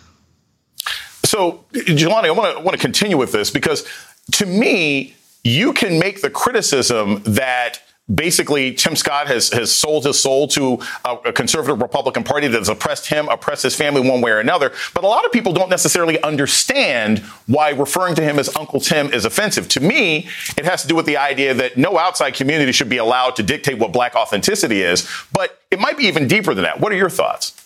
So, 1.23 1.63
Jelani, 1.75 2.25
I 2.25 2.31
want 2.31 2.57
to 2.57 2.65
want 2.65 2.77
to 2.77 2.81
continue 2.81 3.17
with 3.17 3.31
this 3.31 3.51
because 3.51 3.87
to 4.33 4.47
me, 4.47 5.15
you 5.45 5.73
can 5.73 5.99
make 5.99 6.21
the 6.21 6.31
criticism 6.31 7.23
that 7.25 7.81
basically 8.13 8.75
Tim 8.75 8.97
Scott 8.97 9.29
has, 9.29 9.51
has 9.51 9.73
sold 9.73 10.05
his 10.05 10.21
soul 10.21 10.49
to 10.49 10.81
a, 11.05 11.15
a, 11.27 11.33
conservative 11.33 11.81
Republican 11.81 12.25
Party 12.25 12.49
that 12.49 12.59
has 12.59 12.69
oppressed 12.69 13.07
him, 13.07 13.29
oppressed 13.29 13.63
his 13.63 13.77
family 13.77 14.07
one 14.07 14.21
way 14.21 14.31
or 14.31 14.41
another. 14.41 14.73
But 14.95 15.05
a 15.05 15.07
lot 15.07 15.25
of 15.25 15.33
people 15.33 15.53
don't 15.53 15.71
necessarily 15.71 16.21
understand 16.23 17.21
why 17.47 17.71
referring 17.71 18.17
to 18.17 18.23
him 18.23 18.39
as 18.39 18.55
Uncle 18.57 18.81
Tim 18.81 19.13
is 19.13 19.25
offensive. 19.25 19.69
To 19.69 19.81
me, 19.81 20.29
it 20.59 20.65
has 20.65 20.83
to 20.83 20.89
do 20.89 20.97
with 20.97 21.07
the 21.07 21.17
idea 21.17 21.55
that 21.55 21.77
no 21.77 21.99
outside 21.99 22.35
community 22.35 22.73
should 22.73 22.89
be 22.89 22.99
allowed 22.99 23.37
to 23.37 23.43
dictate 23.43 23.79
what 23.79 23.93
black 23.93 24.15
authenticity 24.15 24.83
is. 24.83 25.09
But 25.33 25.61
it 25.71 25.79
might 25.79 25.97
be 25.97 26.05
even 26.05 26.27
deeper 26.27 26.55
than 26.55 26.65
that. 26.65 26.81
What 26.81 26.93
are 26.93 26.97
your 26.97 27.11
thoughts? 27.11 27.57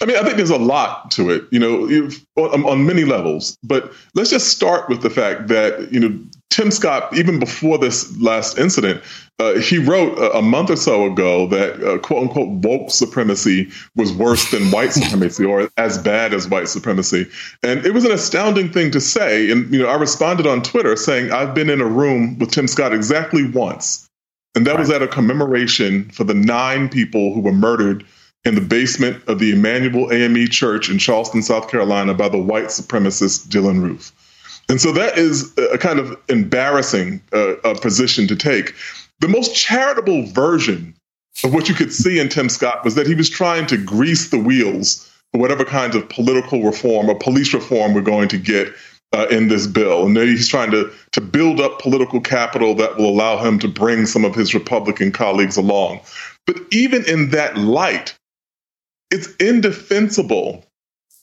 I 0.00 0.04
mean, 0.04 0.16
I 0.16 0.22
think 0.22 0.36
there's 0.36 0.50
a 0.50 0.58
lot 0.58 1.10
to 1.12 1.30
it, 1.30 1.44
you 1.50 1.58
know, 1.58 2.10
on, 2.36 2.64
on, 2.64 2.86
many 2.86 3.04
levels. 3.04 3.58
But 3.64 3.92
let's 4.14 4.30
just 4.30 4.48
start 4.48 4.88
with 4.88 5.02
the 5.02 5.10
fact 5.10 5.48
that, 5.48 5.92
you 5.92 5.98
know, 5.98 6.16
Tim 6.50 6.70
Scott, 6.70 7.14
even 7.16 7.38
before 7.38 7.76
this 7.76 8.16
last 8.18 8.56
incident, 8.58 9.02
uh, 9.38 9.54
he 9.58 9.78
wrote 9.78 10.16
a, 10.18 10.38
a, 10.38 10.42
month 10.42 10.70
or 10.70 10.76
so 10.76 11.04
ago 11.04 11.46
that 11.48 11.82
uh, 11.82 11.98
quote 11.98 12.22
unquote 12.22 12.48
woke 12.48 12.90
supremacy 12.90 13.68
was 13.94 14.12
worse 14.12 14.50
than 14.50 14.70
white 14.70 14.92
supremacy 14.92 15.44
or 15.44 15.68
as 15.76 15.98
bad 15.98 16.32
as 16.32 16.48
white 16.48 16.68
supremacy. 16.68 17.26
And 17.62 17.84
it 17.84 17.92
was 17.92 18.04
an 18.04 18.12
astounding 18.12 18.72
thing 18.72 18.90
to 18.92 19.00
say. 19.00 19.50
And, 19.50 19.70
you 19.72 19.82
know, 19.82 19.88
I 19.88 19.96
responded 19.96 20.46
on 20.46 20.62
Twitter 20.62 20.96
saying, 20.96 21.32
I've 21.32 21.54
been 21.54 21.68
in 21.68 21.82
a 21.82 21.86
room 21.86 22.38
with 22.38 22.52
Tim 22.52 22.68
Scott 22.68 22.94
exactly 22.94 23.50
once. 23.50 24.08
And 24.54 24.66
that 24.66 24.72
right. 24.72 24.80
was 24.80 24.90
at 24.90 25.02
a 25.02 25.08
commemoration 25.08 26.08
for 26.10 26.24
the 26.24 26.32
nine 26.32 26.88
people 26.88 27.34
who 27.34 27.40
were 27.40 27.52
murdered 27.52 28.06
in 28.46 28.54
the 28.54 28.62
basement 28.62 29.22
of 29.26 29.38
the 29.38 29.52
Emanuel 29.52 30.10
AME 30.10 30.48
Church 30.48 30.88
in 30.88 30.98
Charleston, 30.98 31.42
South 31.42 31.68
Carolina, 31.68 32.14
by 32.14 32.30
the 32.30 32.38
white 32.38 32.66
supremacist 32.66 33.48
Dylann 33.48 33.82
Roof. 33.82 34.12
And 34.68 34.80
so 34.80 34.92
that 34.92 35.16
is 35.16 35.52
a 35.72 35.78
kind 35.78 35.98
of 35.98 36.16
embarrassing 36.28 37.22
uh, 37.32 37.74
position 37.80 38.26
to 38.28 38.36
take. 38.36 38.74
The 39.20 39.28
most 39.28 39.54
charitable 39.54 40.26
version 40.26 40.94
of 41.44 41.54
what 41.54 41.68
you 41.68 41.74
could 41.74 41.92
see 41.92 42.18
in 42.18 42.28
Tim 42.28 42.48
Scott 42.48 42.84
was 42.84 42.94
that 42.94 43.06
he 43.06 43.14
was 43.14 43.30
trying 43.30 43.66
to 43.66 43.76
grease 43.76 44.30
the 44.30 44.38
wheels 44.38 45.10
for 45.32 45.40
whatever 45.40 45.64
kinds 45.64 45.94
of 45.94 46.08
political 46.08 46.62
reform 46.62 47.08
or 47.08 47.14
police 47.14 47.52
reform 47.54 47.94
we're 47.94 48.00
going 48.00 48.28
to 48.28 48.38
get 48.38 48.72
uh, 49.12 49.26
in 49.30 49.48
this 49.48 49.66
bill. 49.66 50.06
And 50.06 50.16
he's 50.16 50.48
trying 50.48 50.70
to, 50.72 50.90
to 51.12 51.20
build 51.20 51.60
up 51.60 51.80
political 51.80 52.20
capital 52.20 52.74
that 52.74 52.96
will 52.96 53.08
allow 53.08 53.38
him 53.38 53.58
to 53.60 53.68
bring 53.68 54.06
some 54.06 54.24
of 54.24 54.34
his 54.34 54.54
Republican 54.54 55.12
colleagues 55.12 55.56
along. 55.56 56.00
But 56.46 56.56
even 56.72 57.04
in 57.06 57.30
that 57.30 57.56
light, 57.56 58.16
it's 59.10 59.34
indefensible 59.36 60.64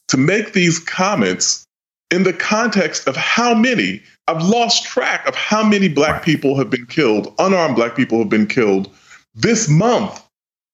to 0.10 0.18
make 0.18 0.54
these 0.54 0.80
comments 0.80 1.63
in 2.14 2.22
the 2.22 2.32
context 2.32 3.08
of 3.08 3.16
how 3.16 3.56
many, 3.56 4.04
I've 4.28 4.44
lost 4.44 4.86
track 4.86 5.28
of 5.28 5.34
how 5.34 5.64
many 5.64 5.90
black 5.90 6.24
people 6.24 6.56
have 6.58 6.70
been 6.70 6.86
killed, 6.86 7.34
unarmed 7.40 7.76
black 7.76 7.96
people 7.96 8.20
have 8.20 8.30
been 8.30 8.46
killed 8.46 8.88
this 9.34 9.68
month 9.68 10.24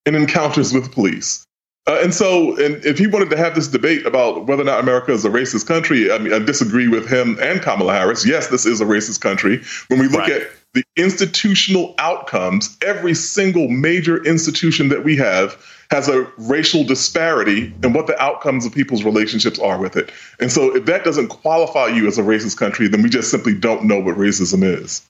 in 0.06 0.16
encounters 0.16 0.74
with 0.74 0.92
police. 0.92 1.46
Uh, 1.88 1.98
and 2.04 2.14
so, 2.14 2.58
and 2.64 2.84
if 2.84 3.00
he 3.00 3.08
wanted 3.08 3.30
to 3.30 3.38
have 3.38 3.56
this 3.56 3.70
debate 3.70 4.06
about 4.06 4.48
whether 4.48 4.64
or 4.64 4.66
not 4.66 4.82
America 4.82 5.14
is 5.14 5.24
a 5.24 5.30
racist 5.30 5.66
country, 5.66 6.12
I 6.12 6.18
mean, 6.18 6.34
I 6.34 6.40
disagree 6.40 6.90
with 6.90 7.08
him 7.08 7.38
and 7.42 7.62
Kamala 7.62 7.94
Harris. 7.94 8.28
Yes, 8.28 8.48
this 8.48 8.66
is 8.66 8.82
a 8.82 8.86
racist 8.86 9.22
country. 9.22 9.64
When 9.88 10.00
we 10.00 10.10
look 10.10 10.20
right. 10.20 10.42
at 10.42 10.52
the 10.74 10.84
institutional 10.98 11.96
outcomes, 12.00 12.78
every 12.86 13.14
single 13.14 13.70
major 13.70 14.22
institution 14.26 14.90
that 14.90 15.06
we 15.06 15.16
have 15.16 15.58
has 15.92 16.08
a 16.08 16.32
racial 16.38 16.84
disparity 16.84 17.74
in 17.84 17.94
what 17.94 18.08
the 18.08 18.20
outcomes 18.22 18.66
of 18.66 18.74
people's 18.74 19.04
relationships 19.04 19.58
are 19.60 19.80
with 19.80 19.96
it. 19.96 20.12
And 20.40 20.52
so 20.52 20.76
if 20.76 20.86
that 20.86 21.04
doesn't 21.04 21.30
qualify 21.30 21.88
you 21.88 22.08
as 22.08 22.18
a 22.18 22.22
racist 22.22 22.58
country, 22.58 22.88
then 22.88 23.02
we 23.02 23.10
just 23.10 23.32
simply 23.32 23.56
don't 23.56 23.86
know 23.86 24.00
what 24.00 24.16
racism 24.16 24.64
is. 24.64 25.02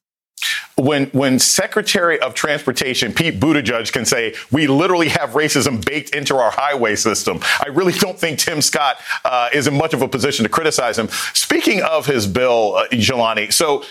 When 0.78 1.08
when 1.08 1.40
Secretary 1.40 2.18
of 2.22 2.34
Transportation 2.34 3.12
Pete 3.12 3.38
Buttigieg 3.38 3.92
can 3.92 4.06
say 4.06 4.34
we 4.50 4.68
literally 4.68 5.10
have 5.10 5.32
racism 5.32 5.84
baked 5.86 6.16
into 6.16 6.38
our 6.38 6.52
highway 6.52 6.96
system, 6.96 7.42
I 7.60 7.68
really 7.68 7.92
don't 7.92 8.18
think 8.18 8.40
Tim 8.40 8.62
Scott 8.62 8.96
uh, 9.26 9.50
is 9.54 9.68
in 9.68 9.78
much 9.78 9.94
of 9.94 10.02
a 10.02 10.08
position 10.08 10.44
to 10.44 10.50
criticize 10.50 10.98
him. 10.98 11.10
Speaking 11.34 11.82
of 11.82 12.06
his 12.06 12.26
bill, 12.26 12.76
uh, 12.76 12.88
Jelani, 12.92 13.52
so 13.52 13.84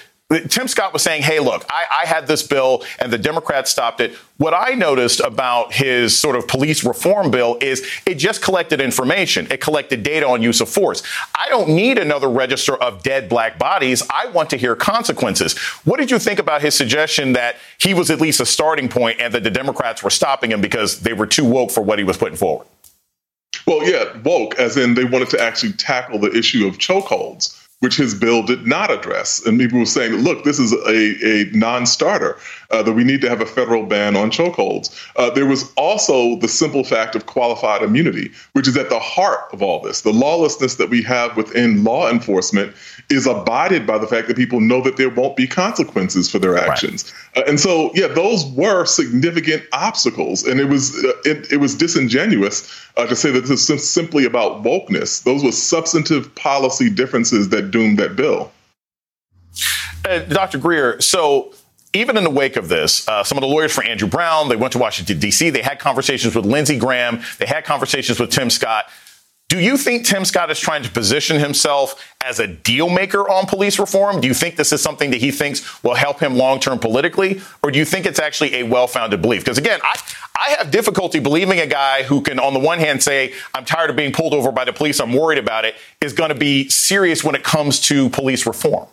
Tim 0.48 0.68
Scott 0.68 0.92
was 0.92 1.02
saying, 1.02 1.22
hey, 1.22 1.40
look, 1.40 1.64
I, 1.70 2.02
I, 2.02 2.06
had 2.06 2.26
this 2.26 2.42
bill 2.42 2.84
and 2.98 3.10
the 3.10 3.16
Democrats 3.16 3.70
stopped 3.70 3.98
it. 4.02 4.14
What 4.36 4.52
I 4.52 4.74
noticed 4.74 5.20
about 5.20 5.72
his 5.72 6.18
sort 6.18 6.36
of 6.36 6.46
police 6.46 6.84
reform 6.84 7.30
bill 7.30 7.56
is 7.62 7.88
it 8.04 8.16
just 8.16 8.42
collected 8.42 8.78
information. 8.78 9.46
It 9.50 9.62
collected 9.62 10.02
data 10.02 10.28
on 10.28 10.42
use 10.42 10.60
of 10.60 10.68
force. 10.68 11.02
I 11.34 11.48
don't 11.48 11.70
need 11.70 11.96
another 11.96 12.28
register 12.28 12.74
of 12.74 13.02
dead 13.02 13.30
black 13.30 13.58
bodies. 13.58 14.02
I 14.10 14.26
want 14.26 14.50
to 14.50 14.58
hear 14.58 14.76
consequences. 14.76 15.56
What 15.86 15.98
did 15.98 16.10
you 16.10 16.18
think 16.18 16.38
about 16.38 16.60
his 16.60 16.74
suggestion 16.74 17.32
that 17.32 17.56
he 17.78 17.94
was 17.94 18.10
at 18.10 18.20
least 18.20 18.38
a 18.38 18.46
starting 18.46 18.90
point 18.90 19.20
and 19.20 19.32
that 19.32 19.44
the 19.44 19.50
Democrats 19.50 20.02
were 20.02 20.10
stopping 20.10 20.52
him 20.52 20.60
because 20.60 21.00
they 21.00 21.14
were 21.14 21.26
too 21.26 21.46
woke 21.46 21.70
for 21.70 21.80
what 21.80 21.98
he 21.98 22.04
was 22.04 22.18
putting 22.18 22.36
forward? 22.36 22.66
Well, 23.66 23.82
yeah, 23.82 24.14
woke, 24.24 24.58
as 24.58 24.76
in 24.76 24.92
they 24.92 25.04
wanted 25.04 25.30
to 25.30 25.40
actually 25.40 25.72
tackle 25.72 26.18
the 26.18 26.36
issue 26.36 26.66
of 26.66 26.76
chokeholds 26.76 27.67
which 27.80 27.96
his 27.96 28.14
bill 28.14 28.42
did 28.42 28.66
not 28.66 28.90
address. 28.90 29.44
And 29.46 29.58
people 29.58 29.78
were 29.78 29.86
saying, 29.86 30.12
look, 30.14 30.44
this 30.44 30.58
is 30.58 30.72
a, 30.72 31.44
a 31.44 31.44
non 31.52 31.86
starter, 31.86 32.36
uh, 32.70 32.82
that 32.82 32.92
we 32.92 33.04
need 33.04 33.20
to 33.20 33.28
have 33.28 33.40
a 33.40 33.46
federal 33.46 33.86
ban 33.86 34.16
on 34.16 34.30
chokeholds. 34.30 34.90
Uh, 35.16 35.30
there 35.30 35.46
was 35.46 35.72
also 35.76 36.36
the 36.36 36.48
simple 36.48 36.82
fact 36.82 37.14
of 37.14 37.26
qualified 37.26 37.82
immunity, 37.82 38.30
which 38.52 38.66
is 38.66 38.76
at 38.76 38.90
the 38.90 38.98
heart 38.98 39.40
of 39.52 39.62
all 39.62 39.80
this. 39.80 40.00
The 40.02 40.12
lawlessness 40.12 40.74
that 40.76 40.90
we 40.90 41.02
have 41.02 41.36
within 41.36 41.84
law 41.84 42.10
enforcement 42.10 42.74
is 43.10 43.26
abided 43.26 43.86
by 43.86 43.98
the 43.98 44.06
fact 44.06 44.28
that 44.28 44.36
people 44.36 44.60
know 44.60 44.82
that 44.82 44.96
there 44.96 45.08
won't 45.08 45.36
be 45.36 45.46
consequences 45.46 46.28
for 46.28 46.38
their 46.38 46.58
actions. 46.58 47.12
Right. 47.36 47.44
Uh, 47.44 47.48
and 47.50 47.60
so, 47.60 47.92
yeah, 47.94 48.08
those 48.08 48.44
were 48.52 48.84
significant 48.84 49.62
obstacles. 49.72 50.44
And 50.44 50.60
it 50.60 50.66
was, 50.66 50.96
uh, 51.04 51.12
it, 51.24 51.52
it 51.52 51.56
was 51.58 51.74
disingenuous 51.76 52.68
uh, 52.96 53.06
to 53.06 53.14
say 53.14 53.30
that 53.30 53.46
this 53.46 53.70
is 53.70 53.88
simply 53.88 54.24
about 54.24 54.64
wokeness. 54.64 55.22
Those 55.22 55.44
were 55.44 55.52
substantive 55.52 56.34
policy 56.34 56.90
differences 56.90 57.48
doomed 57.70 57.98
that 57.98 58.16
bill. 58.16 58.52
Uh, 60.04 60.20
Dr. 60.20 60.58
Greer, 60.58 61.00
so 61.00 61.52
even 61.94 62.16
in 62.16 62.24
the 62.24 62.30
wake 62.30 62.56
of 62.56 62.68
this, 62.68 63.08
uh, 63.08 63.24
some 63.24 63.38
of 63.38 63.42
the 63.42 63.48
lawyers 63.48 63.72
for 63.72 63.82
Andrew 63.82 64.08
Brown, 64.08 64.48
they 64.48 64.56
went 64.56 64.72
to 64.72 64.78
Washington, 64.78 65.18
D.C., 65.18 65.50
they 65.50 65.62
had 65.62 65.78
conversations 65.78 66.34
with 66.34 66.44
Lindsey 66.44 66.78
Graham, 66.78 67.22
they 67.38 67.46
had 67.46 67.64
conversations 67.64 68.20
with 68.20 68.30
Tim 68.30 68.50
Scott. 68.50 68.86
Do 69.48 69.58
you 69.58 69.78
think 69.78 70.04
Tim 70.04 70.26
Scott 70.26 70.50
is 70.50 70.60
trying 70.60 70.82
to 70.82 70.90
position 70.90 71.40
himself 71.40 72.14
as 72.22 72.38
a 72.38 72.46
deal 72.46 72.90
maker 72.90 73.28
on 73.30 73.46
police 73.46 73.78
reform? 73.78 74.20
Do 74.20 74.28
you 74.28 74.34
think 74.34 74.56
this 74.56 74.74
is 74.74 74.82
something 74.82 75.10
that 75.10 75.22
he 75.22 75.30
thinks 75.30 75.82
will 75.82 75.94
help 75.94 76.20
him 76.20 76.36
long 76.36 76.60
term 76.60 76.78
politically? 76.78 77.40
Or 77.62 77.70
do 77.70 77.78
you 77.78 77.86
think 77.86 78.04
it's 78.04 78.18
actually 78.18 78.56
a 78.56 78.64
well 78.64 78.86
founded 78.86 79.22
belief? 79.22 79.42
Because 79.42 79.56
again, 79.56 79.80
I, 79.82 79.98
I 80.38 80.50
have 80.58 80.70
difficulty 80.70 81.18
believing 81.18 81.60
a 81.60 81.66
guy 81.66 82.02
who 82.02 82.20
can, 82.20 82.38
on 82.38 82.52
the 82.52 82.60
one 82.60 82.78
hand, 82.78 83.02
say, 83.02 83.32
I'm 83.54 83.64
tired 83.64 83.88
of 83.88 83.96
being 83.96 84.12
pulled 84.12 84.34
over 84.34 84.52
by 84.52 84.66
the 84.66 84.72
police, 84.74 85.00
I'm 85.00 85.14
worried 85.14 85.38
about 85.38 85.64
it, 85.64 85.76
is 86.02 86.12
going 86.12 86.28
to 86.28 86.34
be 86.34 86.68
serious 86.68 87.24
when 87.24 87.34
it 87.34 87.42
comes 87.42 87.80
to 87.88 88.10
police 88.10 88.46
reform. 88.46 88.86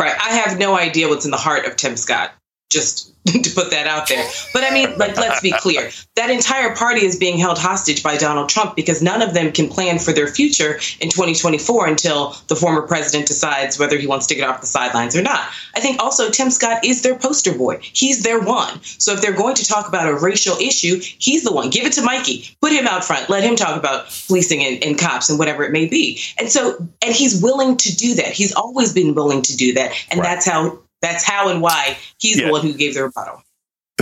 Right. 0.00 0.16
I 0.20 0.30
have 0.30 0.58
no 0.58 0.76
idea 0.76 1.08
what's 1.08 1.24
in 1.24 1.30
the 1.30 1.36
heart 1.36 1.66
of 1.66 1.76
Tim 1.76 1.96
Scott. 1.96 2.32
Just 2.70 3.10
to 3.26 3.50
put 3.54 3.70
that 3.70 3.86
out 3.86 4.08
there. 4.08 4.26
But 4.54 4.64
I 4.64 4.70
mean, 4.70 4.96
like, 4.96 5.16
let's 5.16 5.42
be 5.42 5.52
clear. 5.52 5.90
That 6.16 6.30
entire 6.30 6.74
party 6.74 7.04
is 7.04 7.18
being 7.18 7.38
held 7.38 7.58
hostage 7.58 8.02
by 8.02 8.16
Donald 8.16 8.48
Trump 8.48 8.76
because 8.76 9.02
none 9.02 9.20
of 9.20 9.34
them 9.34 9.52
can 9.52 9.68
plan 9.68 9.98
for 9.98 10.12
their 10.12 10.26
future 10.26 10.76
in 11.00 11.10
2024 11.10 11.86
until 11.86 12.34
the 12.48 12.56
former 12.56 12.82
president 12.82 13.28
decides 13.28 13.78
whether 13.78 13.98
he 13.98 14.06
wants 14.06 14.26
to 14.28 14.34
get 14.34 14.48
off 14.48 14.62
the 14.62 14.66
sidelines 14.66 15.14
or 15.14 15.20
not. 15.20 15.46
I 15.74 15.80
think 15.80 16.00
also 16.00 16.30
Tim 16.30 16.50
Scott 16.50 16.82
is 16.82 17.02
their 17.02 17.14
poster 17.14 17.52
boy. 17.52 17.80
He's 17.82 18.22
their 18.22 18.40
one. 18.40 18.82
So 18.82 19.12
if 19.12 19.20
they're 19.20 19.36
going 19.36 19.56
to 19.56 19.66
talk 19.66 19.86
about 19.86 20.08
a 20.08 20.14
racial 20.14 20.56
issue, 20.56 20.98
he's 21.18 21.44
the 21.44 21.52
one. 21.52 21.68
Give 21.68 21.84
it 21.84 21.92
to 21.94 22.02
Mikey. 22.02 22.56
Put 22.62 22.72
him 22.72 22.86
out 22.86 23.04
front. 23.04 23.28
Let 23.28 23.44
him 23.44 23.54
talk 23.54 23.76
about 23.76 24.06
policing 24.28 24.62
and, 24.62 24.82
and 24.82 24.98
cops 24.98 25.28
and 25.28 25.38
whatever 25.38 25.62
it 25.62 25.72
may 25.72 25.86
be. 25.86 26.20
And 26.38 26.50
so, 26.50 26.76
and 27.02 27.14
he's 27.14 27.40
willing 27.40 27.76
to 27.76 27.94
do 27.94 28.14
that. 28.14 28.28
He's 28.28 28.54
always 28.54 28.94
been 28.94 29.14
willing 29.14 29.42
to 29.42 29.56
do 29.56 29.74
that. 29.74 29.92
And 30.10 30.20
right. 30.20 30.26
that's 30.26 30.46
how 30.46 30.78
that's 31.02 31.24
how 31.24 31.48
and 31.48 31.60
why 31.62 31.96
he's 32.18 32.38
yeah. 32.38 32.46
the 32.46 32.52
one 32.52 32.62
who 32.62 32.74
gave 32.74 32.94
the 32.94 33.02
rebuttal. 33.02 33.42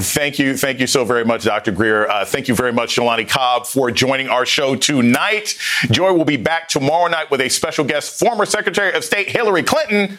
Thank 0.00 0.38
you. 0.38 0.56
Thank 0.56 0.78
you 0.78 0.86
so 0.86 1.04
very 1.04 1.24
much, 1.24 1.44
Dr. 1.44 1.72
Greer. 1.72 2.08
Uh, 2.08 2.24
thank 2.24 2.46
you 2.46 2.54
very 2.54 2.72
much, 2.72 2.94
Jelani 2.94 3.28
Cobb, 3.28 3.66
for 3.66 3.90
joining 3.90 4.28
our 4.28 4.46
show 4.46 4.76
tonight. 4.76 5.58
Joy 5.90 6.12
will 6.12 6.24
be 6.24 6.36
back 6.36 6.68
tomorrow 6.68 7.08
night 7.08 7.30
with 7.30 7.40
a 7.40 7.48
special 7.48 7.84
guest, 7.84 8.18
former 8.18 8.46
Secretary 8.46 8.92
of 8.94 9.04
State 9.04 9.28
Hillary 9.28 9.64
Clinton. 9.64 10.18